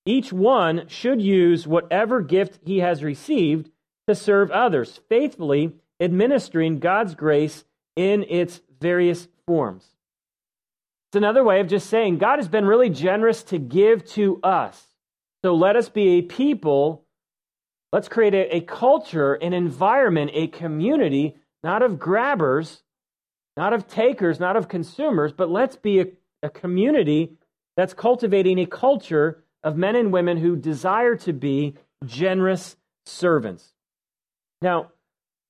Each 0.07 0.33
one 0.33 0.89
should 0.89 1.21
use 1.21 1.67
whatever 1.67 2.23
gift 2.23 2.61
he 2.65 2.79
has 2.79 3.05
received 3.05 3.71
to 4.09 4.15
serve 4.15 4.51
others, 4.51 5.01
faithfully 5.09 5.73
administering 6.01 6.81
God's 6.81 7.15
grace 7.15 7.65
in 7.97 8.25
its 8.29 8.61
various 8.81 9.29
forms. 9.47 9.85
It's 11.09 11.17
another 11.17 11.45
way 11.45 11.61
of 11.61 11.69
just 11.69 11.89
saying 11.89 12.19
God 12.19 12.39
has 12.39 12.49
been 12.49 12.67
really 12.67 12.91
generous 12.91 13.43
to 13.45 13.59
give 13.59 14.05
to 14.11 14.41
us. 14.43 14.85
So 15.45 15.55
let 15.55 15.77
us 15.77 15.89
be 15.89 16.19
a 16.19 16.23
people 16.23 17.07
Let's 17.93 18.09
create 18.09 18.35
a, 18.35 18.57
a 18.57 18.61
culture, 18.61 19.35
an 19.35 19.55
environment, 19.55 20.31
a 20.35 20.49
community, 20.49 21.37
not 21.63 21.83
of 21.83 21.99
grabbers, 21.99 22.83
not 23.57 23.73
of 23.73 23.89
takers, 23.89 24.39
not 24.39 24.57
of 24.57 24.69
consumers, 24.69 25.33
but 25.33 25.51
let's 25.51 25.77
be 25.77 26.01
a, 26.01 26.07
a 26.43 26.51
community 26.51 27.33
that's 27.77 27.95
cultivating 27.95 28.59
a 28.59 28.67
culture 28.67 29.43
of 29.63 29.77
men 29.77 29.97
and 29.97 30.13
women 30.13 30.37
who 30.37 30.55
desire 30.55 31.17
to 31.17 31.33
be 31.33 31.75
generous 32.05 32.77
servants. 33.07 33.73
Now, 34.61 34.91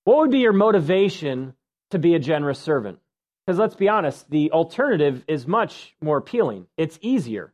what 0.04 0.18
would 0.18 0.30
be 0.30 0.38
your 0.38 0.52
motivation 0.52 1.54
to 1.90 1.98
be 1.98 2.14
a 2.14 2.18
generous 2.18 2.58
servant? 2.58 2.98
Because 3.46 3.58
let's 3.58 3.74
be 3.74 3.88
honest, 3.88 4.30
the 4.30 4.52
alternative 4.52 5.24
is 5.26 5.46
much 5.46 5.94
more 6.00 6.18
appealing. 6.18 6.66
It's 6.76 6.98
easier. 7.00 7.52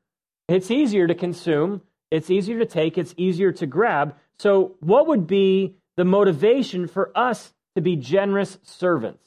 It's 0.49 0.71
easier 0.71 1.07
to 1.07 1.15
consume, 1.15 1.83
it's 2.11 2.31
easier 2.31 2.59
to 2.59 2.67
take, 2.67 2.99
it's 2.99 3.15
easier 3.17 3.53
to 3.53 3.67
grab. 3.67 4.15
So, 4.39 4.77
what 4.81 5.07
would 5.07 5.27
be 5.27 5.77
the 5.97 6.05
motivation 6.05 6.87
for 6.87 7.17
us 7.17 7.53
to 7.77 7.81
be 7.81 7.97
generous 7.97 8.59
servants? 8.63 9.25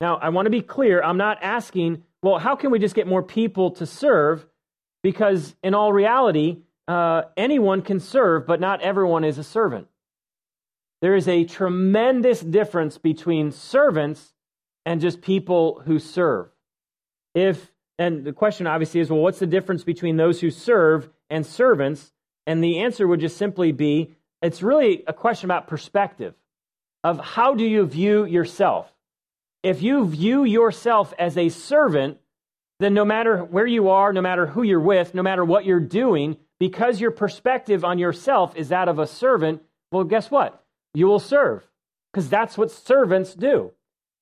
Now, 0.00 0.16
I 0.16 0.30
want 0.30 0.46
to 0.46 0.50
be 0.50 0.60
clear. 0.60 1.02
I'm 1.02 1.18
not 1.18 1.38
asking, 1.42 2.02
well, 2.22 2.38
how 2.38 2.56
can 2.56 2.70
we 2.70 2.78
just 2.78 2.94
get 2.94 3.06
more 3.06 3.22
people 3.22 3.70
to 3.72 3.86
serve? 3.86 4.44
Because 5.02 5.54
in 5.62 5.74
all 5.74 5.92
reality, 5.92 6.62
uh, 6.88 7.22
anyone 7.36 7.82
can 7.82 8.00
serve, 8.00 8.46
but 8.46 8.60
not 8.60 8.80
everyone 8.80 9.24
is 9.24 9.38
a 9.38 9.44
servant. 9.44 9.86
There 11.04 11.16
is 11.16 11.28
a 11.28 11.44
tremendous 11.44 12.40
difference 12.40 12.96
between 12.96 13.52
servants 13.52 14.32
and 14.86 15.02
just 15.02 15.20
people 15.20 15.82
who 15.84 15.98
serve. 15.98 16.48
If 17.34 17.70
and 17.98 18.24
the 18.24 18.32
question 18.32 18.66
obviously 18.66 19.00
is, 19.00 19.10
well, 19.10 19.20
what's 19.20 19.38
the 19.38 19.46
difference 19.46 19.84
between 19.84 20.16
those 20.16 20.40
who 20.40 20.50
serve 20.50 21.10
and 21.28 21.44
servants? 21.44 22.10
And 22.46 22.64
the 22.64 22.78
answer 22.78 23.06
would 23.06 23.20
just 23.20 23.36
simply 23.36 23.70
be 23.70 24.14
it's 24.40 24.62
really 24.62 25.04
a 25.06 25.12
question 25.12 25.46
about 25.46 25.68
perspective 25.68 26.32
of 27.02 27.20
how 27.20 27.54
do 27.54 27.64
you 27.64 27.84
view 27.84 28.24
yourself. 28.24 28.90
If 29.62 29.82
you 29.82 30.06
view 30.06 30.44
yourself 30.44 31.12
as 31.18 31.36
a 31.36 31.50
servant, 31.50 32.16
then 32.80 32.94
no 32.94 33.04
matter 33.04 33.44
where 33.44 33.66
you 33.66 33.90
are, 33.90 34.14
no 34.14 34.22
matter 34.22 34.46
who 34.46 34.62
you're 34.62 34.80
with, 34.80 35.12
no 35.12 35.22
matter 35.22 35.44
what 35.44 35.66
you're 35.66 35.80
doing, 35.80 36.38
because 36.58 36.98
your 36.98 37.10
perspective 37.10 37.84
on 37.84 37.98
yourself 37.98 38.56
is 38.56 38.70
that 38.70 38.88
of 38.88 38.98
a 38.98 39.06
servant, 39.06 39.60
well, 39.92 40.04
guess 40.04 40.30
what? 40.30 40.63
You 40.94 41.06
will 41.06 41.18
serve 41.18 41.68
because 42.12 42.28
that's 42.28 42.56
what 42.56 42.70
servants 42.70 43.34
do. 43.34 43.72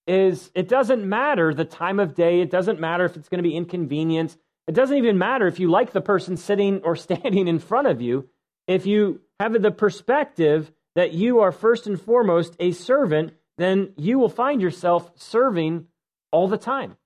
is 0.07 0.51
it 0.55 0.69
doesn't 0.69 1.05
matter 1.05 1.55
the 1.55 1.65
time 1.65 2.01
of 2.01 2.15
day, 2.15 2.41
it 2.41 2.51
doesn't 2.51 2.81
matter 2.81 3.05
if 3.05 3.17
it's 3.17 3.29
going 3.29 3.43
to 3.43 3.49
be 3.49 3.57
inconvenient, 3.57 4.37
it 4.67 4.75
doesn't 4.75 4.97
even 4.97 5.19
matter 5.19 5.47
if 5.47 5.61
you 5.61 5.71
like 5.71 5.93
the 5.93 6.01
person 6.01 6.37
sitting 6.37 6.81
or 6.83 6.97
standing 7.07 7.49
in 7.49 7.59
front 7.59 7.87
of 7.87 8.01
you. 8.01 8.29
If 8.67 8.87
you 8.87 9.21
have 9.39 9.61
the 9.61 9.71
perspective 9.71 10.73
that 10.95 11.13
you 11.13 11.41
are 11.41 11.53
first 11.53 11.87
and 11.87 12.01
foremost 12.01 12.57
a 12.61 12.73
servant, 12.73 13.35
then 13.59 13.93
you 13.97 14.19
will 14.19 14.29
find 14.29 14.61
yourself 14.61 15.11
serving 15.17 15.87
all 16.31 16.49
the 16.49 16.59
time. 16.59 16.97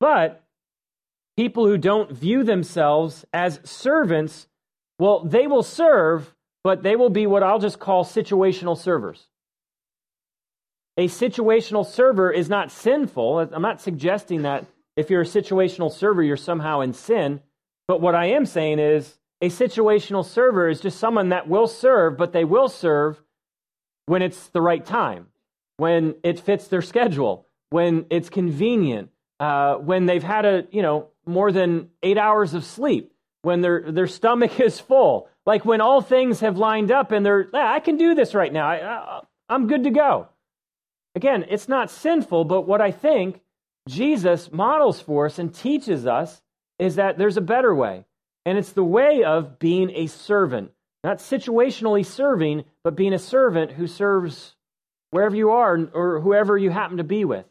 But 0.00 0.44
people 1.36 1.66
who 1.66 1.78
don't 1.78 2.12
view 2.12 2.44
themselves 2.44 3.24
as 3.32 3.60
servants, 3.64 4.48
well, 4.98 5.24
they 5.24 5.46
will 5.46 5.62
serve, 5.62 6.34
but 6.66 6.82
they 6.82 6.96
will 6.96 7.10
be 7.10 7.28
what 7.28 7.44
I'll 7.44 7.60
just 7.60 7.78
call 7.78 8.04
situational 8.04 8.76
servers. 8.76 9.28
A 10.96 11.06
situational 11.06 11.86
server 11.86 12.28
is 12.32 12.48
not 12.48 12.72
sinful. 12.72 13.38
I'm 13.38 13.62
not 13.62 13.80
suggesting 13.80 14.42
that 14.42 14.66
if 14.96 15.08
you're 15.08 15.20
a 15.20 15.24
situational 15.24 15.92
server, 15.92 16.24
you're 16.24 16.36
somehow 16.36 16.80
in 16.80 16.92
sin. 16.92 17.40
But 17.86 18.00
what 18.00 18.16
I 18.16 18.30
am 18.30 18.46
saying 18.46 18.80
is 18.80 19.16
a 19.40 19.48
situational 19.48 20.24
server 20.24 20.68
is 20.68 20.80
just 20.80 20.98
someone 20.98 21.28
that 21.28 21.46
will 21.46 21.68
serve, 21.68 22.16
but 22.16 22.32
they 22.32 22.44
will 22.44 22.68
serve 22.68 23.22
when 24.06 24.22
it's 24.22 24.48
the 24.48 24.60
right 24.60 24.84
time, 24.84 25.28
when 25.76 26.16
it 26.24 26.40
fits 26.40 26.66
their 26.66 26.82
schedule, 26.82 27.46
when 27.70 28.06
it's 28.10 28.28
convenient, 28.28 29.10
uh, 29.38 29.76
when 29.76 30.06
they've 30.06 30.20
had 30.20 30.44
a 30.44 30.66
you 30.72 30.82
know 30.82 31.10
more 31.26 31.52
than 31.52 31.90
eight 32.02 32.18
hours 32.18 32.54
of 32.54 32.64
sleep, 32.64 33.12
when 33.42 33.60
their 33.60 33.92
their 33.92 34.08
stomach 34.08 34.58
is 34.68 34.80
full, 34.80 35.28
like 35.46 35.64
when 35.64 35.80
all 35.80 36.02
things 36.02 36.40
have 36.40 36.58
lined 36.58 36.90
up 36.90 37.12
and 37.12 37.24
they're 37.24 37.48
yeah, 37.54 37.72
I 37.72 37.80
can 37.80 37.96
do 37.96 38.14
this 38.14 38.34
right 38.34 38.52
now. 38.52 38.66
I, 38.68 38.76
I, 38.76 39.20
I'm 39.48 39.68
good 39.68 39.84
to 39.84 39.90
go. 39.90 40.28
Again, 41.14 41.46
it's 41.48 41.68
not 41.68 41.90
sinful, 41.90 42.44
but 42.44 42.62
what 42.62 42.82
I 42.82 42.90
think 42.90 43.40
Jesus 43.88 44.52
models 44.52 45.00
for 45.00 45.26
us 45.26 45.38
and 45.38 45.54
teaches 45.54 46.06
us 46.06 46.42
is 46.78 46.96
that 46.96 47.16
there's 47.16 47.36
a 47.36 47.42
better 47.42 47.74
way. 47.74 48.04
And 48.44 48.58
it's 48.58 48.72
the 48.72 48.84
way 48.84 49.24
of 49.24 49.58
being 49.58 49.90
a 49.90 50.06
servant, 50.08 50.72
not 51.02 51.18
situationally 51.18 52.04
serving, 52.04 52.64
but 52.84 52.96
being 52.96 53.14
a 53.14 53.18
servant 53.18 53.72
who 53.72 53.86
serves 53.86 54.54
wherever 55.10 55.34
you 55.34 55.50
are 55.50 55.88
or 55.94 56.20
whoever 56.20 56.58
you 56.58 56.70
happen 56.70 56.98
to 56.98 57.04
be 57.04 57.24
with. 57.24 57.46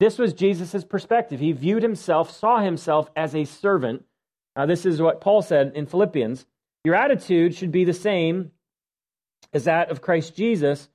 This 0.00 0.18
was 0.18 0.32
Jesus' 0.32 0.84
perspective. 0.84 1.40
He 1.40 1.52
viewed 1.52 1.82
himself, 1.82 2.30
saw 2.30 2.58
himself 2.58 3.10
as 3.16 3.34
a 3.34 3.44
servant. 3.44 4.04
Now, 4.56 4.66
this 4.66 4.84
is 4.84 5.00
what 5.00 5.20
Paul 5.20 5.42
said 5.42 5.72
in 5.74 5.86
Philippians. 5.86 6.46
Your 6.84 6.94
attitude 6.94 7.54
should 7.54 7.72
be 7.72 7.84
the 7.84 7.94
same 7.94 8.50
as 9.52 9.64
that 9.64 9.90
of 9.90 10.02
Christ 10.02 10.36
Jesus, 10.36 10.88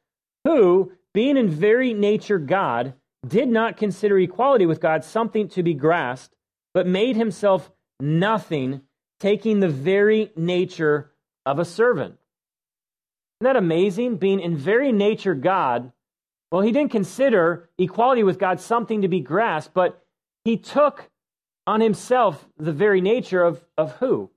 who, 0.44 0.92
being 1.14 1.38
in 1.38 1.50
very 1.50 1.94
nature 1.94 2.38
God, 2.38 2.94
did 3.28 3.50
not 3.50 3.78
consider 3.78 4.18
equality 4.20 4.66
with 4.66 4.80
God 4.80 5.04
something 5.04 5.50
to 5.50 5.64
be 5.64 5.74
grasped, 5.74 6.36
but 6.74 6.88
made 6.88 7.16
himself 7.16 7.72
nothing, 8.00 8.82
taking 9.20 9.60
the 9.60 9.70
very 9.70 10.32
nature 10.36 11.12
of 11.46 11.60
a 11.60 11.66
servant. 11.66 12.16
Isn't 13.42 13.54
that 13.54 13.56
amazing? 13.56 14.18
Being 14.18 14.40
in 14.40 14.56
very 14.56 14.92
nature 14.92 15.36
God, 15.36 15.92
well, 16.52 16.62
he 16.62 16.72
didn't 16.72 16.92
consider 16.92 17.70
equality 17.78 18.24
with 18.24 18.40
God 18.40 18.60
something 18.60 19.02
to 19.02 19.08
be 19.08 19.20
grasped, 19.20 19.74
but 19.74 20.04
he 20.44 20.58
took 20.58 21.10
on 21.66 21.82
himself 21.82 22.48
the 22.58 22.72
very 22.72 23.02
nature 23.02 23.44
of, 23.44 23.64
of 23.78 23.94
who? 23.94 24.30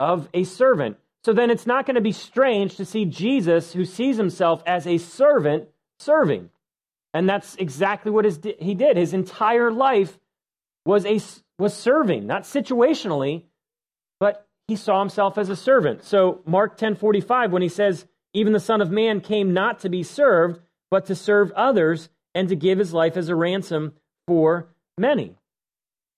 Of 0.00 0.28
a 0.34 0.42
servant. 0.44 0.96
So 1.22 1.32
then 1.32 1.50
it's 1.50 1.66
not 1.66 1.86
going 1.86 1.94
to 1.94 2.00
be 2.00 2.12
strange 2.12 2.76
to 2.76 2.84
see 2.84 3.04
Jesus, 3.04 3.72
who 3.72 3.84
sees 3.84 4.16
himself 4.16 4.62
as 4.66 4.86
a 4.86 4.98
servant, 4.98 5.68
serving. 5.98 6.50
And 7.14 7.28
that's 7.28 7.54
exactly 7.56 8.10
what 8.10 8.24
his, 8.24 8.40
he 8.58 8.74
did. 8.74 8.96
His 8.96 9.12
entire 9.12 9.70
life 9.70 10.18
was, 10.84 11.04
a, 11.04 11.20
was 11.58 11.74
serving, 11.74 12.26
not 12.26 12.44
situationally, 12.44 13.44
but 14.18 14.48
he 14.66 14.76
saw 14.76 15.00
himself 15.00 15.36
as 15.36 15.48
a 15.48 15.56
servant. 15.56 16.04
So 16.04 16.42
Mark 16.46 16.78
10:45 16.78 17.50
when 17.50 17.62
he 17.62 17.68
says 17.68 18.06
even 18.32 18.52
the 18.52 18.60
son 18.60 18.80
of 18.80 18.90
man 18.90 19.20
came 19.20 19.52
not 19.52 19.80
to 19.80 19.88
be 19.88 20.04
served 20.04 20.60
but 20.90 21.06
to 21.06 21.14
serve 21.14 21.50
others 21.52 22.08
and 22.34 22.48
to 22.48 22.56
give 22.56 22.78
his 22.78 22.92
life 22.92 23.16
as 23.16 23.28
a 23.28 23.34
ransom 23.34 23.94
for 24.26 24.68
many. 24.96 25.36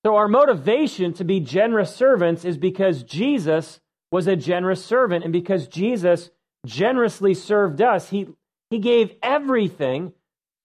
So 0.05 0.17
our 0.17 0.29
motivation 0.29 1.13
to 1.15 1.25
be 1.25 1.41
generous 1.41 1.95
servants 1.95 2.45
is 2.45 2.59
because 2.59 3.03
Jesus 3.05 3.81
was 4.11 4.27
a 4.27 4.37
generous 4.37 4.85
servant 4.85 5.25
and 5.25 5.33
because 5.33 5.69
Jesus 5.69 6.31
generously 6.67 7.35
served 7.35 7.81
us, 7.81 8.11
he 8.11 8.29
he 8.71 8.79
gave 8.79 9.15
everything 9.23 10.13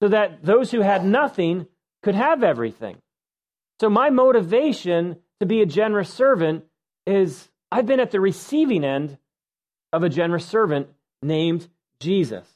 so 0.00 0.08
that 0.08 0.42
those 0.42 0.70
who 0.70 0.80
had 0.80 1.04
nothing 1.04 1.66
could 2.02 2.14
have 2.14 2.42
everything. 2.42 2.96
So, 3.80 3.90
my 3.90 4.10
motivation 4.10 5.18
to 5.40 5.46
be 5.46 5.60
a 5.60 5.66
generous 5.66 6.12
servant 6.12 6.64
is 7.06 7.48
I've 7.70 7.86
been 7.86 8.00
at 8.00 8.10
the 8.10 8.20
receiving 8.20 8.84
end 8.84 9.18
of 9.92 10.02
a 10.02 10.08
generous 10.08 10.46
servant 10.46 10.88
named 11.22 11.68
Jesus. 12.00 12.46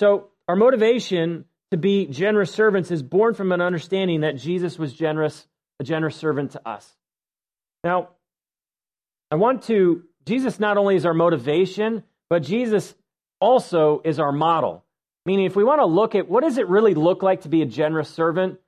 So, 0.00 0.28
our 0.48 0.56
motivation 0.56 1.44
to 1.70 1.76
be 1.76 2.06
generous 2.06 2.50
servants 2.50 2.90
is 2.90 3.02
born 3.02 3.34
from 3.34 3.52
an 3.52 3.60
understanding 3.60 4.20
that 4.20 4.36
Jesus 4.36 4.78
was 4.78 4.92
generous, 4.92 5.46
a 5.80 5.84
generous 5.84 6.16
servant 6.16 6.52
to 6.52 6.68
us. 6.68 6.94
Now, 7.84 8.10
I 9.30 9.36
want 9.36 9.64
to, 9.64 10.04
Jesus 10.26 10.58
not 10.58 10.78
only 10.78 10.96
is 10.96 11.04
our 11.04 11.14
motivation, 11.14 12.02
but 12.30 12.42
Jesus 12.42 12.94
also 13.40 14.00
is 14.04 14.18
our 14.18 14.32
model. 14.32 14.84
Meaning, 15.26 15.46
if 15.46 15.56
we 15.56 15.64
want 15.64 15.80
to 15.80 15.86
look 15.86 16.14
at 16.14 16.28
what 16.28 16.42
does 16.42 16.56
it 16.56 16.68
really 16.68 16.94
look 16.94 17.22
like 17.22 17.42
to 17.42 17.48
be 17.48 17.60
a 17.60 17.66
generous 17.66 18.08
servant, 18.08 18.58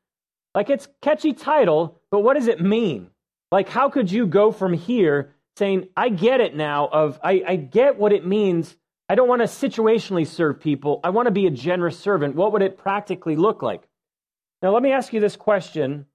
like 0.55 0.69
it's 0.69 0.89
catchy 1.01 1.33
title, 1.33 1.99
but 2.11 2.21
what 2.21 2.35
does 2.35 2.49
it 2.49 2.61
mean? 2.61 3.11
Like, 3.51 3.69
how 3.69 3.89
could 3.89 4.11
you 4.11 4.27
go 4.27 4.53
from 4.53 4.75
here 4.75 5.35
saying, 5.57 5.89
I 5.97 6.09
get 6.09 6.41
it 6.41 6.55
now, 6.55 6.89
of 6.89 7.19
I, 7.23 7.43
I 7.47 7.57
get 7.57 7.99
what 7.99 8.13
it 8.13 8.27
means. 8.27 8.75
I 9.11 9.17
don't 9.17 9.27
want 9.27 9.43
to 9.43 9.49
situationally 9.49 10.25
serve 10.25 10.61
people. 10.61 11.01
I 11.03 11.11
want 11.11 11.27
to 11.27 11.33
be 11.33 11.49
a 11.49 11.51
generous 11.51 11.99
servant. 11.99 12.37
What 12.37 12.53
would 12.53 12.63
it 12.63 12.79
practically 12.79 13.35
look 13.35 13.61
like? 13.61 13.83
Now, 14.63 14.73
let 14.73 14.85
me 14.85 14.93
ask 14.93 15.13
you 15.13 15.19
this 15.19 15.35
question. 15.35 16.07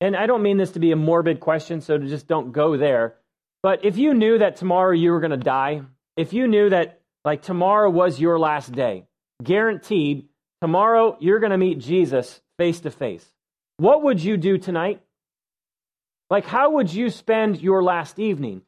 And 0.00 0.16
I 0.16 0.24
don't 0.24 0.42
mean 0.42 0.56
this 0.56 0.70
to 0.70 0.78
be 0.78 0.92
a 0.92 0.96
morbid 0.96 1.38
question, 1.38 1.82
so 1.82 1.98
just 1.98 2.26
don't 2.26 2.50
go 2.50 2.78
there. 2.78 3.16
But 3.62 3.84
if 3.84 3.98
you 3.98 4.14
knew 4.14 4.38
that 4.38 4.56
tomorrow 4.56 4.92
you 4.92 5.10
were 5.10 5.20
going 5.20 5.32
to 5.32 5.36
die, 5.36 5.82
if 6.16 6.32
you 6.32 6.48
knew 6.48 6.70
that 6.70 7.02
like 7.26 7.42
tomorrow 7.42 7.90
was 7.90 8.18
your 8.18 8.38
last 8.38 8.72
day. 8.72 9.04
Guaranteed, 9.42 10.30
tomorrow 10.62 11.18
you're 11.20 11.40
going 11.40 11.50
to 11.50 11.58
meet 11.58 11.78
Jesus 11.78 12.40
face 12.56 12.80
to 12.80 12.90
face. 12.90 13.26
What 13.76 14.02
would 14.04 14.24
you 14.24 14.38
do 14.38 14.56
tonight? 14.56 15.02
Like, 16.30 16.46
how 16.46 16.70
would 16.70 16.90
you 16.90 17.10
spend 17.10 17.60
your 17.60 17.82
last 17.82 18.18
evening? 18.18 18.62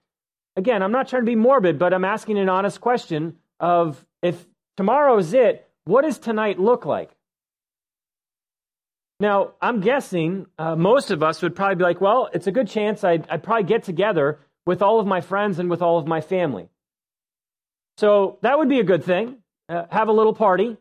Again, 0.59 0.83
I'm 0.83 0.91
not 0.91 1.07
trying 1.07 1.23
to 1.23 1.27
be 1.27 1.37
morbid, 1.37 1.79
but 1.79 1.95
I'm 1.95 2.05
asking 2.05 2.37
an 2.37 2.49
honest 2.49 2.81
question 2.81 3.37
of 3.61 4.05
if 4.23 4.45
tomorrow 4.77 5.17
is 5.17 5.33
it, 5.33 5.71
what 5.85 6.03
does 6.03 6.19
tonight 6.19 6.59
look 6.59 6.85
like? 6.85 7.13
Now, 9.21 9.53
I'm 9.63 9.81
guessing 9.81 10.47
uh, 10.59 10.75
most 10.75 11.13
of 11.13 11.23
us 11.23 11.43
would 11.43 11.55
probably 11.55 11.77
be 11.77 11.85
like, 11.85 12.01
well, 12.01 12.29
it's 12.33 12.49
a 12.49 12.51
good 12.51 12.67
chance 12.67 13.05
I'd, 13.05 13.25
I'd 13.31 13.45
probably 13.45 13.69
get 13.69 13.85
together 13.85 14.41
with 14.67 14.83
all 14.83 14.99
of 14.99 15.07
my 15.07 15.21
friends 15.21 15.61
and 15.61 15.71
with 15.71 15.81
all 15.81 15.97
of 15.97 16.09
my 16.09 16.21
family. 16.21 16.69
So 17.97 18.39
that 18.43 18.59
would 18.59 18.69
be 18.69 18.81
a 18.81 18.85
good 18.85 19.05
thing. 19.05 19.37
Uh, 19.69 19.85
have 19.91 20.09
a 20.09 20.13
little 20.13 20.35
party. 20.35 20.77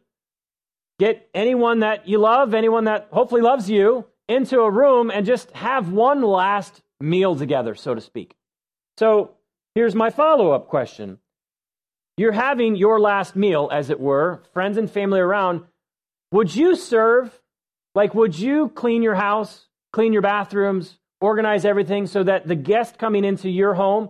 Get 0.98 1.30
anyone 1.36 1.82
that 1.82 2.08
you 2.08 2.18
love, 2.18 2.56
anyone 2.56 2.86
that 2.86 3.10
hopefully 3.12 3.42
loves 3.42 3.70
you, 3.70 4.08
into 4.28 4.60
a 4.62 4.72
room 4.72 5.12
and 5.12 5.24
just 5.24 5.52
have 5.52 5.92
one 5.92 6.24
last 6.24 6.82
meal 7.00 7.36
together, 7.36 7.76
so 7.76 7.94
to 7.94 8.02
speak. 8.02 8.34
So 8.98 9.37
here's 9.78 9.94
my 9.94 10.10
follow 10.10 10.54
up 10.54 10.68
question. 10.68 11.20
You're 12.18 12.32
having 12.32 12.76
your 12.76 13.00
last 13.00 13.36
meal, 13.36 13.70
as 13.72 13.92
it 13.92 14.00
were, 14.00 14.42
friends 14.52 14.76
and 14.76 14.90
family 14.90 15.20
around. 15.20 15.66
Would 16.32 16.56
you 16.56 16.76
serve? 16.76 17.40
Like, 17.94 18.16
would 18.16 18.38
you 18.38 18.70
clean 18.70 19.04
your 19.04 19.14
house, 19.14 19.68
clean 19.94 20.14
your 20.14 20.24
bathrooms, 20.24 20.98
organize 21.22 21.64
everything 21.64 22.08
so 22.08 22.24
that 22.24 22.48
the 22.48 22.56
guest 22.56 22.98
coming 22.98 23.24
into 23.24 23.52
your 23.52 23.76
home, 23.76 24.10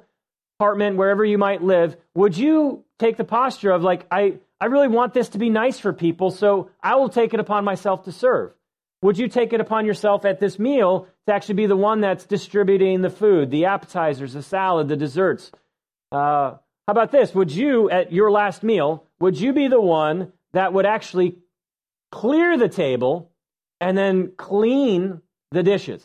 apartment, 0.57 0.95
wherever 0.95 1.25
you 1.25 1.37
might 1.37 1.61
live, 1.61 1.97
would 2.15 2.37
you 2.37 2.85
take 2.97 3.17
the 3.17 3.25
posture 3.25 3.71
of 3.71 3.83
like, 3.83 4.07
I, 4.09 4.35
I 4.61 4.67
really 4.67 4.87
want 4.87 5.13
this 5.13 5.27
to 5.29 5.37
be 5.37 5.49
nice 5.49 5.81
for 5.81 5.91
people, 5.91 6.31
so 6.31 6.69
I 6.81 6.95
will 6.95 7.09
take 7.09 7.33
it 7.33 7.41
upon 7.41 7.65
myself 7.65 8.05
to 8.05 8.13
serve. 8.13 8.53
Would 9.01 9.17
you 9.17 9.27
take 9.27 9.53
it 9.53 9.61
upon 9.61 9.85
yourself 9.85 10.25
at 10.25 10.39
this 10.39 10.57
meal 10.57 11.07
to 11.27 11.33
actually 11.33 11.55
be 11.55 11.65
the 11.67 11.75
one 11.75 12.01
that's 12.01 12.25
distributing 12.25 13.01
the 13.01 13.09
food, 13.09 13.51
the 13.51 13.65
appetizers, 13.65 14.33
the 14.33 14.41
salad, 14.41 14.87
the 14.87 14.95
desserts? 14.95 15.51
Uh, 16.11 16.55
how 16.87 16.91
about 16.91 17.11
this? 17.11 17.35
Would 17.35 17.51
you, 17.51 17.89
at 17.89 18.11
your 18.11 18.31
last 18.31 18.63
meal, 18.63 19.05
would 19.19 19.39
you 19.39 19.53
be 19.53 19.67
the 19.67 19.81
one 19.81 20.31
that 20.53 20.73
would 20.73 20.85
actually 20.85 21.37
clear 22.11 22.57
the 22.57 22.69
table 22.69 23.31
and 23.79 23.97
then 23.97 24.31
clean 24.35 25.21
the 25.51 25.63
dishes? 25.63 26.03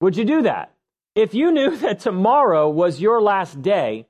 Would 0.00 0.16
you 0.16 0.24
do 0.24 0.42
that? 0.42 0.72
If 1.14 1.34
you 1.34 1.50
knew 1.52 1.76
that 1.78 2.00
tomorrow 2.00 2.70
was 2.70 3.00
your 3.00 3.20
last 3.20 3.60
day, 3.60 4.06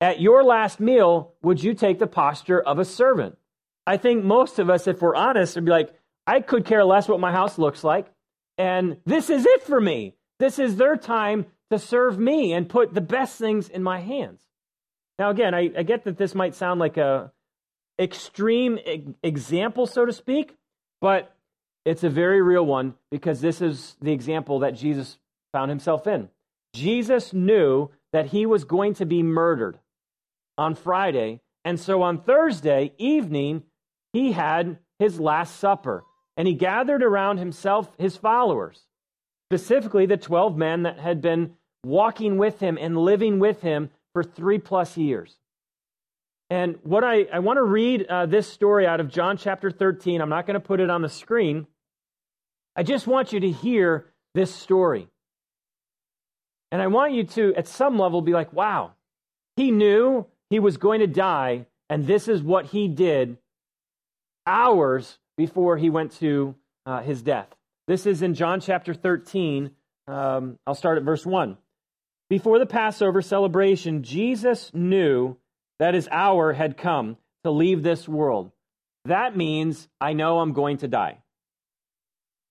at 0.00 0.20
your 0.20 0.42
last 0.42 0.80
meal, 0.80 1.34
would 1.42 1.62
you 1.62 1.74
take 1.74 2.00
the 2.00 2.08
posture 2.08 2.60
of 2.60 2.80
a 2.80 2.84
servant? 2.84 3.38
I 3.86 3.96
think 3.96 4.24
most 4.24 4.58
of 4.58 4.68
us, 4.68 4.88
if 4.88 5.00
we're 5.00 5.14
honest, 5.14 5.54
would 5.54 5.64
be 5.64 5.70
like, 5.70 5.94
I 6.26 6.40
could 6.40 6.64
care 6.64 6.84
less 6.84 7.08
what 7.08 7.20
my 7.20 7.32
house 7.32 7.58
looks 7.58 7.82
like. 7.82 8.06
And 8.58 8.98
this 9.04 9.30
is 9.30 9.46
it 9.46 9.62
for 9.62 9.80
me. 9.80 10.14
This 10.38 10.58
is 10.58 10.76
their 10.76 10.96
time 10.96 11.46
to 11.70 11.78
serve 11.78 12.18
me 12.18 12.52
and 12.52 12.68
put 12.68 12.94
the 12.94 13.00
best 13.00 13.38
things 13.38 13.68
in 13.68 13.82
my 13.82 14.00
hands. 14.00 14.40
Now, 15.18 15.30
again, 15.30 15.54
I, 15.54 15.70
I 15.76 15.82
get 15.82 16.04
that 16.04 16.18
this 16.18 16.34
might 16.34 16.54
sound 16.54 16.80
like 16.80 16.96
a 16.96 17.32
extreme 17.98 18.78
e- 18.78 19.14
example, 19.22 19.86
so 19.86 20.04
to 20.04 20.12
speak, 20.12 20.56
but 21.00 21.34
it's 21.84 22.04
a 22.04 22.10
very 22.10 22.42
real 22.42 22.64
one 22.64 22.94
because 23.10 23.40
this 23.40 23.60
is 23.60 23.96
the 24.00 24.12
example 24.12 24.60
that 24.60 24.74
Jesus 24.74 25.18
found 25.52 25.70
himself 25.70 26.06
in. 26.06 26.28
Jesus 26.74 27.32
knew 27.32 27.90
that 28.12 28.26
he 28.26 28.46
was 28.46 28.64
going 28.64 28.94
to 28.94 29.06
be 29.06 29.22
murdered 29.22 29.78
on 30.56 30.74
Friday, 30.74 31.40
and 31.64 31.78
so 31.78 32.02
on 32.02 32.22
Thursday 32.22 32.92
evening, 32.98 33.62
he 34.12 34.32
had 34.32 34.78
his 34.98 35.18
Last 35.18 35.56
Supper, 35.56 36.04
and 36.36 36.48
he 36.48 36.54
gathered 36.54 37.02
around 37.02 37.38
himself 37.38 37.90
his 37.98 38.16
followers, 38.16 38.80
specifically 39.50 40.06
the 40.06 40.16
12 40.16 40.56
men 40.56 40.82
that 40.84 40.98
had 40.98 41.20
been 41.20 41.54
walking 41.84 42.38
with 42.38 42.60
him 42.60 42.78
and 42.80 42.96
living 42.96 43.38
with 43.38 43.60
him 43.60 43.90
for 44.12 44.22
three 44.22 44.58
plus 44.58 44.96
years. 44.96 45.36
And 46.50 46.78
what 46.82 47.02
I, 47.02 47.24
I 47.32 47.38
want 47.38 47.56
to 47.56 47.62
read 47.62 48.06
uh, 48.06 48.26
this 48.26 48.46
story 48.46 48.86
out 48.86 49.00
of 49.00 49.08
John 49.08 49.36
chapter 49.36 49.70
13. 49.70 50.20
I'm 50.20 50.28
not 50.28 50.46
going 50.46 50.54
to 50.54 50.60
put 50.60 50.80
it 50.80 50.90
on 50.90 51.00
the 51.00 51.08
screen. 51.08 51.66
I 52.76 52.82
just 52.82 53.06
want 53.06 53.32
you 53.32 53.40
to 53.40 53.50
hear 53.50 54.06
this 54.34 54.54
story. 54.54 55.08
And 56.70 56.80
I 56.80 56.86
want 56.88 57.12
you 57.12 57.24
to, 57.24 57.54
at 57.54 57.68
some 57.68 57.98
level, 57.98 58.22
be 58.22 58.32
like, 58.32 58.52
wow, 58.52 58.92
he 59.56 59.70
knew 59.70 60.26
he 60.50 60.58
was 60.58 60.76
going 60.76 61.00
to 61.00 61.06
die, 61.06 61.66
and 61.88 62.06
this 62.06 62.28
is 62.28 62.42
what 62.42 62.66
he 62.66 62.88
did 62.88 63.38
hours 64.46 65.18
before 65.42 65.76
he 65.76 65.90
went 65.90 66.12
to 66.12 66.54
uh, 66.86 67.02
his 67.02 67.20
death. 67.20 67.48
This 67.88 68.06
is 68.06 68.22
in 68.22 68.34
John 68.34 68.60
chapter 68.60 68.94
13. 68.94 69.72
Um, 70.06 70.56
I'll 70.64 70.76
start 70.76 70.98
at 70.98 71.02
verse 71.02 71.26
1. 71.26 71.58
Before 72.30 72.60
the 72.60 72.66
Passover 72.80 73.20
celebration, 73.22 74.04
Jesus 74.04 74.70
knew 74.72 75.36
that 75.80 75.94
his 75.94 76.08
hour 76.12 76.52
had 76.52 76.76
come 76.76 77.16
to 77.42 77.50
leave 77.50 77.82
this 77.82 78.08
world. 78.08 78.52
That 79.06 79.36
means, 79.36 79.88
I 80.00 80.12
know 80.12 80.38
I'm 80.38 80.52
going 80.52 80.76
to 80.78 80.86
die. 80.86 81.18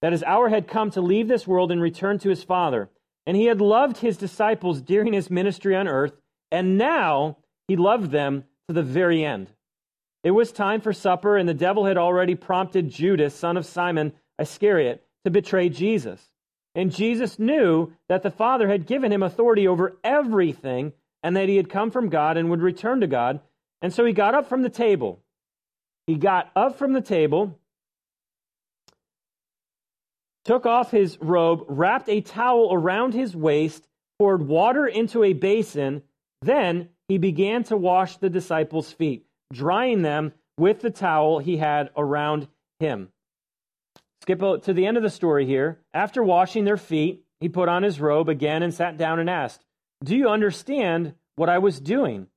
That 0.02 0.12
his 0.12 0.24
hour 0.24 0.50
had 0.50 0.68
come 0.68 0.92
to 0.92 1.02
leave 1.02 1.30
this 1.30 1.48
world 1.48 1.72
and 1.72 1.82
return 1.82 2.20
to 2.20 2.30
his 2.30 2.44
Father. 2.44 2.90
And 3.26 3.38
he 3.38 3.46
had 3.46 3.62
loved 3.62 4.00
his 4.00 4.18
disciples 4.18 4.82
during 4.82 5.14
his 5.14 5.32
ministry 5.32 5.78
on 5.78 5.88
earth, 5.88 6.20
and 6.52 6.78
now 6.78 7.38
he 7.70 7.78
loved 7.78 8.12
them 8.12 8.44
to 8.68 8.74
the 8.74 8.84
very 8.84 9.24
end. 9.24 9.48
It 10.24 10.32
was 10.32 10.52
time 10.52 10.82
for 10.82 10.94
supper, 10.94 11.38
and 11.38 11.48
the 11.50 11.54
devil 11.54 11.86
had 11.86 11.98
already 11.98 12.36
prompted 12.36 12.90
Judas, 12.90 13.36
son 13.36 13.58
of 13.58 13.66
Simon 13.66 14.14
Iscariot, 14.40 15.04
to 15.26 15.32
betray 15.32 15.70
Jesus. 15.70 16.30
And 16.76 16.92
Jesus 16.92 17.40
knew 17.40 17.92
that 18.08 18.24
the 18.24 18.32
Father 18.32 18.68
had 18.68 18.86
given 18.86 19.12
him 19.12 19.24
authority 19.24 19.68
over 19.68 19.98
everything, 20.04 20.94
and 21.24 21.36
that 21.36 21.50
he 21.50 21.58
had 21.58 21.70
come 21.70 21.92
from 21.92 22.10
God 22.10 22.38
and 22.38 22.50
would 22.50 22.62
return 22.62 23.02
to 23.02 23.08
God. 23.08 23.40
And 23.82 23.94
so 23.94 24.06
he 24.06 24.14
got 24.14 24.36
up 24.36 24.48
from 24.48 24.62
the 24.62 24.70
table. 24.70 25.22
He 26.08 26.16
got 26.16 26.52
up 26.56 26.78
from 26.78 26.94
the 26.94 27.02
table 27.02 27.60
took 30.44 30.66
off 30.66 30.92
his 30.92 31.18
robe, 31.22 31.66
wrapped 31.68 32.10
a 32.10 32.22
towel 32.22 32.74
around 32.74 33.14
his 33.14 33.36
waist, 33.36 33.88
poured 34.20 34.48
water 34.48 34.88
into 34.88 35.24
a 35.24 35.34
basin. 35.34 36.04
Then 36.42 36.90
he 37.08 37.18
began 37.18 37.64
to 37.66 37.78
wash 37.78 38.18
the 38.18 38.30
disciples' 38.30 38.92
feet, 38.92 39.26
drying 39.52 40.02
them 40.02 40.34
with 40.58 40.82
the 40.82 40.90
towel 40.90 41.40
he 41.40 41.58
had 41.58 41.90
around 41.96 42.48
him. 42.80 43.10
Skip 44.22 44.40
to 44.64 44.74
the 44.74 44.86
end 44.86 44.98
of 44.98 45.04
the 45.04 45.10
story 45.10 45.46
here. 45.46 45.80
After 45.94 46.24
washing 46.24 46.66
their 46.66 46.78
feet, 46.78 47.26
he 47.40 47.50
put 47.50 47.70
on 47.70 47.84
his 47.84 48.00
robe 48.00 48.30
again 48.30 48.62
and 48.62 48.74
sat 48.74 48.98
down 48.98 49.20
and 49.20 49.30
asked, 49.30 49.66
Do 50.04 50.16
you 50.16 50.30
understand 50.30 51.16
what 51.36 51.50
I 51.50 51.58
was 51.58 51.80
doing? 51.80 52.28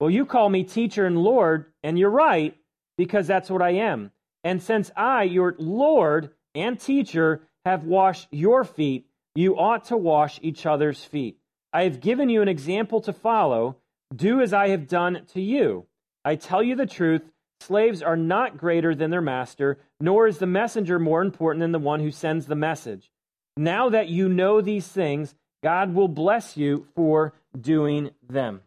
Well, 0.00 0.10
you 0.10 0.24
call 0.24 0.48
me 0.48 0.64
teacher 0.64 1.04
and 1.04 1.18
Lord, 1.18 1.66
and 1.82 1.98
you're 1.98 2.08
right, 2.08 2.56
because 2.96 3.26
that's 3.26 3.50
what 3.50 3.62
I 3.62 3.72
am. 3.72 4.10
And 4.44 4.62
since 4.62 4.90
I, 4.96 5.24
your 5.24 5.54
Lord, 5.58 6.30
and 6.54 6.80
teacher 6.80 7.42
have 7.64 7.84
washed 7.84 8.28
your 8.30 8.64
feet, 8.64 9.06
you 9.34 9.58
ought 9.58 9.86
to 9.86 9.96
wash 9.96 10.38
each 10.40 10.64
other's 10.64 11.04
feet. 11.04 11.38
I 11.72 11.84
have 11.84 12.00
given 12.00 12.30
you 12.30 12.40
an 12.40 12.48
example 12.48 13.02
to 13.02 13.12
follow. 13.12 13.76
Do 14.14 14.40
as 14.40 14.54
I 14.54 14.68
have 14.68 14.88
done 14.88 15.26
to 15.34 15.40
you. 15.42 15.87
I 16.28 16.36
tell 16.36 16.62
you 16.62 16.76
the 16.76 16.84
truth 16.84 17.22
slaves 17.58 18.02
are 18.02 18.14
not 18.14 18.58
greater 18.58 18.94
than 18.94 19.10
their 19.10 19.22
master, 19.22 19.78
nor 19.98 20.26
is 20.26 20.36
the 20.36 20.46
messenger 20.46 20.98
more 20.98 21.22
important 21.22 21.62
than 21.62 21.72
the 21.72 21.78
one 21.78 22.00
who 22.00 22.10
sends 22.10 22.44
the 22.44 22.54
message. 22.54 23.10
Now 23.56 23.88
that 23.88 24.10
you 24.10 24.28
know 24.28 24.60
these 24.60 24.86
things, 24.86 25.34
God 25.62 25.94
will 25.94 26.06
bless 26.06 26.54
you 26.54 26.86
for 26.94 27.32
doing 27.58 28.10
them. 28.28 28.60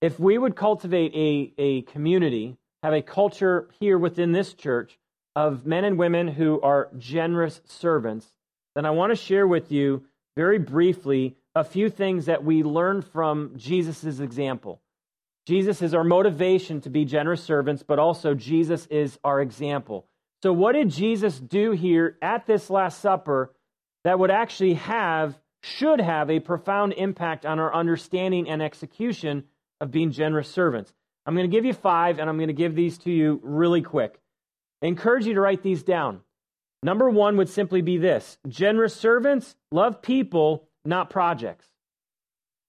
If 0.00 0.20
we 0.20 0.38
would 0.38 0.54
cultivate 0.54 1.12
a, 1.16 1.52
a 1.58 1.82
community, 1.82 2.56
have 2.84 2.92
a 2.92 3.02
culture 3.02 3.66
here 3.80 3.98
within 3.98 4.30
this 4.30 4.54
church 4.54 5.00
of 5.34 5.66
men 5.66 5.82
and 5.82 5.98
women 5.98 6.28
who 6.28 6.60
are 6.60 6.90
generous 6.96 7.60
servants, 7.64 8.28
then 8.76 8.86
I 8.86 8.90
want 8.92 9.10
to 9.10 9.16
share 9.16 9.48
with 9.48 9.72
you 9.72 10.04
very 10.36 10.60
briefly 10.60 11.34
a 11.56 11.64
few 11.64 11.90
things 11.90 12.26
that 12.26 12.44
we 12.44 12.62
learn 12.62 13.02
from 13.02 13.54
Jesus' 13.56 14.20
example. 14.20 14.80
Jesus 15.46 15.82
is 15.82 15.94
our 15.94 16.04
motivation 16.04 16.80
to 16.82 16.90
be 16.90 17.04
generous 17.04 17.42
servants, 17.42 17.82
but 17.82 17.98
also 17.98 18.34
Jesus 18.34 18.86
is 18.86 19.18
our 19.24 19.40
example. 19.40 20.06
So, 20.42 20.52
what 20.52 20.72
did 20.72 20.90
Jesus 20.90 21.38
do 21.38 21.72
here 21.72 22.16
at 22.22 22.46
this 22.46 22.70
Last 22.70 23.00
Supper 23.00 23.52
that 24.04 24.18
would 24.18 24.30
actually 24.30 24.74
have, 24.74 25.38
should 25.62 26.00
have, 26.00 26.30
a 26.30 26.40
profound 26.40 26.94
impact 26.94 27.44
on 27.44 27.58
our 27.58 27.74
understanding 27.74 28.48
and 28.48 28.62
execution 28.62 29.44
of 29.80 29.90
being 29.90 30.12
generous 30.12 30.48
servants? 30.48 30.92
I'm 31.26 31.34
going 31.34 31.50
to 31.50 31.54
give 31.54 31.64
you 31.64 31.74
five, 31.74 32.18
and 32.18 32.28
I'm 32.28 32.36
going 32.36 32.48
to 32.48 32.54
give 32.54 32.74
these 32.74 32.98
to 32.98 33.10
you 33.10 33.40
really 33.42 33.82
quick. 33.82 34.18
I 34.82 34.86
encourage 34.86 35.26
you 35.26 35.34
to 35.34 35.40
write 35.40 35.62
these 35.62 35.82
down. 35.82 36.20
Number 36.82 37.10
one 37.10 37.36
would 37.36 37.48
simply 37.48 37.82
be 37.82 37.98
this 37.98 38.38
generous 38.48 38.94
servants 38.94 39.54
love 39.70 40.00
people, 40.00 40.68
not 40.84 41.10
projects. 41.10 41.66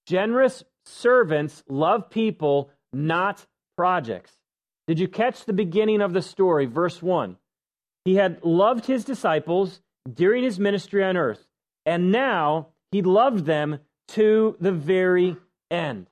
Generous 0.06 0.62
servants 0.86 1.62
love 1.68 2.10
people, 2.10 2.70
not 2.92 3.44
projects. 3.76 4.32
Did 4.86 4.98
you 4.98 5.08
catch 5.08 5.44
the 5.44 5.52
beginning 5.52 6.00
of 6.00 6.12
the 6.12 6.22
story? 6.22 6.66
Verse 6.66 7.00
1. 7.00 7.36
He 8.04 8.16
had 8.16 8.42
loved 8.42 8.86
his 8.86 9.04
disciples 9.04 9.80
during 10.12 10.42
his 10.42 10.58
ministry 10.58 11.04
on 11.04 11.16
earth, 11.16 11.46
and 11.86 12.10
now 12.10 12.68
he 12.90 13.02
loved 13.02 13.46
them 13.46 13.78
to 14.08 14.56
the 14.60 14.72
very 14.72 15.36
end. 15.70 16.08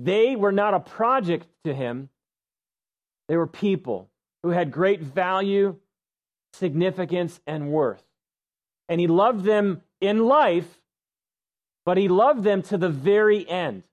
They 0.00 0.36
were 0.36 0.52
not 0.52 0.74
a 0.74 0.80
project 0.80 1.46
to 1.64 1.74
him, 1.74 2.08
they 3.28 3.36
were 3.36 3.46
people 3.46 4.10
who 4.42 4.50
had 4.50 4.70
great 4.70 5.00
value, 5.00 5.76
significance, 6.52 7.40
and 7.46 7.70
worth. 7.70 8.04
And 8.88 9.00
he 9.00 9.06
loved 9.06 9.44
them 9.44 9.80
in 10.00 10.18
life, 10.18 10.68
but 11.84 11.96
he 11.96 12.08
loved 12.08 12.44
them 12.44 12.62
to 12.62 12.78
the 12.78 12.88
very 12.88 13.48
end. 13.48 13.84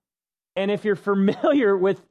And 0.56 0.72
if 0.72 0.86
you're 0.86 0.96
familiar 1.12 1.76
with 1.76 2.02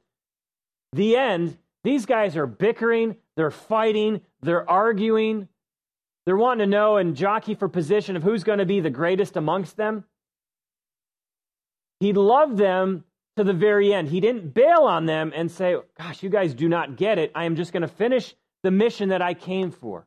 the 0.93 1.17
end, 1.17 1.57
these 1.83 2.05
guys 2.05 2.37
are 2.37 2.47
bickering, 2.47 3.15
they're 3.35 3.51
fighting, 3.51 4.21
they're 4.41 4.69
arguing, 4.69 5.47
they're 6.25 6.37
wanting 6.37 6.65
to 6.65 6.69
know 6.69 6.97
and 6.97 7.15
jockey 7.15 7.55
for 7.55 7.67
position 7.67 8.15
of 8.15 8.23
who's 8.23 8.43
going 8.43 8.59
to 8.59 8.65
be 8.65 8.79
the 8.79 8.89
greatest 8.89 9.35
amongst 9.35 9.77
them. 9.77 10.03
He 11.99 12.13
loved 12.13 12.57
them 12.57 13.03
to 13.37 13.43
the 13.43 13.53
very 13.53 13.93
end. 13.93 14.09
He 14.09 14.19
didn't 14.19 14.53
bail 14.53 14.83
on 14.83 15.05
them 15.05 15.31
and 15.35 15.49
say, 15.49 15.75
Gosh, 15.97 16.21
you 16.21 16.29
guys 16.29 16.53
do 16.53 16.67
not 16.67 16.97
get 16.97 17.17
it. 17.17 17.31
I 17.33 17.45
am 17.45 17.55
just 17.55 17.73
going 17.73 17.81
to 17.81 17.87
finish 17.87 18.35
the 18.63 18.71
mission 18.71 19.09
that 19.09 19.21
I 19.21 19.33
came 19.33 19.71
for. 19.71 20.05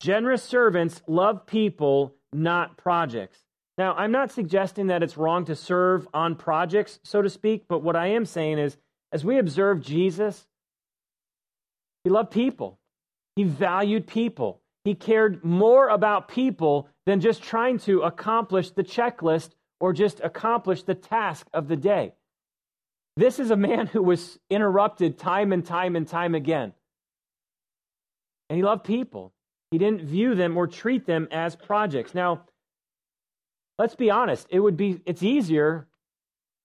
Generous 0.00 0.42
servants 0.42 1.02
love 1.06 1.46
people, 1.46 2.14
not 2.32 2.76
projects. 2.76 3.38
Now, 3.80 3.94
I'm 3.94 4.12
not 4.12 4.30
suggesting 4.30 4.88
that 4.88 5.02
it's 5.02 5.16
wrong 5.16 5.46
to 5.46 5.56
serve 5.56 6.06
on 6.12 6.36
projects, 6.36 7.00
so 7.02 7.22
to 7.22 7.30
speak, 7.30 7.64
but 7.66 7.82
what 7.82 7.96
I 7.96 8.08
am 8.08 8.26
saying 8.26 8.58
is, 8.58 8.76
as 9.10 9.24
we 9.24 9.38
observe 9.38 9.80
Jesus, 9.80 10.46
he 12.04 12.10
loved 12.10 12.30
people, 12.30 12.78
he 13.36 13.44
valued 13.44 14.06
people, 14.06 14.60
he 14.84 14.94
cared 14.94 15.42
more 15.42 15.88
about 15.88 16.28
people 16.28 16.90
than 17.06 17.22
just 17.22 17.42
trying 17.42 17.78
to 17.78 18.02
accomplish 18.02 18.70
the 18.70 18.84
checklist 18.84 19.52
or 19.80 19.94
just 19.94 20.20
accomplish 20.20 20.82
the 20.82 20.94
task 20.94 21.46
of 21.54 21.66
the 21.66 21.76
day. 21.76 22.12
This 23.16 23.38
is 23.38 23.50
a 23.50 23.56
man 23.56 23.86
who 23.86 24.02
was 24.02 24.38
interrupted 24.50 25.18
time 25.18 25.54
and 25.54 25.64
time 25.64 25.96
and 25.96 26.06
time 26.06 26.34
again. 26.34 26.74
And 28.50 28.58
he 28.58 28.62
loved 28.62 28.84
people. 28.84 29.32
He 29.70 29.78
didn't 29.78 30.02
view 30.02 30.34
them 30.34 30.58
or 30.58 30.66
treat 30.66 31.06
them 31.06 31.28
as 31.30 31.56
projects. 31.56 32.14
Now, 32.14 32.42
let's 33.80 33.96
be 33.96 34.10
honest, 34.10 34.46
it 34.50 34.60
would 34.60 34.76
be 34.76 35.00
it's 35.06 35.22
easier 35.22 35.88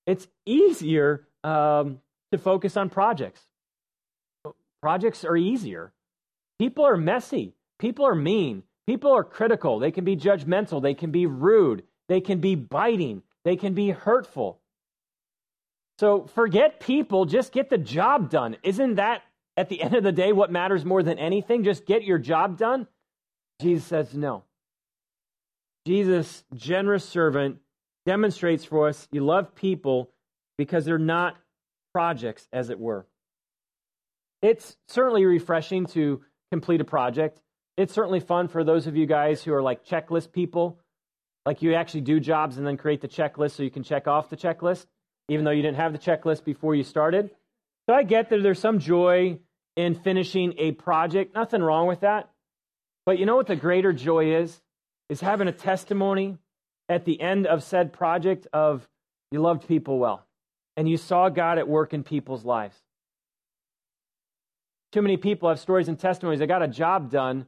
it's 0.05 0.27
easier 0.45 1.27
um, 1.43 1.99
to 2.31 2.37
focus 2.37 2.77
on 2.77 2.89
projects. 2.89 3.41
Projects 4.81 5.25
are 5.25 5.35
easier. 5.35 5.93
People 6.59 6.85
are 6.85 6.97
messy. 6.97 7.55
People 7.79 8.05
are 8.05 8.15
mean. 8.15 8.63
People 8.87 9.11
are 9.11 9.23
critical. 9.23 9.79
They 9.79 9.91
can 9.91 10.05
be 10.05 10.15
judgmental. 10.15 10.81
They 10.81 10.93
can 10.93 11.11
be 11.11 11.25
rude. 11.25 11.83
They 12.07 12.21
can 12.21 12.39
be 12.39 12.55
biting. 12.55 13.23
They 13.43 13.55
can 13.55 13.73
be 13.73 13.89
hurtful. 13.89 14.59
So 15.97 16.27
forget 16.35 16.79
people, 16.79 17.25
just 17.25 17.51
get 17.51 17.69
the 17.69 17.77
job 17.77 18.29
done. 18.29 18.57
Isn't 18.63 18.95
that, 18.95 19.23
at 19.57 19.69
the 19.69 19.81
end 19.81 19.95
of 19.95 20.03
the 20.03 20.11
day, 20.11 20.33
what 20.33 20.51
matters 20.51 20.85
more 20.85 21.01
than 21.01 21.17
anything? 21.17 21.63
Just 21.63 21.85
get 21.85 22.03
your 22.03 22.19
job 22.19 22.57
done? 22.57 22.87
Jesus 23.61 23.85
says 23.85 24.13
no. 24.13 24.43
Jesus, 25.85 26.43
generous 26.53 27.05
servant, 27.05 27.57
demonstrates 28.05 28.65
for 28.65 28.87
us 28.87 29.07
you 29.11 29.23
love 29.23 29.55
people 29.55 30.11
because 30.57 30.85
they're 30.85 30.97
not 30.97 31.35
projects, 31.93 32.47
as 32.51 32.69
it 32.69 32.79
were. 32.79 33.05
It's 34.41 34.77
certainly 34.87 35.25
refreshing 35.25 35.85
to 35.87 36.21
complete 36.51 36.81
a 36.81 36.85
project. 36.85 37.41
It's 37.77 37.93
certainly 37.93 38.19
fun 38.19 38.47
for 38.47 38.63
those 38.63 38.87
of 38.87 38.95
you 38.95 39.05
guys 39.05 39.43
who 39.43 39.53
are 39.53 39.61
like 39.61 39.85
checklist 39.85 40.31
people. 40.31 40.79
Like 41.45 41.61
you 41.61 41.75
actually 41.75 42.01
do 42.01 42.19
jobs 42.19 42.57
and 42.57 42.65
then 42.65 42.77
create 42.77 43.01
the 43.01 43.07
checklist 43.07 43.51
so 43.51 43.63
you 43.63 43.71
can 43.71 43.83
check 43.83 44.07
off 44.07 44.29
the 44.29 44.37
checklist 44.37 44.87
even 45.27 45.45
though 45.45 45.51
you 45.51 45.61
didn't 45.61 45.77
have 45.77 45.93
the 45.93 45.99
checklist 45.99 46.43
before 46.43 46.75
you 46.75 46.83
started. 46.83 47.29
So 47.87 47.95
I 47.95 48.03
get 48.03 48.29
that 48.29 48.43
there's 48.43 48.59
some 48.59 48.79
joy 48.79 49.39
in 49.75 49.95
finishing 49.95 50.53
a 50.57 50.71
project. 50.71 51.35
Nothing 51.35 51.61
wrong 51.61 51.87
with 51.87 52.01
that. 52.01 52.29
But 53.05 53.19
you 53.19 53.25
know 53.25 53.35
what 53.35 53.47
the 53.47 53.55
greater 53.55 53.93
joy 53.93 54.35
is? 54.35 54.59
Is 55.09 55.21
having 55.21 55.47
a 55.47 55.51
testimony 55.51 56.37
at 56.89 57.05
the 57.05 57.19
end 57.21 57.45
of 57.47 57.63
said 57.63 57.93
project 57.93 58.47
of 58.53 58.87
you 59.31 59.39
loved 59.39 59.67
people 59.67 59.99
well 59.99 60.25
and 60.77 60.89
you 60.89 60.97
saw 60.97 61.29
God 61.29 61.57
at 61.57 61.67
work 61.67 61.93
in 61.93 62.03
people's 62.03 62.43
lives. 62.43 62.77
Too 64.91 65.01
many 65.01 65.17
people 65.17 65.49
have 65.49 65.59
stories 65.59 65.87
and 65.87 65.99
testimonies. 65.99 66.39
They 66.39 66.47
got 66.47 66.61
a 66.61 66.67
job 66.67 67.09
done. 67.11 67.47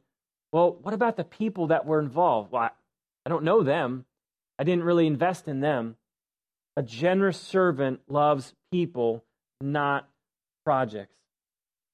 Well, 0.52 0.78
what 0.82 0.94
about 0.94 1.18
the 1.18 1.24
people 1.24 1.68
that 1.68 1.86
were 1.86 2.00
involved? 2.00 2.52
Well, 2.52 2.70
I 3.26 3.30
don't 3.30 3.44
know 3.44 3.64
them. 3.64 4.06
I 4.60 4.64
didn't 4.64 4.84
really 4.84 5.08
invest 5.08 5.48
in 5.48 5.60
them. 5.60 5.96
A 6.76 6.84
generous 6.84 7.40
servant 7.40 8.02
loves 8.08 8.54
people, 8.72 9.24
not 9.62 10.10
projects. 10.66 11.16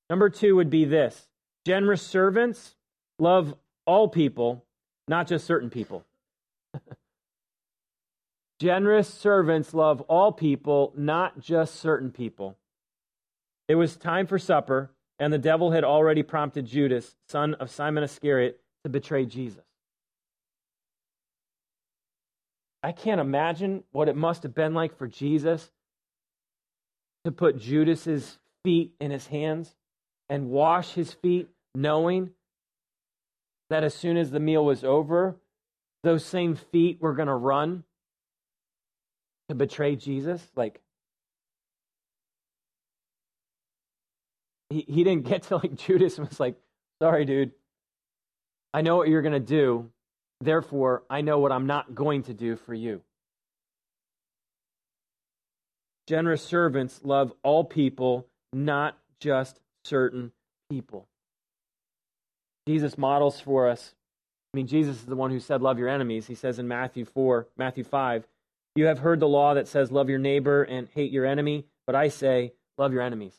Number 0.10 0.30
two 0.30 0.56
would 0.56 0.70
be 0.70 0.86
this 0.86 1.28
generous 1.66 2.02
servants 2.02 2.76
love 3.20 3.56
all 3.86 4.08
people, 4.08 4.66
not 5.08 5.28
just 5.28 5.46
certain 5.46 5.70
people. 5.70 6.06
generous 8.60 9.14
servants 9.14 9.74
love 9.74 10.02
all 10.02 10.32
people, 10.32 10.94
not 10.96 11.40
just 11.40 11.76
certain 11.76 12.12
people. 12.12 12.56
It 13.68 13.76
was 13.76 13.96
time 13.96 14.28
for 14.28 14.40
supper, 14.40 14.92
and 15.20 15.32
the 15.32 15.38
devil 15.38 15.72
had 15.72 15.84
already 15.84 16.24
prompted 16.24 16.66
Judas, 16.66 17.16
son 17.28 17.54
of 17.56 17.70
Simon 17.70 18.04
Iscariot, 18.04 18.60
to 18.84 18.90
betray 18.90 19.26
Jesus. 19.26 19.64
I 22.82 22.92
can't 22.92 23.22
imagine 23.22 23.84
what 23.92 24.10
it 24.10 24.16
must 24.16 24.44
have 24.44 24.54
been 24.54 24.74
like 24.74 24.98
for 24.98 25.08
Jesus 25.08 25.72
to 27.24 27.32
put 27.32 27.58
Judas's 27.58 28.38
feet 28.64 28.94
in 29.00 29.12
his 29.12 29.28
hands 29.28 29.74
and 30.28 30.50
wash 30.50 30.94
his 30.94 31.14
feet, 31.14 31.48
knowing 31.74 32.32
that 33.74 33.84
as 33.84 33.94
soon 33.94 34.18
as 34.18 34.32
the 34.32 34.40
meal 34.40 34.64
was 34.64 34.84
over, 34.84 35.36
those 36.04 36.24
same 36.24 36.56
feet 36.56 37.02
were 37.02 37.14
going 37.14 37.28
to 37.28 37.34
run 37.34 37.84
to 39.50 39.56
betray 39.56 39.96
Jesus. 39.96 40.42
Like, 40.56 40.80
he, 44.70 44.86
he 44.88 45.04
didn't 45.04 45.26
get 45.26 45.44
to 45.44 45.58
like 45.58 45.76
Judas 45.86 46.18
was 46.18 46.40
like, 46.40 46.56
sorry, 47.02 47.26
dude. 47.26 47.52
I 48.74 48.82
know 48.82 48.96
what 48.96 49.08
you're 49.08 49.22
going 49.22 49.34
to 49.34 49.40
do, 49.40 49.92
Therefore, 50.44 51.04
I 51.10 51.22
know 51.22 51.40
what 51.40 51.54
I'm 51.54 51.68
not 51.68 51.96
going 51.96 52.24
to 52.24 52.34
do 52.34 52.58
for 52.58 52.74
you. 52.74 53.02
Generous 56.06 56.44
servants 56.44 57.00
love 57.04 57.32
all 57.44 57.64
people, 57.64 58.28
not 58.52 58.98
just 59.22 59.62
certain 59.86 60.34
people. 60.70 61.08
Jesus 62.68 62.98
models 62.98 63.40
for 63.40 63.68
us. 63.68 63.94
I 64.54 64.58
mean, 64.58 64.68
Jesus 64.68 64.98
is 64.98 65.06
the 65.06 65.16
one 65.16 65.32
who 65.32 65.40
said, 65.40 65.62
Love 65.62 65.80
your 65.80 65.90
enemies. 65.90 66.28
He 66.28 66.36
says 66.36 66.60
in 66.60 66.68
Matthew 66.68 67.06
4, 67.06 67.48
Matthew 67.58 67.84
5, 67.84 68.28
You 68.76 68.86
have 68.86 69.00
heard 69.00 69.20
the 69.20 69.28
law 69.28 69.54
that 69.54 69.68
says, 69.68 69.92
Love 69.92 70.10
your 70.10 70.20
neighbor 70.20 70.64
and 70.64 70.88
hate 70.94 71.12
your 71.12 71.26
enemy, 71.26 71.66
but 71.86 71.96
I 71.96 72.08
say, 72.08 72.54
Love 72.78 72.94
your 72.94 73.02
enemies. 73.02 73.34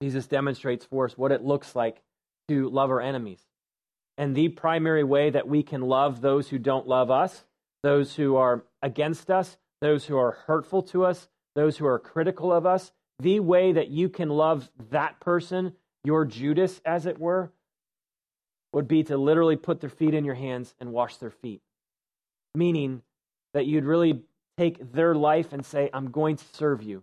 Jesus 0.00 0.26
demonstrates 0.26 0.84
for 0.84 1.06
us 1.06 1.18
what 1.18 1.32
it 1.32 1.42
looks 1.42 1.74
like 1.74 2.02
to 2.48 2.68
love 2.68 2.90
our 2.90 3.00
enemies 3.00 3.40
and 4.18 4.34
the 4.34 4.48
primary 4.48 5.04
way 5.04 5.30
that 5.30 5.48
we 5.48 5.62
can 5.62 5.80
love 5.80 6.20
those 6.20 6.48
who 6.48 6.58
don't 6.58 6.88
love 6.88 7.10
us, 7.10 7.44
those 7.82 8.16
who 8.16 8.36
are 8.36 8.64
against 8.82 9.30
us, 9.30 9.56
those 9.80 10.04
who 10.04 10.18
are 10.18 10.32
hurtful 10.32 10.82
to 10.82 11.04
us, 11.04 11.28
those 11.54 11.78
who 11.78 11.86
are 11.86 11.98
critical 11.98 12.52
of 12.52 12.66
us, 12.66 12.92
the 13.20 13.40
way 13.40 13.72
that 13.72 13.88
you 13.88 14.08
can 14.08 14.28
love 14.28 14.70
that 14.90 15.20
person, 15.20 15.72
your 16.04 16.24
Judas, 16.24 16.80
as 16.84 17.06
it 17.06 17.18
were, 17.18 17.52
would 18.72 18.88
be 18.88 19.02
to 19.04 19.16
literally 19.16 19.56
put 19.56 19.80
their 19.80 19.90
feet 19.90 20.14
in 20.14 20.24
your 20.24 20.34
hands 20.34 20.74
and 20.80 20.92
wash 20.92 21.16
their 21.16 21.30
feet. 21.30 21.62
Meaning 22.54 23.02
that 23.54 23.66
you'd 23.66 23.84
really 23.84 24.22
take 24.56 24.92
their 24.92 25.14
life 25.14 25.52
and 25.52 25.64
say, 25.64 25.90
I'm 25.92 26.10
going 26.10 26.36
to 26.36 26.44
serve 26.52 26.82
you. 26.82 27.02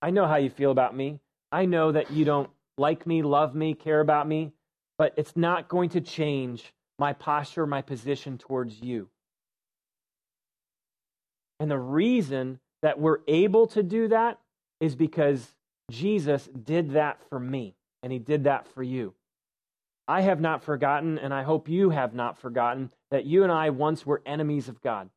I 0.00 0.10
know 0.10 0.26
how 0.26 0.36
you 0.36 0.50
feel 0.50 0.70
about 0.70 0.96
me. 0.96 1.20
I 1.52 1.66
know 1.66 1.92
that 1.92 2.10
you 2.10 2.24
don't 2.24 2.50
like 2.78 3.06
me, 3.06 3.22
love 3.22 3.54
me, 3.54 3.74
care 3.74 4.00
about 4.00 4.28
me 4.28 4.52
but 4.98 5.12
it's 5.16 5.36
not 5.36 5.68
going 5.68 5.90
to 5.90 6.00
change 6.00 6.72
my 6.98 7.12
posture, 7.12 7.66
my 7.66 7.82
position 7.82 8.38
towards 8.38 8.80
you. 8.80 9.08
And 11.60 11.70
the 11.70 11.78
reason 11.78 12.58
that 12.82 12.98
we're 12.98 13.18
able 13.26 13.66
to 13.68 13.82
do 13.82 14.08
that 14.08 14.38
is 14.80 14.94
because 14.94 15.54
Jesus 15.90 16.48
did 16.48 16.92
that 16.92 17.20
for 17.28 17.38
me, 17.38 17.74
and 18.02 18.12
he 18.12 18.18
did 18.18 18.44
that 18.44 18.66
for 18.68 18.82
you. 18.82 19.14
I 20.08 20.20
have 20.22 20.40
not 20.40 20.62
forgotten, 20.62 21.18
and 21.18 21.34
I 21.34 21.42
hope 21.42 21.68
you 21.68 21.90
have 21.90 22.14
not 22.14 22.38
forgotten, 22.38 22.90
that 23.10 23.24
you 23.24 23.42
and 23.42 23.52
I 23.52 23.70
once 23.70 24.06
were 24.06 24.22
enemies 24.24 24.68
of 24.68 24.80
God, 24.80 25.10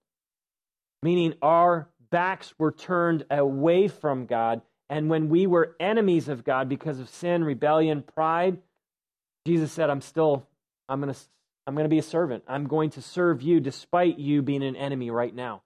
meaning 1.04 1.36
our 1.42 1.90
backs 2.10 2.54
were 2.58 2.72
turned 2.72 3.26
away 3.30 3.88
from 3.88 4.26
God. 4.26 4.62
And 4.90 5.10
when 5.10 5.30
we 5.30 5.46
were 5.46 5.76
enemies 5.80 6.28
of 6.28 6.44
God 6.44 6.68
because 6.68 7.00
of 7.00 7.10
sin, 7.10 7.44
rebellion, 7.44 8.02
pride, 8.02 8.58
Jesus 9.46 9.72
said, 9.72 9.90
I'm 9.90 10.02
still, 10.02 10.48
I'm 10.88 11.02
going 11.02 11.14
to, 11.14 11.20
I'm 11.68 11.76
going 11.76 11.86
to 11.86 11.90
be 11.90 12.00
a 12.00 12.04
servant. 12.04 12.44
I'm 12.48 12.68
going 12.68 12.90
to 12.92 13.02
serve 13.02 13.42
you 13.44 13.60
despite 13.60 14.18
you 14.18 14.42
being 14.42 14.64
an 14.64 14.76
enemy 14.76 15.12
right 15.12 15.34
now. 15.34 15.62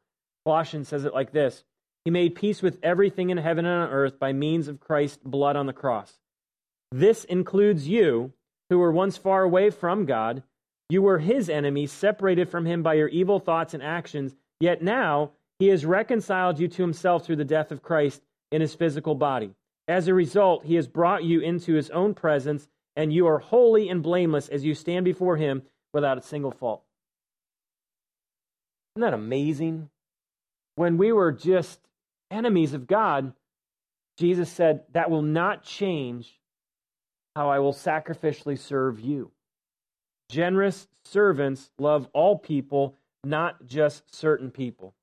Colossians 0.45 0.89
says 0.89 1.05
it 1.05 1.13
like 1.13 1.31
this 1.31 1.63
He 2.03 2.11
made 2.11 2.35
peace 2.35 2.61
with 2.61 2.79
everything 2.83 3.29
in 3.29 3.37
heaven 3.37 3.65
and 3.65 3.83
on 3.83 3.89
earth 3.89 4.19
by 4.19 4.33
means 4.33 4.67
of 4.67 4.81
Christ's 4.81 5.23
blood 5.23 5.55
on 5.55 5.65
the 5.65 5.73
cross. 5.73 6.19
This 6.91 7.23
includes 7.23 7.87
you, 7.87 8.33
who 8.69 8.79
were 8.79 8.91
once 8.91 9.17
far 9.17 9.43
away 9.43 9.69
from 9.69 10.05
God. 10.05 10.43
You 10.89 11.01
were 11.01 11.19
his 11.19 11.49
enemies, 11.49 11.91
separated 11.91 12.49
from 12.49 12.65
him 12.65 12.83
by 12.83 12.95
your 12.95 13.07
evil 13.07 13.39
thoughts 13.39 13.73
and 13.73 13.81
actions, 13.81 14.35
yet 14.59 14.81
now 14.81 15.31
he 15.59 15.67
has 15.67 15.85
reconciled 15.85 16.59
you 16.59 16.67
to 16.67 16.81
himself 16.81 17.25
through 17.25 17.37
the 17.37 17.45
death 17.45 17.71
of 17.71 17.81
Christ 17.81 18.21
in 18.51 18.61
his 18.61 18.75
physical 18.75 19.15
body. 19.15 19.53
As 19.87 20.07
a 20.07 20.13
result, 20.13 20.65
he 20.65 20.75
has 20.75 20.87
brought 20.87 21.23
you 21.23 21.41
into 21.41 21.73
his 21.73 21.89
own 21.89 22.13
presence 22.13 22.67
and 22.95 23.11
you 23.13 23.27
are 23.27 23.39
holy 23.39 23.89
and 23.89 24.03
blameless 24.03 24.49
as 24.49 24.63
you 24.63 24.75
stand 24.75 25.05
before 25.05 25.37
him 25.37 25.63
without 25.93 26.17
a 26.17 26.21
single 26.21 26.51
fault. 26.51 26.83
Isn't 28.95 29.01
that 29.01 29.13
amazing? 29.13 29.89
When 30.75 30.97
we 30.97 31.11
were 31.11 31.31
just 31.31 31.79
enemies 32.29 32.73
of 32.73 32.87
God, 32.87 33.33
Jesus 34.17 34.49
said, 34.49 34.83
That 34.91 35.09
will 35.09 35.21
not 35.21 35.63
change 35.63 36.39
how 37.35 37.49
I 37.49 37.59
will 37.59 37.73
sacrificially 37.73 38.57
serve 38.57 38.99
you. 38.99 39.31
Generous 40.29 40.87
servants 41.05 41.69
love 41.77 42.07
all 42.13 42.37
people, 42.37 42.95
not 43.23 43.65
just 43.65 44.13
certain 44.13 44.51
people. 44.51 44.93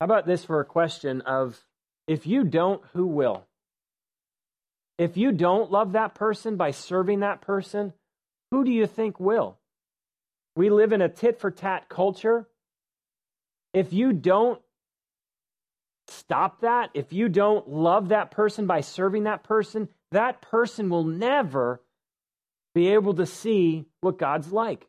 How 0.00 0.04
about 0.04 0.26
this 0.26 0.44
for 0.44 0.60
a 0.60 0.64
question 0.64 1.22
of 1.22 1.58
if 2.06 2.26
you 2.26 2.44
don't, 2.44 2.82
who 2.92 3.06
will? 3.06 3.46
If 4.98 5.16
you 5.16 5.32
don't 5.32 5.70
love 5.70 5.92
that 5.92 6.14
person 6.14 6.56
by 6.56 6.70
serving 6.70 7.20
that 7.20 7.40
person, 7.40 7.92
who 8.50 8.64
do 8.64 8.70
you 8.70 8.86
think 8.86 9.18
will? 9.18 9.58
We 10.54 10.70
live 10.70 10.92
in 10.92 11.02
a 11.02 11.08
tit 11.08 11.40
for 11.40 11.50
tat 11.50 11.88
culture. 11.88 12.48
If 13.74 13.92
you 13.92 14.12
don't 14.12 14.60
stop 16.08 16.60
that, 16.60 16.90
if 16.94 17.12
you 17.12 17.28
don't 17.28 17.68
love 17.68 18.08
that 18.08 18.30
person 18.30 18.66
by 18.66 18.80
serving 18.80 19.24
that 19.24 19.42
person, 19.42 19.88
that 20.12 20.42
person 20.42 20.88
will 20.88 21.04
never 21.04 21.82
be 22.74 22.88
able 22.88 23.14
to 23.14 23.26
see 23.26 23.86
what 24.00 24.18
God's 24.18 24.52
like. 24.52 24.86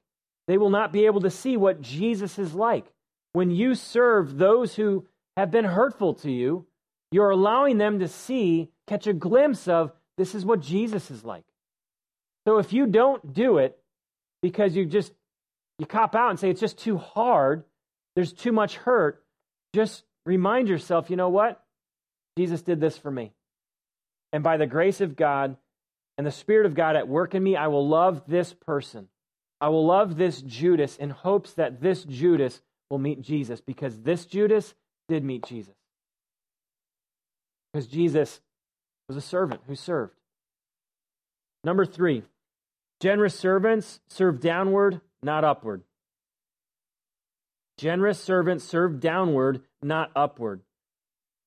They 0.48 0.58
will 0.58 0.70
not 0.70 0.94
be 0.94 1.06
able 1.06 1.22
to 1.22 1.30
see 1.30 1.58
what 1.58 1.82
Jesus 1.82 2.40
is 2.40 2.54
like. 2.54 2.86
When 3.34 3.52
you 3.52 3.76
serve 3.76 4.38
those 4.38 4.76
who 4.76 5.06
have 5.36 5.52
been 5.52 5.66
hurtful 5.66 6.16
to 6.16 6.32
you, 6.32 6.66
you're 7.12 7.30
allowing 7.30 7.78
them 7.78 8.00
to 8.00 8.08
see, 8.08 8.70
catch 8.88 9.08
a 9.08 9.14
glimpse 9.14 9.68
of 9.68 9.92
this 10.18 10.36
is 10.36 10.46
what 10.46 10.62
Jesus 10.62 11.12
is 11.12 11.24
like. 11.24 11.46
So 12.46 12.58
if 12.58 12.74
you 12.74 12.88
don't 12.88 13.34
do 13.34 13.58
it 13.58 13.78
because 14.42 14.76
you 14.76 14.86
just 14.86 15.14
you 15.80 15.86
cop 15.86 16.16
out 16.16 16.32
and 16.32 16.40
say 16.40 16.50
it's 16.50 16.62
just 16.62 16.80
too 16.80 16.98
hard, 16.98 17.64
there's 18.16 18.34
too 18.34 18.52
much 18.52 18.78
hurt, 18.78 19.24
just 19.76 20.04
remind 20.26 20.68
yourself, 20.68 21.10
you 21.10 21.16
know 21.16 21.30
what? 21.30 21.64
Jesus 22.38 22.62
did 22.62 22.80
this 22.80 22.98
for 22.98 23.12
me. 23.12 23.32
And 24.34 24.44
by 24.44 24.58
the 24.58 24.68
grace 24.68 25.02
of 25.02 25.16
God 25.16 25.58
and 26.18 26.26
the 26.26 26.32
Spirit 26.32 26.66
of 26.66 26.76
God 26.76 26.96
at 26.96 27.08
work 27.08 27.36
in 27.36 27.44
me, 27.44 27.56
I 27.56 27.68
will 27.68 27.88
love 27.88 28.24
this 28.28 28.54
person. 28.54 29.08
I 29.60 29.70
will 29.70 29.86
love 29.86 30.18
this 30.18 30.42
Judas 30.42 30.98
in 30.98 31.10
hopes 31.10 31.54
that 31.54 31.82
this 31.82 32.04
Judas 32.04 32.62
will 32.90 33.00
meet 33.00 33.22
Jesus 33.22 33.62
because 33.62 34.02
this 34.02 34.26
Judas 34.26 34.76
did 35.08 35.24
meet 35.24 35.46
Jesus. 35.46 35.74
Because 37.72 37.88
Jesus 37.88 38.42
was 39.08 39.18
a 39.18 39.22
servant 39.22 39.62
who 39.68 39.76
served. 39.76 40.14
Number 41.64 41.86
three, 41.86 42.24
generous 43.00 43.38
servants 43.38 44.00
serve 44.08 44.40
downward, 44.40 45.02
not 45.24 45.44
upward. 45.44 45.84
Generous 47.78 48.20
servants 48.20 48.64
serve 48.64 49.00
downward, 49.00 49.62
not 49.82 50.12
upward. 50.16 50.62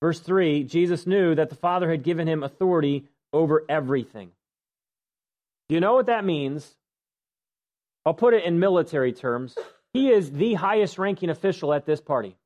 Verse 0.00 0.20
3 0.20 0.64
Jesus 0.64 1.06
knew 1.06 1.34
that 1.34 1.50
the 1.50 1.56
Father 1.56 1.90
had 1.90 2.02
given 2.02 2.28
him 2.28 2.42
authority 2.42 3.04
over 3.32 3.64
everything. 3.68 4.30
Do 5.68 5.74
you 5.74 5.80
know 5.80 5.94
what 5.94 6.06
that 6.06 6.24
means? 6.24 6.76
I'll 8.04 8.14
put 8.14 8.34
it 8.34 8.44
in 8.44 8.58
military 8.58 9.12
terms. 9.12 9.56
He 9.92 10.10
is 10.10 10.30
the 10.32 10.54
highest 10.54 10.98
ranking 10.98 11.30
official 11.30 11.72
at 11.74 11.84
this 11.86 12.00
party. 12.00 12.36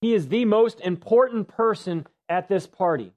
He 0.00 0.14
is 0.14 0.28
the 0.28 0.44
most 0.44 0.80
important 0.80 1.48
person 1.48 2.06
at 2.28 2.48
this 2.48 2.66
party. 2.66 3.12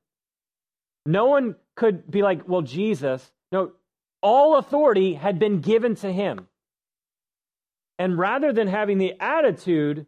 No 1.05 1.25
one 1.25 1.55
could 1.75 2.09
be 2.09 2.21
like, 2.21 2.47
well, 2.47 2.61
Jesus. 2.61 3.31
No, 3.51 3.71
all 4.21 4.57
authority 4.57 5.13
had 5.13 5.39
been 5.39 5.61
given 5.61 5.95
to 5.95 6.11
him. 6.11 6.47
And 7.99 8.17
rather 8.17 8.51
than 8.51 8.67
having 8.67 8.97
the 8.97 9.13
attitude 9.19 10.05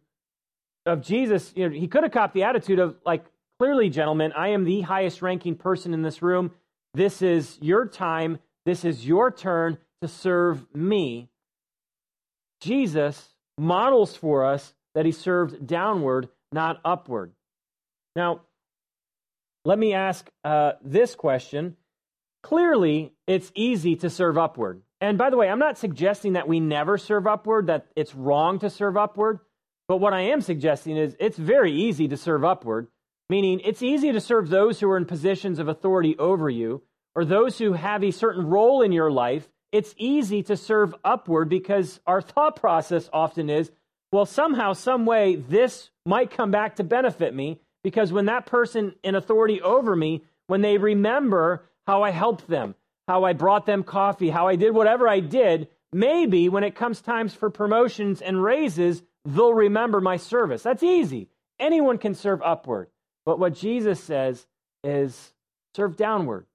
of 0.85 1.01
Jesus, 1.01 1.53
you 1.55 1.69
know, 1.69 1.75
he 1.75 1.87
could 1.87 2.03
have 2.03 2.11
copped 2.11 2.33
the 2.33 2.43
attitude 2.43 2.79
of, 2.79 2.95
like, 3.05 3.25
clearly, 3.63 3.89
gentlemen, 3.89 4.33
I 4.35 4.49
am 4.49 4.65
the 4.65 4.81
highest 4.81 5.21
ranking 5.21 5.55
person 5.55 5.93
in 5.93 6.01
this 6.01 6.21
room. 6.21 6.51
This 6.93 7.21
is 7.21 7.57
your 7.61 7.85
time. 7.85 8.39
This 8.65 8.83
is 8.83 9.07
your 9.07 9.31
turn 9.31 9.77
to 10.01 10.09
serve 10.09 10.65
me. 10.75 11.29
Jesus 12.59 13.29
models 13.57 14.17
for 14.17 14.45
us 14.45 14.73
that 14.95 15.05
he 15.05 15.13
served 15.13 15.65
downward, 15.65 16.27
not 16.51 16.81
upward. 16.83 17.31
Now, 18.17 18.41
let 19.63 19.79
me 19.79 19.93
ask 19.93 20.27
uh, 20.43 20.73
this 20.83 21.15
question. 21.15 21.77
Clearly, 22.41 23.13
it's 23.27 23.49
easy 23.55 23.95
to 23.95 24.09
serve 24.09 24.37
upward. 24.37 24.81
And 24.99 25.17
by 25.17 25.29
the 25.29 25.37
way, 25.37 25.47
I'm 25.47 25.57
not 25.57 25.77
suggesting 25.77 26.33
that 26.33 26.49
we 26.49 26.59
never 26.59 26.97
serve 26.97 27.27
upward, 27.27 27.67
that 27.67 27.85
it's 27.95 28.13
wrong 28.13 28.59
to 28.59 28.69
serve 28.69 28.97
upward. 28.97 29.39
But 29.87 30.01
what 30.01 30.11
I 30.11 30.21
am 30.33 30.41
suggesting 30.41 30.97
is 30.97 31.15
it's 31.17 31.37
very 31.37 31.71
easy 31.71 32.09
to 32.09 32.17
serve 32.17 32.43
upward, 32.43 32.87
meaning 33.33 33.59
it's 33.65 33.81
easy 33.81 34.11
to 34.11 34.21
serve 34.21 34.47
those 34.47 34.79
who 34.79 34.87
are 34.87 34.95
in 34.95 35.05
positions 35.05 35.57
of 35.57 35.67
authority 35.67 36.15
over 36.19 36.51
you 36.51 36.83
or 37.15 37.25
those 37.25 37.57
who 37.57 37.73
have 37.73 38.03
a 38.03 38.11
certain 38.11 38.45
role 38.45 38.83
in 38.83 38.91
your 38.91 39.09
life. 39.09 39.49
It's 39.71 39.95
easy 39.97 40.43
to 40.43 40.55
serve 40.55 40.93
upward 41.03 41.49
because 41.49 41.99
our 42.05 42.21
thought 42.21 42.55
process 42.55 43.09
often 43.11 43.49
is, 43.49 43.71
well, 44.11 44.27
somehow, 44.27 44.73
some 44.73 45.07
way, 45.07 45.35
this 45.35 45.89
might 46.05 46.29
come 46.29 46.51
back 46.51 46.75
to 46.75 46.83
benefit 46.83 47.33
me 47.33 47.59
because 47.83 48.13
when 48.13 48.25
that 48.25 48.45
person 48.45 48.93
in 49.03 49.15
authority 49.15 49.59
over 49.63 49.95
me, 49.95 50.21
when 50.45 50.61
they 50.61 50.77
remember 50.77 51.65
how 51.87 52.03
I 52.03 52.11
helped 52.11 52.47
them, 52.47 52.75
how 53.07 53.23
I 53.23 53.33
brought 53.33 53.65
them 53.65 53.83
coffee, 53.83 54.29
how 54.29 54.47
I 54.47 54.57
did 54.57 54.75
whatever 54.75 55.07
I 55.07 55.21
did, 55.21 55.69
maybe 55.91 56.49
when 56.49 56.63
it 56.63 56.75
comes 56.75 57.01
times 57.01 57.33
for 57.33 57.49
promotions 57.49 58.21
and 58.21 58.43
raises, 58.43 59.01
they'll 59.25 59.55
remember 59.55 59.99
my 60.01 60.17
service. 60.17 60.61
That's 60.61 60.83
easy. 60.83 61.29
Anyone 61.59 61.97
can 61.97 62.13
serve 62.13 62.39
upward. 62.43 62.89
But 63.25 63.39
what 63.39 63.53
Jesus 63.53 64.03
says 64.03 64.47
is 64.83 65.33
serve 65.75 65.95
downward. 65.95 66.45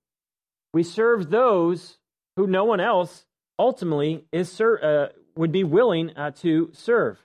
We 0.72 0.82
serve 0.82 1.30
those 1.30 1.98
who 2.36 2.46
no 2.46 2.64
one 2.64 2.80
else 2.80 3.24
ultimately 3.58 4.24
is 4.32 4.50
ser- 4.50 4.82
uh, 4.82 5.14
would 5.36 5.52
be 5.52 5.64
willing 5.64 6.16
uh, 6.16 6.30
to 6.32 6.70
serve. 6.72 7.18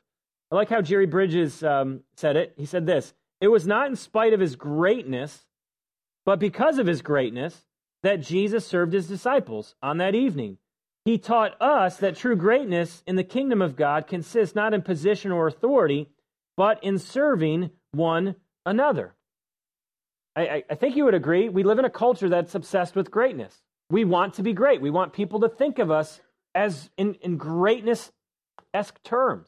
I 0.51 0.55
like 0.55 0.69
how 0.69 0.81
Jerry 0.81 1.05
Bridges 1.05 1.63
um, 1.63 2.01
said 2.15 2.35
it. 2.35 2.53
He 2.57 2.65
said 2.65 2.85
this 2.85 3.13
It 3.41 3.49
was 3.49 3.67
not 3.67 3.87
in 3.87 3.95
spite 3.95 4.33
of 4.33 4.39
his 4.39 4.55
greatness, 4.55 5.45
but 6.25 6.39
because 6.39 6.77
of 6.77 6.87
his 6.87 7.01
greatness 7.01 7.65
that 8.03 8.21
Jesus 8.21 8.67
served 8.67 8.93
his 8.93 9.07
disciples 9.07 9.75
on 9.81 9.97
that 9.97 10.15
evening. 10.15 10.57
He 11.05 11.17
taught 11.17 11.61
us 11.61 11.97
that 11.97 12.15
true 12.15 12.35
greatness 12.35 13.03
in 13.05 13.17
the 13.17 13.23
kingdom 13.25 13.61
of 13.61 13.75
God 13.75 14.07
consists 14.07 14.55
not 14.55 14.73
in 14.73 14.81
position 14.81 15.31
or 15.31 15.47
authority, 15.47 16.09
but 16.55 16.81
in 16.83 16.97
serving 16.97 17.71
one 17.91 18.35
another. 18.65 19.13
I, 20.35 20.63
I, 20.69 20.75
think 20.75 20.95
you 20.95 21.05
would 21.05 21.13
agree. 21.13 21.49
We 21.49 21.63
live 21.63 21.79
in 21.79 21.85
a 21.85 21.89
culture 21.89 22.27
that's 22.27 22.55
obsessed 22.55 22.95
with 22.95 23.11
greatness. 23.11 23.61
We 23.89 24.03
want 24.03 24.35
to 24.35 24.43
be 24.43 24.53
great. 24.53 24.81
We 24.81 24.89
want 24.89 25.13
people 25.13 25.41
to 25.41 25.49
think 25.49 25.77
of 25.77 25.91
us 25.91 26.21
as 26.55 26.89
in, 26.97 27.15
in 27.15 27.37
greatness 27.37 28.11
esque 28.73 29.01
terms. 29.03 29.47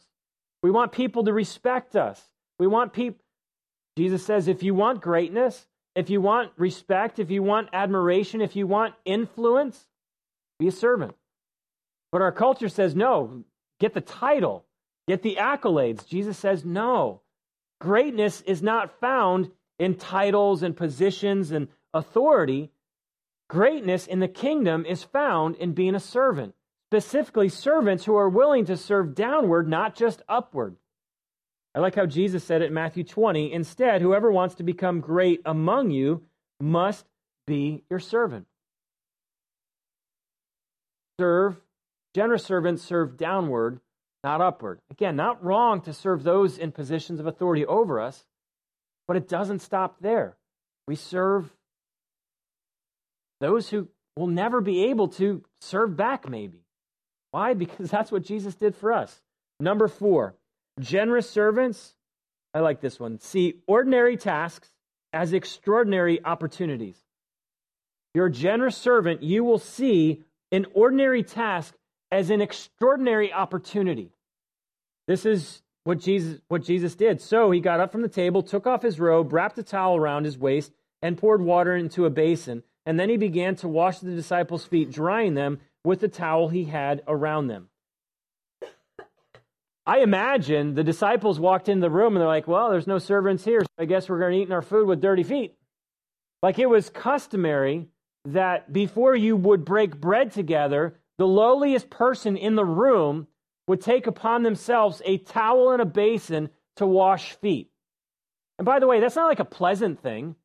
We 0.61 0.71
want 0.71 0.91
people 0.91 1.23
to 1.23 1.33
respect 1.33 1.95
us. 1.95 2.21
We 2.59 2.67
want 2.67 2.93
people. 2.93 3.23
Jesus 3.97 4.25
says, 4.25 4.47
if 4.47 4.61
you 4.61 4.75
want 4.75 5.01
greatness, 5.01 5.67
if 5.95 6.09
you 6.09 6.21
want 6.21 6.51
respect, 6.57 7.19
if 7.19 7.31
you 7.31 7.41
want 7.41 7.69
admiration, 7.73 8.41
if 8.41 8.55
you 8.55 8.67
want 8.67 8.93
influence, 9.05 9.87
be 10.59 10.67
a 10.67 10.71
servant. 10.71 11.15
But 12.11 12.21
our 12.21 12.31
culture 12.31 12.69
says, 12.69 12.95
no, 12.95 13.43
get 13.79 13.93
the 13.93 14.01
title, 14.01 14.65
get 15.07 15.21
the 15.21 15.37
accolades. 15.39 16.07
Jesus 16.07 16.37
says, 16.37 16.65
no. 16.65 17.21
Greatness 17.79 18.41
is 18.41 18.61
not 18.61 18.99
found 18.99 19.51
in 19.79 19.95
titles 19.95 20.63
and 20.63 20.75
positions 20.75 21.51
and 21.51 21.67
authority. 21.93 22.71
Greatness 23.49 24.07
in 24.07 24.19
the 24.19 24.27
kingdom 24.27 24.85
is 24.85 25.03
found 25.03 25.55
in 25.57 25.73
being 25.73 25.95
a 25.95 25.99
servant, 25.99 26.55
specifically 26.89 27.49
servants 27.49 28.05
who 28.05 28.15
are 28.15 28.29
willing 28.29 28.65
to 28.65 28.77
serve 28.77 29.15
downward, 29.15 29.67
not 29.67 29.95
just 29.95 30.21
upward. 30.27 30.75
I 31.75 31.79
like 31.79 31.95
how 31.95 32.05
Jesus 32.05 32.43
said 32.43 32.61
it 32.61 32.67
in 32.67 32.73
Matthew 32.73 33.03
20. 33.03 33.51
Instead, 33.51 34.01
whoever 34.01 34.31
wants 34.31 34.55
to 34.55 34.63
become 34.63 35.01
great 35.01 35.41
among 35.45 35.91
you 35.91 36.23
must 36.61 37.05
be 37.45 37.83
your 37.89 37.99
servant. 37.99 38.47
Serve, 41.19 41.57
generous 42.13 42.45
servants 42.45 42.81
serve 42.81 43.17
downward, 43.17 43.81
not 44.23 44.41
upward. 44.41 44.79
Again, 44.89 45.15
not 45.15 45.43
wrong 45.43 45.81
to 45.81 45.93
serve 45.93 46.23
those 46.23 46.57
in 46.57 46.71
positions 46.71 47.19
of 47.19 47.27
authority 47.27 47.65
over 47.65 47.99
us, 47.99 48.25
but 49.07 49.17
it 49.17 49.27
doesn't 49.27 49.59
stop 49.59 49.97
there. 50.01 50.35
We 50.87 50.95
serve 50.95 51.51
those 53.41 53.69
who 53.69 53.87
will 54.15 54.27
never 54.27 54.61
be 54.61 54.85
able 54.85 55.09
to 55.09 55.43
serve 55.59 55.95
back, 55.95 56.29
maybe. 56.29 56.65
Why? 57.31 57.53
Because 57.65 57.89
that's 57.89 58.11
what 58.11 58.23
Jesus 58.23 58.55
did 58.55 58.75
for 58.75 58.93
us. 58.93 59.21
Number 59.59 59.87
four, 59.87 60.35
Generous 60.79 61.29
servants, 61.29 61.95
I 62.53 62.59
like 62.59 62.81
this 62.81 62.99
one, 62.99 63.19
see 63.19 63.61
ordinary 63.65 64.17
tasks 64.17 64.69
as 65.13 65.31
extraordinary 65.31 66.23
opportunities. 66.23 66.97
You're 68.13 68.25
a 68.25 68.31
generous 68.31 68.75
servant, 68.75 69.23
you 69.23 69.43
will 69.43 69.59
see 69.59 70.23
an 70.51 70.65
ordinary 70.73 71.23
task 71.23 71.75
as 72.11 72.29
an 72.29 72.41
extraordinary 72.41 73.31
opportunity. 73.31 74.11
This 75.07 75.25
is 75.25 75.61
what 75.85 75.99
Jesus, 75.99 76.41
what 76.47 76.63
Jesus 76.63 76.95
did. 76.95 77.21
So 77.21 77.51
he 77.51 77.61
got 77.61 77.79
up 77.79 77.91
from 77.91 78.01
the 78.01 78.09
table, 78.09 78.43
took 78.43 78.67
off 78.67 78.81
his 78.81 78.99
robe, 78.99 79.31
wrapped 79.31 79.57
a 79.59 79.63
towel 79.63 79.95
around 79.95 80.25
his 80.25 80.37
waist, 80.37 80.73
and 81.01 81.17
poured 81.17 81.41
water 81.41 81.75
into 81.75 82.05
a 82.05 82.09
basin. 82.09 82.63
And 82.85 82.99
then 82.99 83.07
he 83.07 83.17
began 83.17 83.55
to 83.57 83.67
wash 83.67 83.99
the 83.99 84.11
disciples' 84.11 84.65
feet, 84.65 84.91
drying 84.91 85.35
them 85.35 85.59
with 85.83 85.99
the 85.99 86.07
towel 86.07 86.49
he 86.49 86.65
had 86.65 87.03
around 87.07 87.47
them. 87.47 87.69
I 89.85 89.99
imagine 89.99 90.73
the 90.73 90.83
disciples 90.83 91.39
walked 91.39 91.69
in 91.69 91.79
the 91.79 91.91
room 91.91 92.15
and 92.15 92.21
they're 92.21 92.27
like, 92.27 92.47
well, 92.47 92.71
there's 92.71 92.87
no 92.87 92.97
servants 92.97 93.45
here, 93.45 93.61
so 93.61 93.67
I 93.77 93.85
guess 93.85 94.09
we're 94.09 94.19
going 94.19 94.33
to 94.33 94.39
eat 94.39 94.51
our 94.51 94.63
food 94.63 94.87
with 94.87 95.01
dirty 95.01 95.21
feet. 95.21 95.55
Like 96.41 96.57
it 96.57 96.67
was 96.67 96.89
customary 96.89 97.87
that 98.25 98.73
before 98.73 99.15
you 99.15 99.35
would 99.35 99.63
break 99.63 100.01
bread 100.01 100.31
together, 100.31 100.95
the 101.19 101.27
lowliest 101.27 101.91
person 101.91 102.35
in 102.35 102.55
the 102.55 102.65
room 102.65 103.27
would 103.67 103.81
take 103.81 104.07
upon 104.07 104.43
themselves 104.43 105.01
a 105.05 105.17
towel 105.17 105.71
and 105.71 105.81
a 105.81 105.85
basin 105.85 106.49
to 106.77 106.85
wash 106.85 107.33
feet. 107.33 107.69
And 108.57 108.65
by 108.65 108.79
the 108.79 108.87
way, 108.87 108.99
that's 108.99 109.15
not 109.15 109.27
like 109.27 109.39
a 109.39 109.45
pleasant 109.45 110.01
thing. 110.01 110.35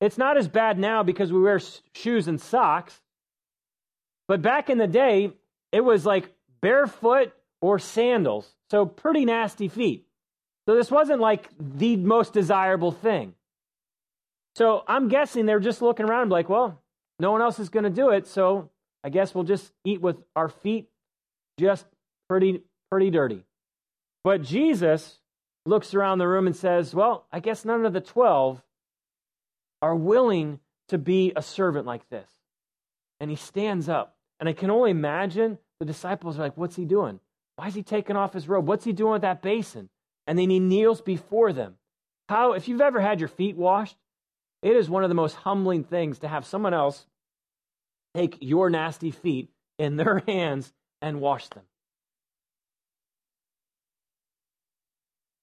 It's 0.00 0.18
not 0.18 0.36
as 0.36 0.48
bad 0.48 0.78
now 0.78 1.02
because 1.02 1.32
we 1.32 1.40
wear 1.40 1.60
shoes 1.94 2.28
and 2.28 2.40
socks. 2.40 3.00
But 4.28 4.42
back 4.42 4.70
in 4.70 4.78
the 4.78 4.86
day, 4.86 5.32
it 5.72 5.80
was 5.80 6.06
like 6.06 6.32
barefoot 6.60 7.32
or 7.60 7.78
sandals. 7.78 8.48
So 8.70 8.86
pretty 8.86 9.24
nasty 9.24 9.68
feet. 9.68 10.06
So 10.66 10.74
this 10.74 10.90
wasn't 10.90 11.20
like 11.20 11.48
the 11.58 11.96
most 11.96 12.32
desirable 12.32 12.92
thing. 12.92 13.34
So 14.54 14.82
I'm 14.86 15.08
guessing 15.08 15.46
they're 15.46 15.60
just 15.60 15.82
looking 15.82 16.06
around 16.06 16.30
like, 16.30 16.48
well, 16.48 16.82
no 17.18 17.32
one 17.32 17.42
else 17.42 17.58
is 17.58 17.68
going 17.68 17.84
to 17.84 17.90
do 17.90 18.10
it, 18.10 18.26
so 18.26 18.70
I 19.04 19.08
guess 19.08 19.34
we'll 19.34 19.44
just 19.44 19.72
eat 19.84 20.00
with 20.00 20.16
our 20.36 20.48
feet 20.48 20.88
just 21.58 21.86
pretty 22.32 22.62
pretty 22.90 23.10
dirty. 23.10 23.44
But 24.24 24.42
Jesus 24.42 25.18
looks 25.66 25.92
around 25.92 26.16
the 26.16 26.26
room 26.26 26.46
and 26.46 26.56
says, 26.56 26.94
"Well, 26.94 27.26
I 27.30 27.40
guess 27.40 27.66
none 27.66 27.84
of 27.84 27.92
the 27.92 28.00
12 28.00 28.64
are 29.82 29.94
willing 29.94 30.60
to 30.88 30.96
be 30.96 31.34
a 31.36 31.42
servant 31.42 31.84
like 31.84 32.08
this." 32.08 32.30
And 33.20 33.28
he 33.28 33.36
stands 33.36 33.86
up. 33.86 34.16
And 34.40 34.48
I 34.48 34.54
can 34.54 34.70
only 34.70 34.90
imagine 34.90 35.58
the 35.78 35.84
disciples 35.84 36.38
are 36.38 36.42
like, 36.42 36.56
"What's 36.56 36.76
he 36.76 36.86
doing? 36.86 37.20
Why 37.56 37.66
is 37.66 37.74
he 37.74 37.82
taking 37.82 38.16
off 38.16 38.32
his 38.32 38.48
robe? 38.48 38.66
What's 38.66 38.86
he 38.86 38.94
doing 38.94 39.12
with 39.12 39.22
that 39.22 39.42
basin?" 39.42 39.90
And 40.26 40.38
then 40.38 40.48
he 40.48 40.58
kneels 40.58 41.02
before 41.02 41.52
them. 41.52 41.76
How 42.30 42.54
if 42.54 42.66
you've 42.66 42.80
ever 42.80 43.00
had 43.00 43.20
your 43.20 43.28
feet 43.28 43.58
washed, 43.58 43.98
it 44.62 44.74
is 44.74 44.88
one 44.88 45.02
of 45.02 45.10
the 45.10 45.14
most 45.14 45.34
humbling 45.34 45.84
things 45.84 46.20
to 46.20 46.28
have 46.28 46.46
someone 46.46 46.72
else 46.72 47.06
take 48.14 48.38
your 48.40 48.70
nasty 48.70 49.10
feet 49.10 49.50
in 49.78 49.96
their 49.96 50.20
hands 50.26 50.72
and 51.02 51.20
wash 51.20 51.48
them. 51.48 51.64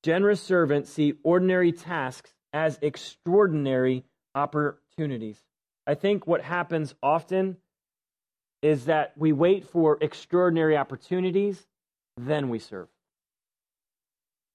Generous 0.10 0.42
servants 0.42 0.90
see 0.90 1.14
ordinary 1.22 1.72
tasks 1.72 2.34
as 2.52 2.80
extraordinary 2.82 4.04
opportunities. 4.34 5.38
I 5.86 5.94
think 5.94 6.26
what 6.26 6.42
happens 6.42 6.96
often 7.04 7.58
is 8.64 8.86
that 8.86 9.14
we 9.16 9.34
wait 9.34 9.68
for 9.68 10.00
extraordinary 10.02 10.76
opportunities, 10.76 11.64
then 12.18 12.50
we 12.50 12.58
serve. 12.58 12.88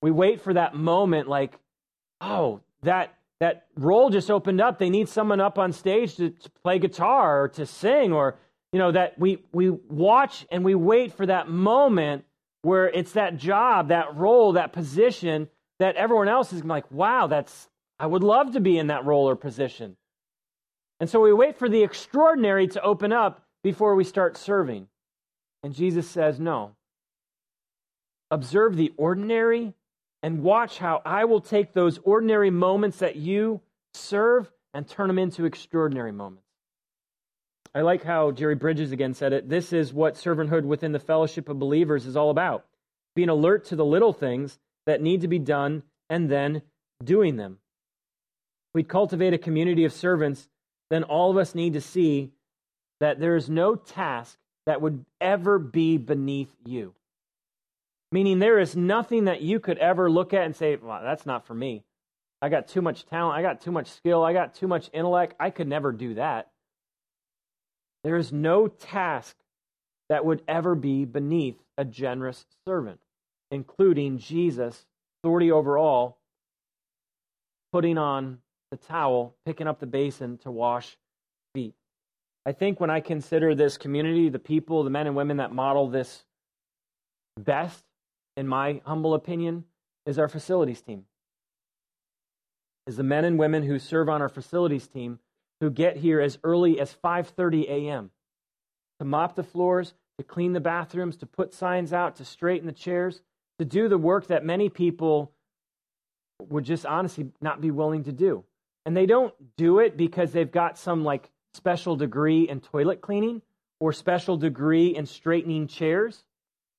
We 0.03 0.11
wait 0.11 0.41
for 0.41 0.55
that 0.55 0.75
moment 0.75 1.29
like, 1.29 1.57
oh, 2.21 2.61
that 2.83 3.15
that 3.39 3.67
role 3.77 4.11
just 4.11 4.33
opened 4.33 4.61
up. 4.61 4.81
They 4.81 4.91
need 4.91 5.09
someone 5.09 5.41
up 5.41 5.57
on 5.57 5.73
stage 5.73 6.17
to, 6.17 6.31
to 6.31 6.51
play 6.65 6.81
guitar 6.81 7.45
or 7.45 7.49
to 7.51 7.65
sing 7.65 8.13
or 8.13 8.39
you 8.73 8.81
know 8.81 8.91
that 8.91 9.21
we 9.21 9.45
we 9.53 9.71
watch 9.71 10.47
and 10.51 10.65
we 10.65 10.75
wait 10.75 11.13
for 11.13 11.27
that 11.27 11.49
moment 11.49 12.25
where 12.65 12.89
it's 12.89 13.13
that 13.13 13.37
job, 13.37 13.89
that 13.89 14.17
role, 14.17 14.53
that 14.53 14.73
position 14.73 15.49
that 15.79 15.97
everyone 15.97 16.29
else 16.29 16.53
is 16.53 16.65
like, 16.65 16.91
wow, 16.91 17.27
that's 17.27 17.69
I 17.99 18.07
would 18.07 18.23
love 18.23 18.53
to 18.53 18.61
be 18.61 18.79
in 18.79 18.89
that 18.89 19.05
role 19.05 19.29
or 19.29 19.37
position. 19.37 19.97
And 21.01 21.09
so 21.09 21.21
we 21.21 21.33
wait 21.33 21.59
for 21.59 21.69
the 21.69 21.83
extraordinary 21.83 22.67
to 22.69 22.83
open 22.83 23.13
up 23.13 23.45
before 23.63 23.95
we 23.95 24.05
start 24.05 24.37
serving. 24.37 24.89
And 25.63 25.75
Jesus 25.75 26.09
says, 26.09 26.41
no. 26.41 26.77
Observe 28.31 28.77
the 28.77 28.93
ordinary 28.97 29.75
and 30.23 30.43
watch 30.43 30.79
how 30.79 31.03
I 31.05 31.25
will 31.25 31.41
take 31.41 31.73
those 31.73 31.99
ordinary 32.03 32.51
moments 32.51 32.99
that 32.99 33.17
you 33.17 33.61
serve 33.93 34.51
and 34.73 34.89
turn 34.89 35.09
them 35.09 35.19
into 35.19 35.45
extraordinary 35.45 36.13
moments. 36.13 36.44
I 37.75 37.81
like 37.81 38.05
how 38.05 38.31
Jerry 38.31 38.55
Bridges 38.55 38.93
again 38.93 39.15
said 39.15 39.33
it. 39.33 39.49
This 39.49 39.73
is 39.73 39.93
what 39.93 40.15
servanthood 40.15 40.65
within 40.65 40.93
the 40.93 41.01
fellowship 41.01 41.49
of 41.49 41.59
believers 41.59 42.07
is 42.07 42.17
all 42.17 42.31
about 42.31 42.65
being 43.17 43.29
alert 43.29 43.65
to 43.67 43.77
the 43.77 43.85
little 43.85 44.13
things 44.13 44.59
that 44.87 45.03
need 45.03 45.21
to 45.23 45.29
be 45.29 45.39
done 45.39 45.83
and 46.11 46.31
then 46.31 46.63
doing 47.03 47.37
them. 47.37 47.59
If 48.71 48.75
we 48.75 48.83
cultivate 48.83 49.35
a 49.35 49.39
community 49.39 49.85
of 49.85 49.93
servants, 49.93 50.49
then 50.91 51.03
all 51.05 51.31
of 51.31 51.37
us 51.37 51.55
need 51.55 51.73
to 51.73 51.81
see 51.81 52.31
that 53.01 53.19
there 53.19 53.37
is 53.37 53.49
no 53.49 53.75
task 53.75 54.39
that 54.67 54.81
would 54.81 55.05
ever 55.21 55.59
be 55.59 55.97
beneath 55.97 56.55
you. 56.65 56.95
Meaning, 58.13 58.39
there 58.39 58.61
is 58.61 58.77
nothing 58.77 59.25
that 59.25 59.43
you 59.43 59.59
could 59.59 59.79
ever 59.79 60.09
look 60.11 60.33
at 60.33 60.45
and 60.45 60.55
say, 60.55 60.77
well, 60.77 61.01
that's 61.03 61.27
not 61.27 61.47
for 61.47 61.55
me. 61.55 61.83
I 62.41 62.49
got 62.49 62.69
too 62.69 62.83
much 62.83 63.07
talent. 63.07 63.37
I 63.37 63.43
got 63.43 63.61
too 63.61 63.73
much 63.73 63.89
skill. 63.89 64.23
I 64.23 64.33
got 64.33 64.55
too 64.55 64.69
much 64.69 64.91
intellect. 64.93 65.35
I 65.41 65.51
could 65.51 65.67
never 65.67 65.91
do 65.91 66.15
that. 66.15 66.51
There 68.05 68.17
is 68.17 68.33
no 68.33 68.69
task 68.69 69.35
that 70.11 70.25
would 70.25 70.43
ever 70.47 70.75
be 70.75 71.07
beneath 71.07 71.57
a 71.79 71.85
generous 71.85 72.45
servant, 72.67 73.01
including 73.51 74.19
Jesus, 74.19 74.87
authority 75.19 75.51
over 75.51 75.79
all, 75.79 76.21
putting 77.73 77.99
on 77.99 78.39
the 78.71 78.77
towel, 78.77 79.35
picking 79.47 79.67
up 79.67 79.81
the 79.81 79.87
basin 79.87 80.39
to 80.39 80.51
wash 80.51 80.97
feet. 81.55 81.75
I 82.47 82.53
think 82.53 82.79
when 82.79 82.91
I 82.91 83.01
consider 83.01 83.55
this 83.55 83.79
community, 83.79 84.29
the 84.29 84.39
people, 84.39 84.85
the 84.85 84.91
men 84.91 85.07
and 85.07 85.17
women 85.17 85.39
that 85.39 85.53
model 85.53 85.89
this 85.89 86.25
best, 87.41 87.85
in 88.37 88.47
my 88.47 88.83
humble 88.85 89.15
opinion, 89.15 89.65
is 90.05 90.19
our 90.19 90.29
facilities 90.29 90.83
team. 90.83 91.07
Is 92.87 92.97
the 92.97 93.03
men 93.03 93.25
and 93.25 93.39
women 93.39 93.63
who 93.63 93.79
serve 93.79 94.11
on 94.11 94.21
our 94.21 94.29
facilities 94.29 94.87
team 94.87 95.21
who 95.65 95.71
get 95.71 95.97
here 95.97 96.21
as 96.21 96.39
early 96.45 96.79
as 96.79 96.95
5:30 97.03 97.67
a.m. 97.69 98.11
to 98.99 99.05
mop 99.07 99.35
the 99.35 99.43
floors, 99.43 99.95
to 100.19 100.25
clean 100.25 100.53
the 100.53 100.61
bathrooms, 100.61 101.17
to 101.17 101.27
put 101.27 101.55
signs 101.55 101.91
out, 101.91 102.17
to 102.17 102.25
straighten 102.25 102.67
the 102.67 102.73
chairs, 102.73 103.23
to 103.59 103.65
do 103.65 103.89
the 103.89 103.97
work 103.97 104.27
that 104.27 104.45
many 104.45 104.69
people 104.69 105.33
would 106.51 106.65
just 106.65 106.85
honestly 106.85 107.31
not 107.41 107.63
be 107.63 107.71
willing 107.71 108.05
to 108.05 108.13
do. 108.13 108.45
And 108.85 108.95
they 108.95 109.07
don't 109.07 109.33
do 109.57 109.79
it 109.79 109.97
because 109.97 110.33
they've 110.33 110.51
got 110.51 110.77
some 110.77 111.03
like 111.03 111.31
special 111.55 111.97
degree 111.97 112.47
in 112.47 112.61
toilet 112.61 113.01
cleaning 113.01 113.41
or 113.81 113.95
special 113.95 114.37
degree 114.37 114.95
in 114.95 115.07
straightening 115.07 115.67
chairs 115.67 116.25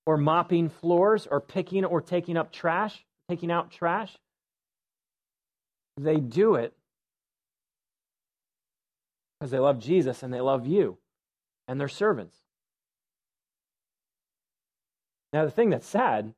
or 0.05 0.15
mopping 0.15 0.69
floors 0.69 1.25
or 1.25 1.41
picking 1.41 1.83
or 1.85 2.01
taking 2.01 2.37
up 2.37 2.51
trash, 2.51 3.03
taking 3.29 3.51
out 3.51 3.71
trash. 3.71 4.15
They 5.97 6.17
do 6.17 6.53
it 6.53 6.75
because 9.45 9.51
they 9.51 9.59
love 9.59 9.77
Jesus 9.77 10.23
and 10.23 10.33
they 10.33 10.41
love 10.41 10.65
you 10.65 10.97
and 11.67 11.79
they're 11.79 11.87
servants. 11.87 12.35
Now, 15.33 15.45
the 15.45 15.51
thing 15.51 15.69
that's 15.69 15.85
sad 15.85 16.33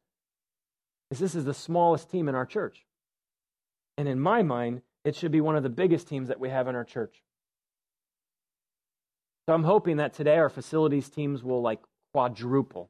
is 1.09 1.17
this 1.17 1.33
is 1.33 1.45
the 1.45 1.53
smallest 1.53 2.11
team 2.11 2.27
in 2.27 2.35
our 2.35 2.45
church. 2.45 2.85
And 3.97 4.09
in 4.09 4.19
my 4.19 4.43
mind, 4.43 4.81
it 5.05 5.15
should 5.15 5.31
be 5.31 5.39
one 5.39 5.55
of 5.55 5.63
the 5.63 5.69
biggest 5.69 6.09
teams 6.09 6.27
that 6.27 6.41
we 6.41 6.49
have 6.49 6.67
in 6.67 6.75
our 6.75 6.83
church. 6.83 7.23
So 9.47 9.55
I'm 9.55 9.63
hoping 9.63 9.97
that 9.97 10.13
today 10.13 10.37
our 10.37 10.49
facilities 10.49 11.09
teams 11.09 11.45
will 11.45 11.61
like 11.61 11.79
quadruple 12.11 12.89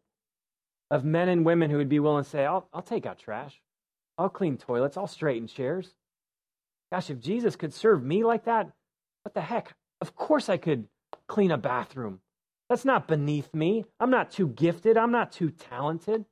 of 0.90 1.06
men 1.06 1.30
and 1.30 1.46
women 1.46 1.70
who 1.70 1.78
would 1.78 1.90
be 1.90 2.00
willing 2.00 2.24
to 2.24 2.30
say, 2.30 2.44
I'll, 2.44 2.68
I'll 2.74 2.82
take 2.82 3.06
out 3.06 3.20
trash. 3.20 3.62
I'll 4.18 4.30
clean 4.30 4.58
toilets. 4.58 4.98
I'll 4.98 5.06
straighten 5.06 5.48
chairs. 5.48 5.92
Gosh, 6.92 7.12
if 7.12 7.20
Jesus 7.20 7.56
could 7.56 7.72
serve 7.72 8.04
me 8.04 8.24
like 8.24 8.46
that, 8.46 8.72
what 9.22 9.36
the 9.36 9.42
heck? 9.42 9.76
Of 10.02 10.16
course 10.16 10.50
I 10.50 10.58
could 10.58 10.88
clean 11.28 11.52
a 11.52 11.58
bathroom. 11.58 12.22
That's 12.70 12.86
not 12.86 13.08
beneath 13.08 13.54
me. 13.54 13.86
I'm 14.00 14.10
not 14.10 14.32
too 14.32 14.48
gifted. 14.48 14.98
I'm 14.98 15.12
not 15.12 15.32
too 15.32 15.52
talented. 15.52 16.26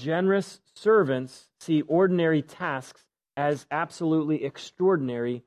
Generous 0.00 0.60
servants 0.74 1.48
see 1.60 1.82
ordinary 1.82 2.42
tasks 2.42 3.04
as 3.36 3.66
absolutely 3.70 4.44
extraordinary 4.44 5.44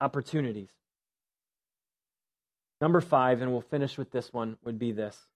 opportunities. 0.00 0.70
Number 2.80 3.00
five, 3.00 3.42
and 3.42 3.50
we'll 3.50 3.60
finish 3.60 3.98
with 3.98 4.10
this 4.10 4.32
one, 4.32 4.56
would 4.64 4.78
be 4.78 4.92
this 4.92 5.26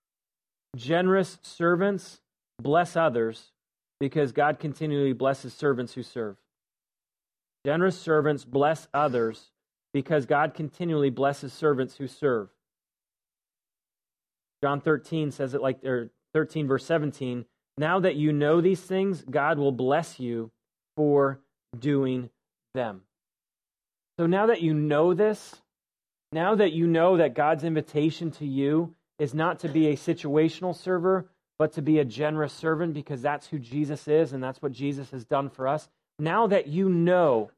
Generous 0.77 1.39
servants 1.43 2.21
bless 2.61 2.97
others 2.97 3.51
because 4.01 4.33
God 4.33 4.59
continually 4.59 5.13
blesses 5.13 5.55
servants 5.55 5.95
who 5.95 6.03
serve. 6.03 6.37
Generous 7.65 7.99
servants 7.99 8.45
bless 8.45 8.89
others 8.93 9.52
because 9.93 10.27
God 10.27 10.55
continually 10.55 11.11
blesses 11.11 11.53
servants 11.53 11.97
who 11.97 12.07
serve. 12.07 12.49
John 14.63 14.81
13 14.81 15.31
says 15.31 15.55
it 15.55 15.61
like, 15.61 15.85
or 15.85 16.11
13 16.35 16.69
verse 16.69 16.85
17, 16.85 17.45
now 17.77 18.01
that 18.01 18.17
you 18.17 18.33
know 18.33 18.61
these 18.61 18.81
things, 18.81 19.25
God 19.29 19.59
will 19.59 19.73
bless 19.73 20.21
you 20.21 20.51
for 20.97 21.41
doing 21.79 22.31
them. 22.75 23.03
So 24.19 24.27
now 24.27 24.47
that 24.47 24.61
you 24.61 24.75
know 24.75 25.15
this, 25.15 25.57
now 26.33 26.55
that 26.55 26.73
you 26.73 26.87
know 26.87 27.17
that 27.17 27.35
God's 27.35 27.65
invitation 27.65 28.31
to 28.33 28.47
you 28.47 28.95
is 29.19 29.35
not 29.35 29.61
to 29.61 29.69
be 29.69 29.89
a 29.89 29.97
situational 29.97 30.77
server, 30.77 31.29
but 31.59 31.73
to 31.75 31.83
be 31.83 31.99
a 31.99 32.05
generous 32.05 32.53
servant 32.53 32.95
because 32.95 33.23
that's 33.23 33.47
who 33.47 33.59
Jesus 33.59 34.09
is 34.09 34.33
and 34.33 34.43
that's 34.43 34.63
what 34.63 34.73
Jesus 34.73 35.11
has 35.11 35.25
done 35.25 35.51
for 35.51 35.69
us. 35.69 35.89
Now 36.19 36.47
that 36.47 36.67
you 36.67 36.89
know 36.89 37.51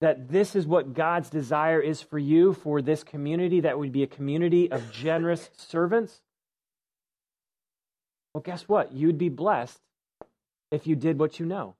that 0.00 0.28
this 0.28 0.54
is 0.54 0.66
what 0.66 0.94
God's 0.94 1.30
desire 1.30 1.80
is 1.80 2.02
for 2.02 2.18
you, 2.18 2.52
for 2.52 2.82
this 2.82 3.04
community, 3.04 3.60
that 3.60 3.78
would 3.78 3.92
be 3.92 4.02
a 4.02 4.08
community 4.08 4.70
of 4.70 4.92
generous 4.92 5.50
servants, 5.56 6.20
well, 8.34 8.42
guess 8.42 8.68
what? 8.68 8.92
You'd 8.92 9.16
be 9.16 9.28
blessed 9.28 9.78
if 10.72 10.88
you 10.88 10.96
did 10.96 11.20
what 11.20 11.38
you 11.38 11.46
know. 11.46 11.76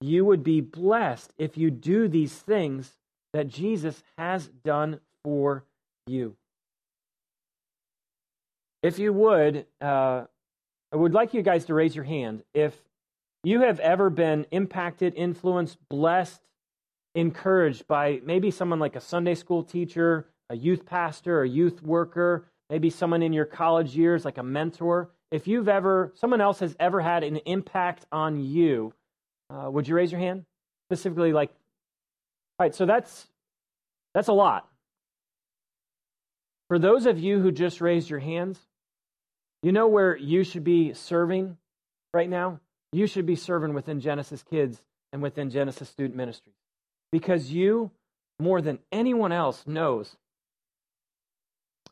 You 0.00 0.24
would 0.24 0.44
be 0.44 0.60
blessed 0.60 1.32
if 1.36 1.56
you 1.56 1.70
do 1.70 2.06
these 2.06 2.32
things 2.32 2.92
that 3.32 3.48
Jesus 3.48 4.04
has 4.16 4.48
done 4.64 5.00
for 5.24 5.64
you. 6.06 6.36
If 8.82 8.98
you 8.98 9.12
would, 9.12 9.66
uh, 9.80 10.24
I 10.92 10.96
would 10.96 11.12
like 11.14 11.34
you 11.34 11.42
guys 11.42 11.64
to 11.64 11.74
raise 11.74 11.96
your 11.96 12.04
hand 12.04 12.44
if 12.54 12.76
you 13.44 13.60
have 13.60 13.78
ever 13.80 14.10
been 14.10 14.46
impacted, 14.50 15.14
influenced, 15.14 15.78
blessed, 15.88 16.40
encouraged 17.14 17.86
by 17.86 18.20
maybe 18.24 18.50
someone 18.50 18.78
like 18.78 18.96
a 18.96 19.00
Sunday 19.00 19.34
school 19.34 19.62
teacher, 19.62 20.26
a 20.50 20.56
youth 20.56 20.84
pastor, 20.84 21.42
a 21.42 21.48
youth 21.48 21.82
worker, 21.82 22.48
maybe 22.70 22.90
someone 22.90 23.22
in 23.22 23.32
your 23.32 23.44
college 23.44 23.94
years 23.94 24.24
like 24.24 24.38
a 24.38 24.42
mentor. 24.42 25.10
If 25.30 25.46
you've 25.46 25.68
ever, 25.68 26.12
someone 26.16 26.40
else 26.40 26.58
has 26.60 26.74
ever 26.80 27.00
had 27.00 27.22
an 27.22 27.36
impact 27.38 28.06
on 28.10 28.40
you, 28.40 28.92
uh, 29.50 29.70
would 29.70 29.86
you 29.86 29.94
raise 29.94 30.10
your 30.10 30.20
hand? 30.20 30.44
Specifically, 30.88 31.32
like, 31.32 31.50
all 32.58 32.64
right, 32.64 32.74
so 32.74 32.86
that's 32.86 33.26
that's 34.14 34.28
a 34.28 34.32
lot. 34.32 34.68
For 36.68 36.78
those 36.78 37.06
of 37.06 37.18
you 37.18 37.40
who 37.40 37.52
just 37.52 37.80
raised 37.80 38.08
your 38.08 38.20
hands, 38.20 38.58
you 39.62 39.72
know 39.72 39.88
where 39.88 40.16
you 40.16 40.44
should 40.44 40.64
be 40.64 40.92
serving 40.94 41.56
right 42.12 42.28
now? 42.28 42.60
You 42.94 43.08
should 43.08 43.26
be 43.26 43.34
serving 43.34 43.74
within 43.74 43.98
Genesis 43.98 44.44
Kids 44.44 44.80
and 45.12 45.20
within 45.20 45.50
Genesis 45.50 45.88
Student 45.88 46.14
Ministries. 46.14 46.54
Because 47.10 47.50
you, 47.50 47.90
more 48.38 48.62
than 48.62 48.78
anyone 48.92 49.32
else, 49.32 49.66
knows 49.66 50.16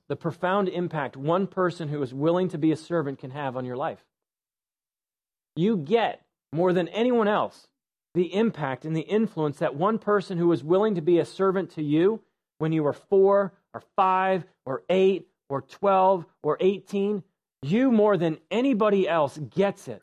the 0.06 0.14
profound 0.14 0.68
impact 0.68 1.16
one 1.16 1.48
person 1.48 1.88
who 1.88 2.00
is 2.04 2.14
willing 2.14 2.50
to 2.50 2.58
be 2.58 2.70
a 2.70 2.76
servant 2.76 3.18
can 3.18 3.32
have 3.32 3.56
on 3.56 3.64
your 3.64 3.76
life. 3.76 4.04
You 5.56 5.76
get, 5.76 6.22
more 6.52 6.72
than 6.72 6.86
anyone 6.86 7.26
else, 7.26 7.66
the 8.14 8.32
impact 8.32 8.84
and 8.84 8.94
the 8.94 9.00
influence 9.00 9.58
that 9.58 9.74
one 9.74 9.98
person 9.98 10.38
who 10.38 10.46
was 10.46 10.62
willing 10.62 10.94
to 10.94 11.02
be 11.02 11.18
a 11.18 11.24
servant 11.24 11.70
to 11.72 11.82
you 11.82 12.20
when 12.58 12.70
you 12.70 12.84
were 12.84 12.92
four 12.92 13.52
or 13.74 13.82
five 13.96 14.44
or 14.64 14.84
eight 14.88 15.26
or 15.48 15.62
12 15.62 16.24
or 16.44 16.58
18, 16.60 17.24
you 17.60 17.90
more 17.90 18.16
than 18.16 18.38
anybody 18.52 19.08
else 19.08 19.36
gets 19.36 19.88
it 19.88 20.00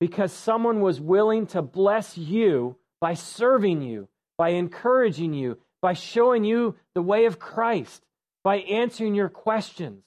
because 0.00 0.32
someone 0.32 0.80
was 0.80 1.00
willing 1.00 1.46
to 1.48 1.62
bless 1.62 2.16
you 2.16 2.76
by 3.00 3.14
serving 3.14 3.82
you, 3.82 4.08
by 4.38 4.50
encouraging 4.50 5.34
you, 5.34 5.58
by 5.82 5.92
showing 5.92 6.42
you 6.42 6.74
the 6.94 7.02
way 7.02 7.26
of 7.26 7.38
Christ, 7.38 8.02
by 8.42 8.56
answering 8.56 9.14
your 9.14 9.28
questions, 9.28 10.02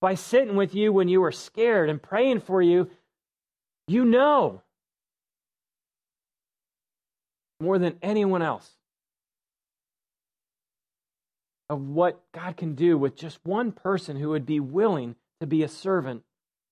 by 0.00 0.14
sitting 0.14 0.56
with 0.56 0.74
you 0.74 0.92
when 0.92 1.08
you 1.08 1.20
were 1.20 1.32
scared 1.32 1.90
and 1.90 2.02
praying 2.02 2.40
for 2.40 2.62
you. 2.62 2.90
You 3.86 4.04
know 4.04 4.62
more 7.60 7.78
than 7.78 7.98
anyone 8.02 8.42
else 8.42 8.70
of 11.68 11.80
what 11.80 12.22
God 12.32 12.56
can 12.56 12.74
do 12.74 12.96
with 12.96 13.16
just 13.16 13.38
one 13.44 13.72
person 13.72 14.16
who 14.16 14.30
would 14.30 14.46
be 14.46 14.60
willing 14.60 15.16
to 15.40 15.46
be 15.46 15.62
a 15.62 15.68
servant 15.68 16.22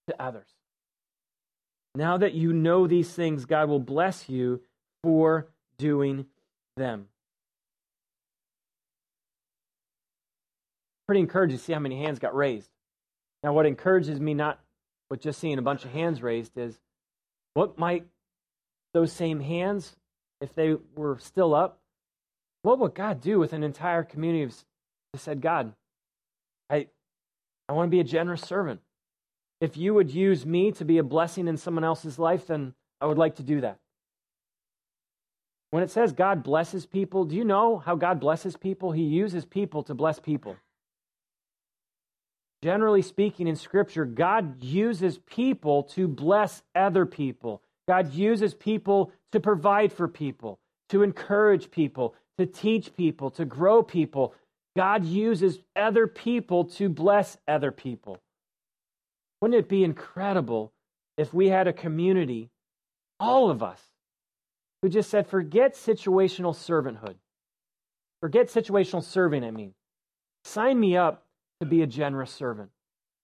to 0.08 0.22
others. 0.22 0.55
Now 1.96 2.18
that 2.18 2.34
you 2.34 2.52
know 2.52 2.86
these 2.86 3.10
things, 3.10 3.46
God 3.46 3.70
will 3.70 3.80
bless 3.80 4.28
you 4.28 4.60
for 5.02 5.48
doing 5.78 6.26
them. 6.76 7.08
Pretty 11.06 11.20
encouraged 11.20 11.56
to 11.56 11.62
see 11.62 11.72
how 11.72 11.78
many 11.78 12.02
hands 12.02 12.18
got 12.18 12.36
raised. 12.36 12.68
Now, 13.42 13.54
what 13.54 13.64
encourages 13.64 14.20
me 14.20 14.34
not 14.34 14.60
with 15.08 15.20
just 15.20 15.40
seeing 15.40 15.56
a 15.56 15.62
bunch 15.62 15.84
of 15.84 15.92
hands 15.92 16.20
raised 16.22 16.58
is 16.58 16.78
what 17.54 17.78
might 17.78 18.04
those 18.92 19.12
same 19.12 19.40
hands 19.40 19.96
if 20.42 20.54
they 20.54 20.76
were 20.96 21.18
still 21.18 21.54
up, 21.54 21.80
what 22.62 22.78
would 22.78 22.94
God 22.94 23.22
do 23.22 23.38
with 23.38 23.54
an 23.54 23.62
entire 23.62 24.02
community 24.02 24.42
of 24.42 24.54
said, 25.16 25.40
God, 25.40 25.72
I, 26.68 26.88
I 27.68 27.72
want 27.72 27.86
to 27.86 27.90
be 27.90 28.00
a 28.00 28.04
generous 28.04 28.42
servant. 28.42 28.80
If 29.60 29.76
you 29.76 29.94
would 29.94 30.10
use 30.10 30.44
me 30.44 30.72
to 30.72 30.84
be 30.84 30.98
a 30.98 31.02
blessing 31.02 31.48
in 31.48 31.56
someone 31.56 31.84
else's 31.84 32.18
life, 32.18 32.48
then 32.48 32.74
I 33.00 33.06
would 33.06 33.18
like 33.18 33.36
to 33.36 33.42
do 33.42 33.60
that. 33.62 33.78
When 35.70 35.82
it 35.82 35.90
says 35.90 36.12
God 36.12 36.42
blesses 36.42 36.86
people, 36.86 37.24
do 37.24 37.34
you 37.34 37.44
know 37.44 37.78
how 37.78 37.96
God 37.96 38.20
blesses 38.20 38.56
people? 38.56 38.92
He 38.92 39.02
uses 39.02 39.44
people 39.44 39.82
to 39.84 39.94
bless 39.94 40.18
people. 40.18 40.56
Generally 42.62 43.02
speaking, 43.02 43.46
in 43.46 43.56
Scripture, 43.56 44.04
God 44.04 44.62
uses 44.62 45.18
people 45.18 45.82
to 45.84 46.08
bless 46.08 46.62
other 46.74 47.04
people. 47.04 47.62
God 47.86 48.12
uses 48.12 48.54
people 48.54 49.12
to 49.32 49.40
provide 49.40 49.92
for 49.92 50.08
people, 50.08 50.58
to 50.88 51.02
encourage 51.02 51.70
people, 51.70 52.14
to 52.38 52.46
teach 52.46 52.94
people, 52.96 53.30
to 53.32 53.44
grow 53.44 53.82
people. 53.82 54.34
God 54.76 55.04
uses 55.04 55.60
other 55.74 56.06
people 56.06 56.64
to 56.64 56.88
bless 56.88 57.36
other 57.46 57.70
people. 57.70 58.18
Wouldn't 59.40 59.58
it 59.58 59.68
be 59.68 59.84
incredible 59.84 60.72
if 61.16 61.32
we 61.32 61.48
had 61.48 61.66
a 61.66 61.72
community, 61.72 62.50
all 63.18 63.50
of 63.50 63.62
us, 63.62 63.80
who 64.82 64.88
just 64.88 65.10
said, 65.10 65.26
forget 65.26 65.74
situational 65.74 66.54
servanthood. 66.54 67.16
Forget 68.20 68.48
situational 68.48 69.02
serving, 69.02 69.44
I 69.44 69.50
mean. 69.50 69.74
Sign 70.44 70.78
me 70.78 70.96
up 70.96 71.24
to 71.60 71.66
be 71.66 71.82
a 71.82 71.86
generous 71.86 72.30
servant 72.30 72.70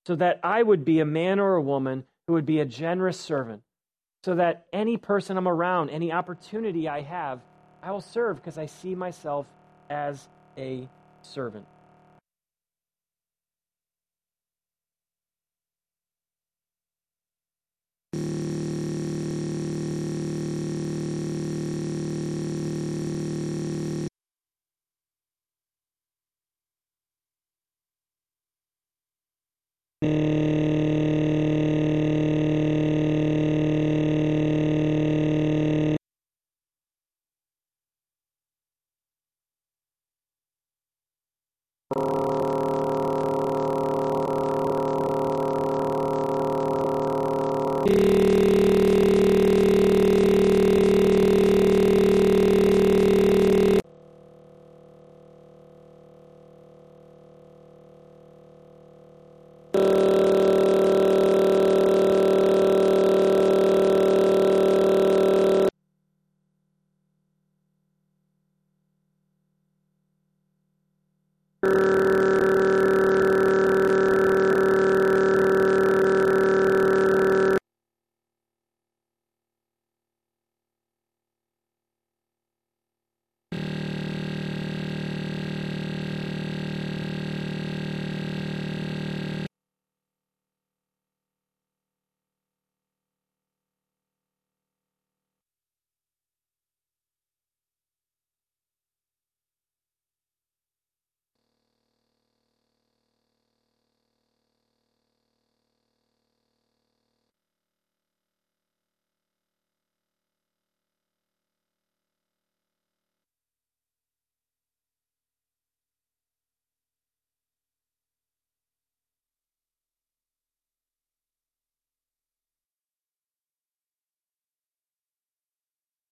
so 0.06 0.16
that 0.16 0.40
I 0.42 0.62
would 0.62 0.84
be 0.84 1.00
a 1.00 1.04
man 1.04 1.38
or 1.38 1.54
a 1.54 1.62
woman 1.62 2.04
who 2.26 2.34
would 2.34 2.46
be 2.46 2.60
a 2.60 2.64
generous 2.64 3.18
servant 3.18 3.62
so 4.24 4.34
that 4.34 4.66
any 4.72 4.96
person 4.96 5.36
I'm 5.36 5.48
around, 5.48 5.90
any 5.90 6.12
opportunity 6.12 6.88
I 6.88 7.02
have, 7.02 7.40
I 7.82 7.90
will 7.90 8.00
serve 8.00 8.36
because 8.36 8.58
I 8.58 8.66
see 8.66 8.94
myself 8.94 9.46
as 9.90 10.28
a 10.56 10.88
servant. 11.22 11.66
you 18.14 18.41